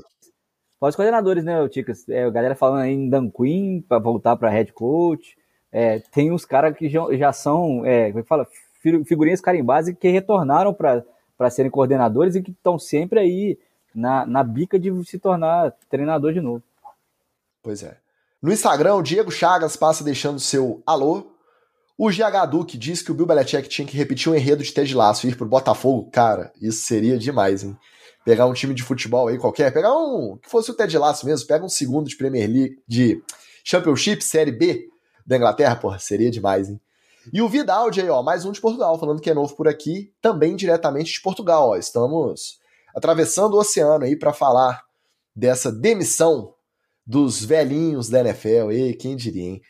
Fora 0.80 0.89
os 0.89 0.96
coordenadores, 0.96 1.44
né, 1.44 1.68
Ticas? 1.68 2.08
É, 2.08 2.24
a 2.24 2.30
galera 2.30 2.56
falando 2.56 2.82
aí 2.82 2.94
em 2.94 3.10
Dan 3.10 3.30
Quinn 3.30 3.82
para 3.82 4.00
voltar 4.00 4.38
para 4.38 4.50
head 4.50 4.72
coach. 4.72 5.38
É, 5.72 6.00
tem 6.12 6.32
uns 6.32 6.46
caras 6.46 6.76
que 6.76 6.89
já, 6.89 7.02
já 7.18 7.34
são, 7.34 7.86
é, 7.86 8.08
como 8.08 8.20
é 8.20 8.22
que 8.24 8.28
fala? 8.28 8.48
Figurinhas 9.06 9.42
carimbadas 9.42 9.94
que 10.00 10.08
retornaram 10.08 10.74
para 10.74 11.50
serem 11.50 11.70
coordenadores 11.70 12.36
e 12.36 12.42
que 12.42 12.52
estão 12.52 12.80
sempre 12.80 13.20
aí 13.20 13.60
na, 13.94 14.26
na 14.26 14.42
bica 14.42 14.80
de 14.80 14.89
se 15.06 15.20
tornar 15.20 15.74
treinador 15.89 16.32
de 16.32 16.39
novo. 16.39 16.63
Pois 17.62 17.84
é. 17.84 17.98
No 18.42 18.54
Instagram, 18.54 18.96
o 18.96 19.02
Diego 19.02 19.30
Chagas 19.30 19.76
passa 19.76 20.02
deixando 20.02 20.39
seu 20.39 20.82
alô. 20.86 21.28
O 21.98 22.10
GH 22.10 22.50
Duque 22.50 22.78
diz 22.78 23.02
que 23.02 23.12
o 23.12 23.13
Bill 23.13 23.26
Belichick 23.26 23.68
tinha 23.68 23.86
que 23.86 23.98
repetir 23.98 24.32
o 24.32 24.34
um 24.34 24.38
enredo 24.38 24.63
de 24.63 24.74
Ted 24.74 24.96
Laço 24.96 25.28
e 25.28 25.32
ir 25.32 25.36
pro 25.36 25.46
Botafogo. 25.46 26.10
Cara, 26.10 26.54
isso 26.62 26.86
seria 26.86 27.18
demais, 27.18 27.65
hein? 27.65 27.78
Pegar 28.25 28.45
um 28.45 28.53
time 28.53 28.73
de 28.73 28.84
futebol 28.84 29.27
aí 29.27 29.38
qualquer, 29.38 29.73
pegar 29.73 29.95
um. 29.95 30.38
que 30.38 30.49
fosse 30.49 30.69
o 30.69 30.73
Ted 30.73 30.97
Laço 30.97 31.25
mesmo, 31.25 31.47
pega 31.47 31.65
um 31.65 31.69
segundo 31.69 32.08
de 32.08 32.15
Premier 32.15 32.49
League, 32.49 32.82
de 32.88 33.21
Championship, 33.63 34.23
Série 34.23 34.51
B 34.51 34.88
da 35.25 35.38
Inglaterra, 35.38 35.75
porra, 35.75 35.99
seria 35.99 36.32
demais, 36.32 36.69
hein? 36.69 36.79
E 37.32 37.41
o 37.41 37.49
Vidaldi 37.49 38.01
aí, 38.01 38.10
ó, 38.10 38.23
mais 38.23 38.45
um 38.45 38.51
de 38.51 38.60
Portugal, 38.60 38.97
falando 38.97 39.21
que 39.21 39.29
é 39.29 39.34
novo 39.34 39.55
por 39.55 39.67
aqui, 39.67 40.12
também 40.21 40.55
diretamente 40.55 41.13
de 41.13 41.21
Portugal, 41.21 41.69
ó. 41.69 41.75
Estamos 41.75 42.60
atravessando 42.95 43.53
o 43.53 43.60
oceano 43.60 44.05
aí 44.05 44.15
para 44.15 44.34
falar 44.34 44.82
dessa 45.36 45.71
demissão 45.71 46.53
dos 47.05 47.43
velhinhos 47.43 48.10
da 48.10 48.21
NFL. 48.21 48.71
E 48.71 48.93
quem 48.93 49.15
diria, 49.15 49.43
hein? 49.43 49.62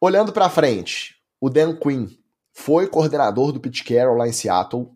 Olhando 0.00 0.32
para 0.32 0.50
frente, 0.50 1.16
o 1.40 1.48
Dan 1.48 1.76
Quinn 1.76 2.06
foi 2.52 2.88
coordenador 2.88 3.52
do 3.52 3.60
Pete 3.60 3.84
Carroll 3.84 4.16
lá 4.16 4.26
em 4.26 4.32
Seattle, 4.32 4.95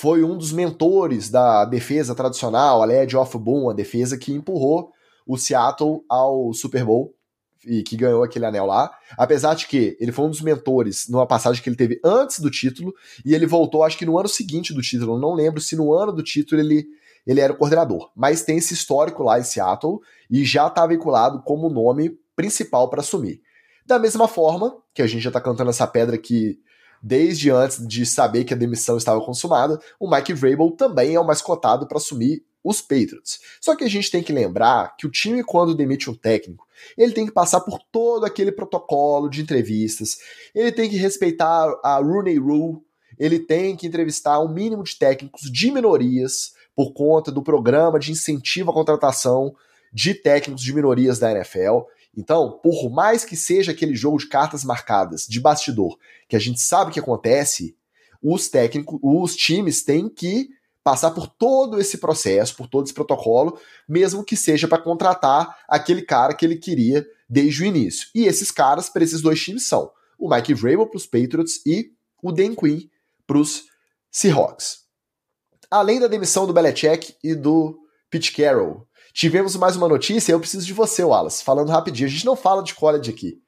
foi 0.00 0.24
um 0.24 0.34
dos 0.34 0.50
mentores 0.50 1.28
da 1.28 1.66
defesa 1.66 2.14
tradicional, 2.14 2.80
a 2.80 2.86
Led 2.86 3.14
of 3.14 3.36
Boom, 3.36 3.68
a 3.68 3.74
defesa 3.74 4.16
que 4.16 4.32
empurrou 4.32 4.90
o 5.26 5.36
Seattle 5.36 6.00
ao 6.08 6.54
Super 6.54 6.86
Bowl 6.86 7.14
e 7.66 7.82
que 7.82 7.98
ganhou 7.98 8.22
aquele 8.22 8.46
anel 8.46 8.64
lá. 8.64 8.90
Apesar 9.18 9.52
de 9.52 9.66
que 9.66 9.98
ele 10.00 10.10
foi 10.10 10.24
um 10.24 10.30
dos 10.30 10.40
mentores 10.40 11.06
numa 11.06 11.26
passagem 11.26 11.62
que 11.62 11.68
ele 11.68 11.76
teve 11.76 12.00
antes 12.02 12.40
do 12.40 12.50
título 12.50 12.94
e 13.26 13.34
ele 13.34 13.44
voltou, 13.44 13.84
acho 13.84 13.98
que 13.98 14.06
no 14.06 14.18
ano 14.18 14.26
seguinte 14.26 14.72
do 14.72 14.80
título. 14.80 15.18
Não 15.18 15.34
lembro 15.34 15.60
se 15.60 15.76
no 15.76 15.92
ano 15.92 16.12
do 16.12 16.22
título 16.22 16.62
ele 16.62 16.86
ele 17.26 17.42
era 17.42 17.52
o 17.52 17.56
coordenador. 17.56 18.10
Mas 18.16 18.42
tem 18.42 18.56
esse 18.56 18.72
histórico 18.72 19.22
lá 19.22 19.38
em 19.38 19.44
Seattle 19.44 19.98
e 20.30 20.46
já 20.46 20.68
está 20.68 20.86
vinculado 20.86 21.42
como 21.42 21.68
nome 21.68 22.18
principal 22.34 22.88
para 22.88 23.00
assumir. 23.00 23.42
Da 23.84 23.98
mesma 23.98 24.26
forma 24.26 24.74
que 24.94 25.02
a 25.02 25.06
gente 25.06 25.20
já 25.20 25.28
está 25.28 25.42
cantando 25.42 25.68
essa 25.68 25.86
pedra 25.86 26.16
aqui 26.16 26.58
desde 27.02 27.50
antes 27.50 27.86
de 27.86 28.04
saber 28.04 28.44
que 28.44 28.54
a 28.54 28.56
demissão 28.56 28.96
estava 28.96 29.20
consumada, 29.20 29.80
o 29.98 30.10
Mike 30.10 30.34
Vrabel 30.34 30.70
também 30.72 31.14
é 31.14 31.20
o 31.20 31.26
mais 31.26 31.40
cotado 31.40 31.86
para 31.86 31.98
assumir 31.98 32.44
os 32.62 32.82
Patriots. 32.82 33.40
Só 33.60 33.74
que 33.74 33.84
a 33.84 33.88
gente 33.88 34.10
tem 34.10 34.22
que 34.22 34.32
lembrar 34.32 34.94
que 34.96 35.06
o 35.06 35.10
time, 35.10 35.42
quando 35.42 35.74
demite 35.74 36.10
um 36.10 36.14
técnico, 36.14 36.66
ele 36.96 37.12
tem 37.12 37.26
que 37.26 37.32
passar 37.32 37.60
por 37.60 37.78
todo 37.90 38.26
aquele 38.26 38.52
protocolo 38.52 39.30
de 39.30 39.40
entrevistas, 39.40 40.18
ele 40.54 40.70
tem 40.70 40.88
que 40.88 40.96
respeitar 40.96 41.74
a 41.82 41.96
Rooney 41.96 42.38
Rule, 42.38 42.78
ele 43.18 43.38
tem 43.38 43.76
que 43.76 43.86
entrevistar 43.86 44.40
um 44.40 44.48
mínimo 44.48 44.82
de 44.82 44.96
técnicos 44.96 45.50
de 45.50 45.70
minorias, 45.70 46.52
por 46.74 46.92
conta 46.92 47.30
do 47.30 47.42
programa 47.42 47.98
de 47.98 48.10
incentivo 48.10 48.70
à 48.70 48.74
contratação 48.74 49.54
de 49.92 50.14
técnicos 50.14 50.62
de 50.62 50.72
minorias 50.72 51.18
da 51.18 51.30
NFL. 51.30 51.80
Então, 52.16 52.58
por 52.62 52.90
mais 52.90 53.24
que 53.24 53.36
seja 53.36 53.72
aquele 53.72 53.94
jogo 53.94 54.18
de 54.18 54.28
cartas 54.28 54.64
marcadas, 54.64 55.26
de 55.26 55.40
bastidor, 55.40 55.96
que 56.28 56.36
a 56.36 56.40
gente 56.40 56.60
sabe 56.60 56.92
que 56.92 57.00
acontece, 57.00 57.76
os 58.22 58.48
técnicos, 58.48 58.98
os 59.02 59.36
times 59.36 59.82
têm 59.82 60.08
que 60.08 60.50
passar 60.82 61.10
por 61.12 61.28
todo 61.28 61.80
esse 61.80 61.98
processo, 61.98 62.56
por 62.56 62.66
todo 62.66 62.84
esse 62.84 62.94
protocolo, 62.94 63.58
mesmo 63.88 64.24
que 64.24 64.36
seja 64.36 64.66
para 64.66 64.82
contratar 64.82 65.58
aquele 65.68 66.02
cara 66.02 66.34
que 66.34 66.44
ele 66.44 66.56
queria 66.56 67.06
desde 67.28 67.62
o 67.62 67.66
início. 67.66 68.08
E 68.14 68.24
esses 68.24 68.50
caras 68.50 68.88
para 68.88 69.04
esses 69.04 69.20
dois 69.20 69.40
times 69.40 69.66
são 69.66 69.90
o 70.18 70.28
Mike 70.28 70.54
Vrabel 70.54 70.86
para 70.86 70.96
os 70.96 71.06
Patriots 71.06 71.60
e 71.64 71.92
o 72.22 72.32
Dan 72.32 72.54
Quinn 72.54 72.88
para 73.26 73.38
os 73.38 73.64
Seahawks. 74.10 74.80
Além 75.70 76.00
da 76.00 76.08
demissão 76.08 76.46
do 76.46 76.52
Belichick 76.52 77.14
e 77.22 77.34
do 77.34 77.78
Pete 78.10 78.32
Carroll, 78.32 78.86
tivemos 79.12 79.56
mais 79.56 79.76
uma 79.76 79.88
notícia, 79.88 80.32
eu 80.32 80.40
preciso 80.40 80.66
de 80.66 80.72
você, 80.72 81.02
Wallace, 81.02 81.44
falando 81.44 81.70
rapidinho. 81.70 82.08
A 82.08 82.10
gente 82.10 82.26
não 82.26 82.36
fala 82.36 82.62
de 82.62 82.74
college 82.74 83.10
aqui, 83.10 83.38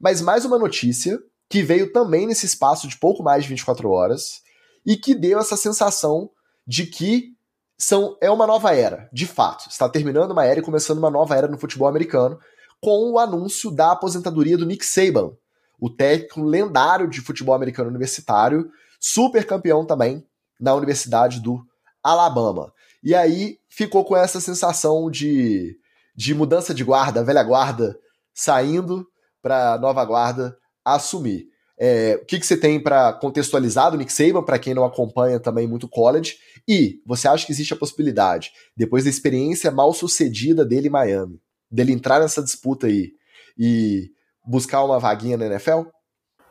mas 0.00 0.20
mais 0.20 0.44
uma 0.44 0.58
notícia 0.58 1.18
que 1.48 1.62
veio 1.62 1.92
também 1.92 2.26
nesse 2.26 2.46
espaço 2.46 2.86
de 2.86 2.96
pouco 2.96 3.22
mais 3.22 3.42
de 3.42 3.48
24 3.48 3.90
horas 3.90 4.42
e 4.86 4.96
que 4.96 5.14
deu 5.14 5.38
essa 5.38 5.56
sensação 5.56 6.30
de 6.66 6.86
que 6.86 7.34
são, 7.76 8.16
é 8.20 8.30
uma 8.30 8.46
nova 8.46 8.74
era, 8.74 9.08
de 9.12 9.26
fato. 9.26 9.68
Está 9.68 9.88
terminando 9.88 10.30
uma 10.32 10.44
era 10.44 10.60
e 10.60 10.62
começando 10.62 10.98
uma 10.98 11.10
nova 11.10 11.34
era 11.34 11.48
no 11.48 11.58
futebol 11.58 11.88
americano, 11.88 12.38
com 12.80 13.10
o 13.10 13.18
anúncio 13.18 13.70
da 13.70 13.92
aposentadoria 13.92 14.56
do 14.56 14.66
Nick 14.66 14.84
Saban, 14.84 15.32
o 15.78 15.90
técnico 15.90 16.42
lendário 16.42 17.08
de 17.08 17.20
futebol 17.20 17.54
americano 17.54 17.88
universitário, 17.88 18.70
super 19.00 19.46
campeão 19.46 19.84
também 19.84 20.24
na 20.60 20.74
Universidade 20.74 21.40
do 21.40 21.64
Alabama. 22.02 22.72
E 23.02 23.14
aí 23.14 23.58
ficou 23.68 24.04
com 24.04 24.16
essa 24.16 24.40
sensação 24.40 25.10
de, 25.10 25.76
de 26.14 26.34
mudança 26.34 26.74
de 26.74 26.84
guarda, 26.84 27.24
velha 27.24 27.42
guarda 27.42 27.98
saindo 28.34 29.06
para 29.42 29.74
a 29.74 29.78
nova 29.78 30.04
guarda 30.04 30.56
assumir. 30.84 31.48
É, 31.78 32.18
o 32.22 32.26
que, 32.26 32.38
que 32.38 32.46
você 32.46 32.58
tem 32.58 32.78
para 32.78 33.12
contextualizar 33.14 33.90
do 33.90 33.96
Nick 33.96 34.12
Saban, 34.12 34.42
para 34.42 34.58
quem 34.58 34.74
não 34.74 34.84
acompanha 34.84 35.40
também 35.40 35.66
muito 35.66 35.88
college? 35.88 36.36
E 36.68 37.00
você 37.06 37.26
acha 37.26 37.46
que 37.46 37.52
existe 37.52 37.72
a 37.72 37.76
possibilidade, 37.76 38.52
depois 38.76 39.04
da 39.04 39.10
experiência 39.10 39.70
mal 39.70 39.94
sucedida 39.94 40.62
dele 40.62 40.88
em 40.88 40.90
Miami, 40.90 41.40
dele 41.70 41.92
entrar 41.92 42.20
nessa 42.20 42.42
disputa 42.42 42.86
aí 42.86 43.12
e 43.58 44.10
buscar 44.46 44.84
uma 44.84 44.98
vaguinha 44.98 45.38
na 45.38 45.46
NFL? 45.46 45.84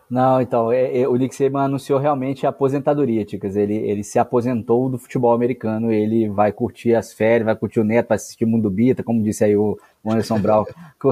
Não, 0.10 0.42
então, 0.42 0.72
é, 0.72 1.02
é, 1.02 1.08
o 1.08 1.16
Nick 1.16 1.36
Saban 1.36 1.66
anunciou 1.66 2.00
realmente 2.00 2.44
a 2.44 2.50
aposentadoria, 2.50 3.24
Ticas. 3.24 3.56
Ele, 3.56 3.76
ele 3.76 4.04
se 4.04 4.18
aposentou 4.18 4.90
do 4.90 4.98
futebol 4.98 5.32
americano, 5.34 5.92
ele 5.92 6.28
vai 6.28 6.52
curtir 6.52 6.96
as 6.96 7.14
férias, 7.14 7.46
vai 7.46 7.56
curtir 7.56 7.80
o 7.80 7.84
neto, 7.84 8.08
vai 8.08 8.16
assistir 8.16 8.44
Mundo 8.46 8.72
Bita, 8.72 9.04
como 9.04 9.22
disse 9.22 9.44
aí 9.44 9.56
o, 9.56 9.78
Anderson 10.04 10.40
Brown, 10.40 10.66
com, 11.00 11.12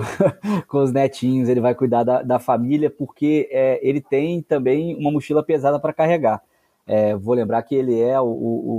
com, 0.67 0.77
os 0.79 0.91
netinhos, 0.91 1.47
ele 1.47 1.61
vai 1.61 1.75
cuidar 1.75 2.03
da, 2.03 2.23
da 2.23 2.39
família, 2.39 2.89
porque 2.89 3.47
é, 3.51 3.79
ele 3.87 4.01
tem 4.01 4.41
também 4.41 4.95
uma 4.95 5.11
mochila 5.11 5.43
pesada 5.43 5.79
para 5.79 5.93
carregar. 5.93 6.41
É, 6.87 7.15
vou 7.15 7.35
lembrar 7.35 7.61
que 7.63 7.75
ele 7.75 7.99
é 7.99 8.19
o, 8.19 8.25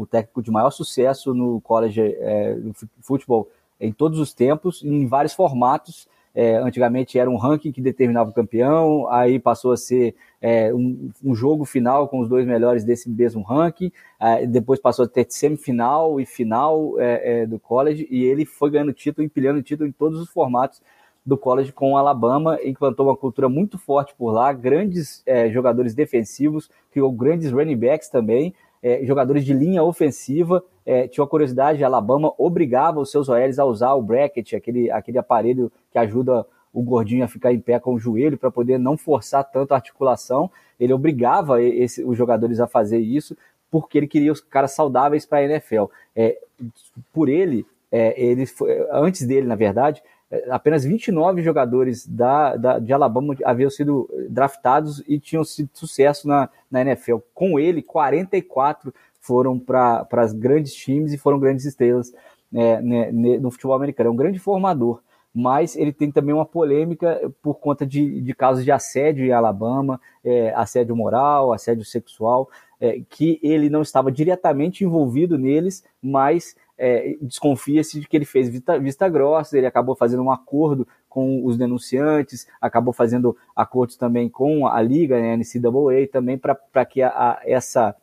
o, 0.00 0.08
técnico 0.10 0.42
de 0.42 0.50
maior 0.50 0.70
sucesso 0.70 1.32
no 1.32 1.60
college 1.60 2.00
é, 2.00 2.56
futebol 3.02 3.48
em 3.80 3.92
todos 3.92 4.18
os 4.18 4.32
tempos, 4.34 4.82
em 4.82 5.06
vários 5.06 5.34
formatos, 5.34 6.08
é, 6.38 6.54
antigamente 6.54 7.18
era 7.18 7.28
um 7.28 7.36
ranking 7.36 7.72
que 7.72 7.82
determinava 7.82 8.30
o 8.30 8.32
campeão, 8.32 9.08
aí 9.08 9.40
passou 9.40 9.72
a 9.72 9.76
ser 9.76 10.14
é, 10.40 10.72
um, 10.72 11.10
um, 11.24 11.34
jogo 11.34 11.64
final 11.64 12.06
com 12.06 12.20
os 12.20 12.28
dois 12.28 12.46
melhores 12.46 12.84
desse 12.84 13.10
mesmo 13.10 13.42
ranking, 13.42 13.90
é, 14.20 14.46
depois 14.46 14.78
passou 14.78 15.04
a 15.04 15.08
ter 15.08 15.26
semifinal 15.28 16.20
e 16.20 16.24
final 16.24 16.94
é, 17.00 17.40
é, 17.40 17.46
do 17.46 17.58
college, 17.58 18.06
e 18.08 18.22
ele 18.22 18.44
foi 18.44 18.70
ganhando 18.70 18.92
título, 18.92 19.26
empilhando 19.26 19.60
título 19.64 19.88
em 19.88 19.90
todos 19.90 20.20
os 20.20 20.28
formatos 20.28 20.80
do 21.26 21.36
college 21.36 21.72
com 21.72 21.94
o 21.94 21.96
Alabama, 21.96 22.56
implantou 22.64 23.08
uma 23.08 23.16
cultura 23.16 23.48
muito 23.48 23.76
forte 23.76 24.14
por 24.16 24.30
lá, 24.30 24.52
grandes 24.52 25.24
é, 25.26 25.50
jogadores 25.50 25.92
defensivos, 25.92 26.70
criou 26.92 27.10
grandes 27.10 27.50
running 27.50 27.76
backs 27.76 28.08
também, 28.08 28.54
jogadores 29.02 29.44
de 29.44 29.52
linha 29.52 29.82
ofensiva. 29.82 30.62
É, 30.90 31.06
tinha 31.06 31.22
uma 31.22 31.28
curiosidade, 31.28 31.84
Alabama 31.84 32.32
obrigava 32.38 32.98
os 32.98 33.10
seus 33.10 33.28
OLs 33.28 33.58
a 33.58 33.64
usar 33.66 33.92
o 33.92 34.00
bracket, 34.00 34.54
aquele, 34.54 34.90
aquele 34.90 35.18
aparelho 35.18 35.70
que 35.92 35.98
ajuda 35.98 36.46
o 36.72 36.80
gordinho 36.80 37.22
a 37.22 37.28
ficar 37.28 37.52
em 37.52 37.60
pé 37.60 37.78
com 37.78 37.92
o 37.92 37.98
joelho 37.98 38.38
para 38.38 38.50
poder 38.50 38.78
não 38.78 38.96
forçar 38.96 39.44
tanto 39.44 39.72
a 39.72 39.74
articulação. 39.74 40.50
Ele 40.80 40.94
obrigava 40.94 41.62
esse, 41.62 42.02
os 42.02 42.16
jogadores 42.16 42.58
a 42.58 42.66
fazer 42.66 43.00
isso 43.00 43.36
porque 43.70 43.98
ele 43.98 44.06
queria 44.06 44.32
os 44.32 44.40
caras 44.40 44.72
saudáveis 44.72 45.26
para 45.26 45.40
a 45.40 45.44
NFL. 45.44 45.84
É, 46.16 46.38
por 47.12 47.28
ele, 47.28 47.66
é, 47.92 48.18
ele 48.18 48.46
foi, 48.46 48.74
antes 48.90 49.26
dele, 49.26 49.46
na 49.46 49.56
verdade, 49.56 50.02
é, 50.30 50.50
apenas 50.50 50.84
29 50.84 51.42
jogadores 51.42 52.06
da, 52.06 52.56
da, 52.56 52.78
de 52.78 52.94
Alabama 52.94 53.36
haviam 53.44 53.68
sido 53.68 54.08
draftados 54.30 55.02
e 55.06 55.18
tinham 55.18 55.44
sido 55.44 55.68
sucesso 55.74 56.26
na, 56.26 56.48
na 56.70 56.80
NFL. 56.80 57.18
Com 57.34 57.58
ele, 57.60 57.82
44 57.82 58.90
foram 59.28 59.58
para 59.58 60.24
os 60.24 60.32
grandes 60.32 60.72
times 60.72 61.12
e 61.12 61.18
foram 61.18 61.38
grandes 61.38 61.66
estrelas 61.66 62.14
é, 62.50 62.80
né, 62.80 63.12
no 63.12 63.50
futebol 63.50 63.76
americano. 63.76 64.08
É 64.08 64.12
um 64.12 64.16
grande 64.16 64.38
formador, 64.38 65.02
mas 65.34 65.76
ele 65.76 65.92
tem 65.92 66.10
também 66.10 66.34
uma 66.34 66.46
polêmica 66.46 67.30
por 67.42 67.60
conta 67.60 67.86
de, 67.86 68.22
de 68.22 68.34
casos 68.34 68.64
de 68.64 68.72
assédio 68.72 69.26
em 69.26 69.32
Alabama, 69.32 70.00
é, 70.24 70.50
assédio 70.54 70.96
moral, 70.96 71.52
assédio 71.52 71.84
sexual, 71.84 72.48
é, 72.80 73.02
que 73.10 73.38
ele 73.42 73.68
não 73.68 73.82
estava 73.82 74.10
diretamente 74.10 74.82
envolvido 74.82 75.36
neles, 75.36 75.84
mas 76.00 76.56
é, 76.78 77.16
desconfia-se 77.20 78.00
de 78.00 78.08
que 78.08 78.16
ele 78.16 78.24
fez 78.24 78.48
vista, 78.48 78.78
vista 78.78 79.08
grossa, 79.08 79.58
ele 79.58 79.66
acabou 79.66 79.94
fazendo 79.94 80.22
um 80.22 80.30
acordo 80.30 80.88
com 81.08 81.44
os 81.44 81.58
denunciantes, 81.58 82.46
acabou 82.60 82.94
fazendo 82.94 83.36
acordos 83.54 83.96
também 83.96 84.28
com 84.28 84.66
a 84.66 84.80
Liga, 84.80 85.20
né, 85.20 85.34
a 85.34 85.36
NCAA, 85.36 86.06
também 86.10 86.38
para 86.38 86.84
que 86.86 87.02
a, 87.02 87.08
a, 87.08 87.40
essa, 87.44 87.94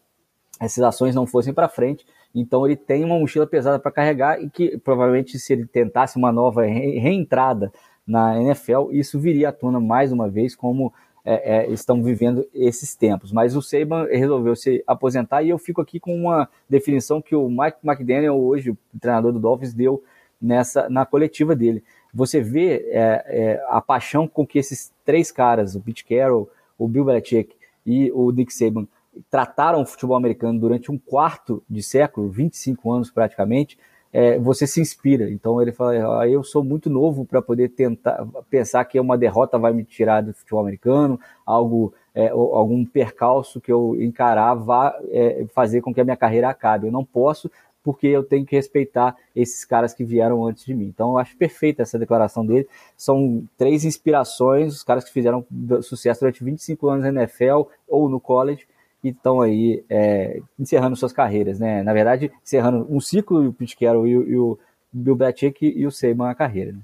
essas 0.60 0.84
ações 0.84 1.16
não 1.16 1.26
fossem 1.26 1.54
para 1.54 1.68
frente. 1.68 2.06
Então 2.34 2.66
ele 2.66 2.76
tem 2.76 3.04
uma 3.04 3.18
mochila 3.18 3.48
pesada 3.48 3.80
para 3.80 3.92
carregar 3.92 4.42
e 4.42 4.50
que 4.50 4.78
provavelmente 4.78 5.40
se 5.40 5.54
ele 5.54 5.66
tentasse 5.66 6.18
uma 6.18 6.32
nova 6.32 6.64
re 6.64 7.00
reentrada 7.00 7.72
na 8.06 8.40
NFL, 8.40 8.92
isso 8.92 9.20
viria 9.20 9.50
à 9.50 9.52
tona 9.52 9.80
mais 9.80 10.12
uma 10.12 10.30
vez, 10.30 10.56
como 10.56 10.94
é, 11.24 11.58
é, 11.58 11.72
estão 11.72 12.04
vivendo 12.04 12.48
esses 12.54 12.96
tempos. 12.96 13.32
Mas 13.32 13.56
o 13.56 13.62
Saban 13.62 14.06
resolveu 14.06 14.56
se 14.56 14.84
aposentar 14.86 15.42
e 15.42 15.50
eu 15.50 15.58
fico 15.58 15.82
aqui 15.82 16.00
com 16.00 16.16
uma 16.16 16.48
definição 16.70 17.22
que 17.22 17.36
o 17.36 17.50
Mike 17.50 17.78
McDaniel, 17.84 18.36
hoje, 18.36 18.70
o 18.70 18.78
treinador 19.02 19.32
do 19.32 19.40
Dolphins, 19.40 19.74
deu 19.74 20.04
nessa 20.40 20.88
na 20.88 21.06
coletiva 21.06 21.56
dele. 21.56 21.84
Você 22.14 22.42
vê 22.42 22.86
é, 22.92 23.26
é 23.28 23.66
a 23.70 23.82
paixão 23.82 24.28
com 24.28 24.46
que 24.46 24.60
esses 24.60 24.94
três 25.04 25.32
caras, 25.32 25.76
o 25.76 25.82
Pete 25.82 26.06
Carroll, 26.06 26.50
o 26.78 26.88
Bill 26.88 27.06
Belichick 27.06 27.56
e 27.86 28.12
o 28.12 28.32
Nick 28.32 28.54
Saban, 28.54 28.88
trataram 29.30 29.82
o 29.82 29.86
futebol 29.86 30.16
americano 30.16 30.60
durante 30.60 30.92
um 30.92 30.98
quarto 30.98 31.64
de 31.70 31.82
século, 31.82 32.30
25 32.30 32.92
anos 32.92 33.12
praticamente, 33.12 33.78
é, 34.12 34.40
você 34.40 34.66
se 34.66 34.80
inspira. 34.80 35.30
Então 35.30 35.62
ele 35.62 35.74
fala: 35.74 36.22
ah, 36.22 36.30
eu 36.30 36.44
sou 36.44 36.64
muito 36.64 36.90
novo 36.90 37.26
para 37.26 37.42
poder 37.42 37.70
tentar 37.70 38.26
pensar 38.50 38.86
que 38.86 38.98
uma 38.98 39.18
derrota 39.18 39.60
vai 39.60 39.74
me 39.74 39.84
tirar 39.84 40.22
do 40.22 40.34
futebol 40.34 40.62
americano, 40.62 41.20
algo, 41.46 41.94
é, 42.14 42.30
algum 42.30 42.86
percalço 42.86 43.60
que 43.60 43.72
eu 43.72 43.96
encarar 44.02 44.54
vá 44.54 44.98
é, 45.10 45.46
fazer 45.54 45.82
com 45.82 45.94
que 45.94 46.00
a 46.00 46.06
minha 46.06 46.16
carreira 46.16 46.48
acabe. 46.48 46.88
Eu 46.88 46.94
não 46.94 47.04
posso 47.04 47.52
porque 47.84 48.08
eu 48.08 48.24
tenho 48.24 48.46
que 48.46 48.56
respeitar 48.56 49.16
esses 49.36 49.64
caras 49.64 49.94
que 49.94 50.04
vieram 50.04 50.44
antes 50.44 50.66
de 50.66 50.74
mim. 50.74 50.86
Então 50.86 51.12
eu 51.12 51.18
acho 51.20 51.38
perfeita 51.38 51.84
essa 51.84 52.00
declaração 52.00 52.44
dele. 52.44 52.68
São 52.98 53.44
três 53.58 53.86
inspirações, 53.86 54.74
os 54.74 54.84
caras 54.84 55.04
que 55.04 55.12
fizeram 55.12 55.46
sucesso 55.84 56.22
durante 56.22 56.44
25 56.44 56.90
anos 56.90 57.04
na 57.04 57.22
NFL 57.22 57.70
ou 57.88 58.10
no 58.10 58.20
college 58.20 58.66
que 59.12 59.18
estão 59.18 59.40
aí 59.40 59.84
é, 59.88 60.42
encerrando 60.58 60.96
suas 60.96 61.14
carreiras, 61.14 61.60
né? 61.60 61.84
Na 61.84 61.94
verdade, 61.94 62.32
encerrando 62.44 62.88
um 62.90 63.00
ciclo, 63.00 63.48
o 63.48 63.54
Pete 63.54 63.78
Carroll 63.78 64.08
e, 64.08 64.12
e 64.12 64.38
o 64.38 64.58
Bill 64.92 65.16
Belichick 65.16 65.64
e 65.64 65.86
o 65.86 65.92
Seymour 65.92 66.30
a 66.30 66.34
carreira. 66.36 66.72
Né? 66.72 66.80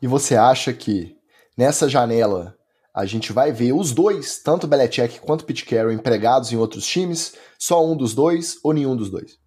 E 0.00 0.06
você 0.06 0.36
acha 0.36 0.72
que 0.72 1.16
nessa 1.56 1.88
janela 1.88 2.56
a 2.94 3.04
gente 3.04 3.32
vai 3.32 3.52
ver 3.52 3.72
os 3.72 3.92
dois, 3.92 4.38
tanto 4.38 4.64
o 4.64 4.66
Belichick 4.66 5.20
quanto 5.20 5.42
o 5.42 5.44
Pete 5.44 5.66
Carroll, 5.66 5.92
empregados 5.92 6.50
em 6.52 6.56
outros 6.56 6.86
times? 6.86 7.36
Só 7.58 7.84
um 7.84 7.96
dos 7.96 8.14
dois 8.14 8.58
ou 8.62 8.72
nenhum 8.72 8.96
dos 8.96 9.10
dois? 9.10 9.38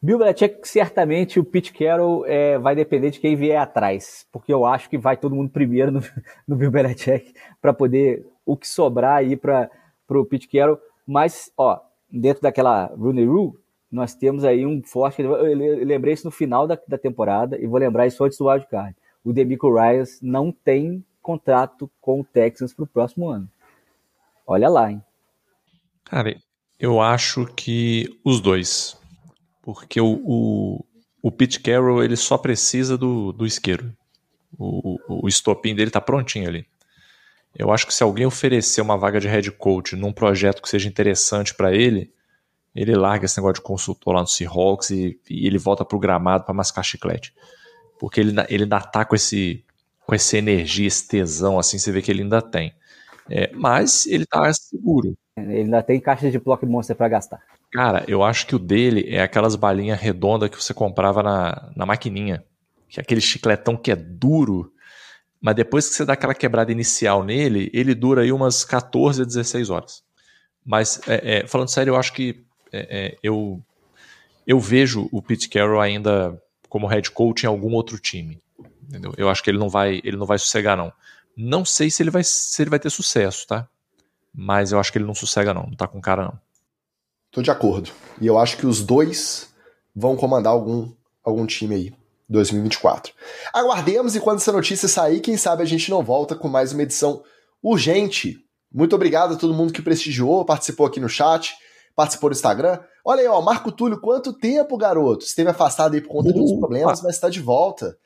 Bill 0.00 0.18
Belichick, 0.18 0.66
certamente 0.66 1.38
o 1.38 1.44
Pete 1.44 1.74
Carroll 1.74 2.24
é, 2.24 2.56
vai 2.56 2.74
depender 2.74 3.10
de 3.10 3.20
quem 3.20 3.36
vier 3.36 3.60
atrás, 3.60 4.24
porque 4.32 4.52
eu 4.52 4.64
acho 4.64 4.88
que 4.88 4.96
vai 4.96 5.16
todo 5.16 5.34
mundo 5.34 5.50
primeiro 5.50 5.90
no, 5.90 6.00
no 6.48 6.56
Bill 6.56 6.70
Belichick 6.70 7.34
para 7.60 7.74
poder 7.74 8.24
o 8.46 8.56
que 8.56 8.66
sobrar 8.66 9.16
aí 9.16 9.36
para 9.36 9.68
o 10.08 10.24
Pete 10.24 10.48
Carroll. 10.48 10.78
Mas, 11.08 11.50
ó, 11.56 11.80
dentro 12.12 12.42
daquela 12.42 12.84
Rooney 12.88 13.24
Rule, 13.24 13.54
nós 13.90 14.14
temos 14.14 14.44
aí 14.44 14.66
um 14.66 14.82
forte. 14.84 15.22
Eu 15.22 15.56
lembrei 15.86 16.12
isso 16.12 16.26
no 16.26 16.30
final 16.30 16.66
da, 16.66 16.78
da 16.86 16.98
temporada 16.98 17.58
e 17.58 17.66
vou 17.66 17.78
lembrar 17.78 18.06
isso 18.06 18.22
antes 18.22 18.36
do 18.36 18.46
wildcard. 18.46 18.94
O 19.24 19.32
Demico 19.32 19.74
Ryans 19.74 20.20
não 20.20 20.52
tem 20.52 21.02
contrato 21.22 21.90
com 21.98 22.20
o 22.20 22.24
Texans 22.24 22.74
para 22.74 22.84
o 22.84 22.86
próximo 22.86 23.26
ano. 23.26 23.48
Olha 24.46 24.68
lá, 24.68 24.92
hein? 24.92 25.02
Cara, 26.04 26.36
eu 26.78 27.00
acho 27.00 27.46
que 27.56 28.20
os 28.22 28.38
dois. 28.42 28.94
Porque 29.62 30.02
o, 30.02 30.20
o, 30.24 30.84
o 31.22 31.32
Pete 31.32 31.58
Carroll 31.58 32.04
ele 32.04 32.16
só 32.16 32.36
precisa 32.36 32.98
do, 32.98 33.32
do 33.32 33.46
isqueiro. 33.46 33.96
O, 34.58 34.98
o, 35.08 35.24
o 35.24 35.28
estopim 35.28 35.74
dele 35.74 35.90
tá 35.90 36.02
prontinho 36.02 36.48
ali. 36.48 36.66
Eu 37.58 37.72
acho 37.72 37.86
que 37.86 37.92
se 37.92 38.04
alguém 38.04 38.24
oferecer 38.24 38.80
uma 38.80 38.96
vaga 38.96 39.18
de 39.18 39.26
head 39.26 39.50
coach 39.50 39.96
num 39.96 40.12
projeto 40.12 40.62
que 40.62 40.68
seja 40.68 40.88
interessante 40.88 41.52
para 41.54 41.74
ele, 41.74 42.12
ele 42.74 42.94
larga 42.94 43.24
esse 43.24 43.36
negócio 43.36 43.54
de 43.54 43.62
consultor 43.62 44.14
lá 44.14 44.20
no 44.20 44.28
Seahawks 44.28 44.90
e, 44.90 45.20
e 45.28 45.46
ele 45.46 45.58
volta 45.58 45.84
pro 45.84 45.98
gramado 45.98 46.44
para 46.44 46.54
mascar 46.54 46.84
chiclete. 46.84 47.34
Porque 47.98 48.20
ele, 48.20 48.32
ele 48.48 48.62
ainda 48.62 48.80
tá 48.80 49.04
com 49.04 49.16
esse 49.16 49.64
com 50.08 50.14
essa 50.14 50.38
energia, 50.38 50.86
esse 50.86 51.06
tesão, 51.06 51.58
assim, 51.58 51.78
você 51.78 51.92
vê 51.92 52.00
que 52.00 52.10
ele 52.10 52.22
ainda 52.22 52.40
tem. 52.40 52.72
É, 53.28 53.50
mas 53.52 54.06
ele 54.06 54.24
tá 54.24 54.50
seguro. 54.54 55.14
Ele 55.36 55.58
ainda 55.58 55.82
tem 55.82 56.00
caixa 56.00 56.30
de 56.30 56.38
Block 56.38 56.64
Monster 56.64 56.96
para 56.96 57.08
gastar. 57.08 57.42
Cara, 57.70 58.04
eu 58.08 58.22
acho 58.22 58.46
que 58.46 58.56
o 58.56 58.58
dele 58.58 59.04
é 59.06 59.20
aquelas 59.20 59.54
balinhas 59.54 60.00
redondas 60.00 60.48
que 60.48 60.56
você 60.56 60.72
comprava 60.72 61.22
na, 61.22 61.70
na 61.76 61.84
maquininha. 61.84 62.42
Que 62.88 62.98
é 62.98 63.02
aquele 63.02 63.20
chicletão 63.20 63.76
que 63.76 63.90
é 63.90 63.96
duro 63.96 64.72
mas 65.40 65.54
depois 65.54 65.88
que 65.88 65.94
você 65.94 66.04
dá 66.04 66.14
aquela 66.14 66.34
quebrada 66.34 66.72
inicial 66.72 67.24
nele, 67.24 67.70
ele 67.72 67.94
dura 67.94 68.22
aí 68.22 68.32
umas 68.32 68.64
14 68.64 69.22
a 69.22 69.24
16 69.24 69.70
horas. 69.70 70.02
Mas, 70.64 71.00
é, 71.06 71.38
é, 71.38 71.46
falando 71.46 71.68
sério, 71.68 71.92
eu 71.92 71.96
acho 71.96 72.12
que 72.12 72.44
é, 72.72 72.78
é, 72.90 73.18
eu, 73.22 73.62
eu 74.46 74.58
vejo 74.58 75.08
o 75.12 75.22
Pete 75.22 75.48
Carroll 75.48 75.80
ainda 75.80 76.40
como 76.68 76.86
head 76.86 77.10
coach 77.10 77.44
em 77.44 77.46
algum 77.46 77.72
outro 77.72 77.98
time. 77.98 78.40
Entendeu? 78.88 79.14
Eu 79.16 79.28
acho 79.28 79.42
que 79.42 79.50
ele 79.50 79.58
não 79.58 79.68
vai, 79.68 80.00
ele 80.04 80.16
não 80.16 80.26
vai 80.26 80.38
sossegar, 80.38 80.76
não. 80.76 80.92
Não 81.36 81.64
sei 81.64 81.90
se 81.90 82.02
ele 82.02 82.10
vai, 82.10 82.22
se 82.24 82.60
ele 82.62 82.70
vai 82.70 82.78
ter 82.78 82.90
sucesso, 82.90 83.46
tá? 83.46 83.68
Mas 84.34 84.72
eu 84.72 84.80
acho 84.80 84.90
que 84.90 84.98
ele 84.98 85.04
não 85.04 85.14
sossega, 85.14 85.54
não. 85.54 85.64
Não 85.64 85.76
tá 85.76 85.86
com 85.86 86.00
cara, 86.00 86.24
não. 86.24 86.40
Tô 87.30 87.42
de 87.42 87.50
acordo. 87.50 87.90
E 88.20 88.26
eu 88.26 88.38
acho 88.38 88.56
que 88.56 88.66
os 88.66 88.82
dois 88.82 89.54
vão 89.94 90.16
comandar 90.16 90.52
algum, 90.52 90.90
algum 91.22 91.46
time 91.46 91.74
aí. 91.74 91.94
2024. 92.28 93.12
Aguardemos 93.52 94.14
e 94.14 94.20
quando 94.20 94.38
essa 94.38 94.52
notícia 94.52 94.88
sair, 94.88 95.20
quem 95.20 95.36
sabe 95.36 95.62
a 95.62 95.66
gente 95.66 95.90
não 95.90 96.02
volta 96.02 96.34
com 96.34 96.48
mais 96.48 96.72
uma 96.72 96.82
edição 96.82 97.22
urgente. 97.62 98.36
Muito 98.72 98.94
obrigado 98.94 99.34
a 99.34 99.36
todo 99.36 99.54
mundo 99.54 99.72
que 99.72 99.82
prestigiou, 99.82 100.44
participou 100.44 100.86
aqui 100.86 101.00
no 101.00 101.08
chat, 101.08 101.54
participou 101.96 102.30
do 102.30 102.34
Instagram. 102.34 102.78
Olha 103.04 103.22
aí, 103.22 103.26
ó, 103.26 103.40
Marco 103.40 103.72
Túlio, 103.72 104.00
quanto 104.00 104.32
tempo, 104.32 104.76
garoto? 104.76 105.24
Esteve 105.24 105.50
afastado 105.50 105.94
aí 105.94 106.00
por 106.00 106.08
conta 106.08 106.32
de 106.32 106.38
uns 106.38 106.52
problemas, 106.58 107.02
mas 107.02 107.14
está 107.14 107.30
de 107.30 107.40
volta. 107.40 107.96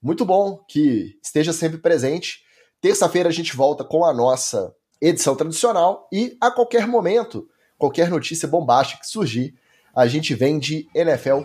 Muito 0.00 0.24
bom 0.24 0.58
que 0.68 1.18
esteja 1.22 1.52
sempre 1.52 1.78
presente. 1.78 2.44
Terça-feira 2.80 3.28
a 3.28 3.32
gente 3.32 3.56
volta 3.56 3.82
com 3.82 4.04
a 4.04 4.12
nossa 4.12 4.72
edição 5.00 5.34
tradicional 5.34 6.08
e 6.12 6.36
a 6.40 6.50
qualquer 6.50 6.86
momento, 6.86 7.48
qualquer 7.76 8.08
notícia 8.08 8.46
bombástica 8.46 9.00
que 9.00 9.08
surgir, 9.08 9.54
a 9.94 10.06
gente 10.06 10.34
vem 10.34 10.58
de 10.58 10.86
NFL 10.94 11.42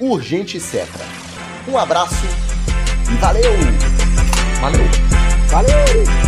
urgente 0.00 0.56
e 0.56 0.60
certa. 0.60 1.27
Um 1.68 1.76
abraço 1.76 2.24
e 3.10 3.14
valeu! 3.16 3.52
Valeu! 4.60 4.88
Valeu! 5.48 6.27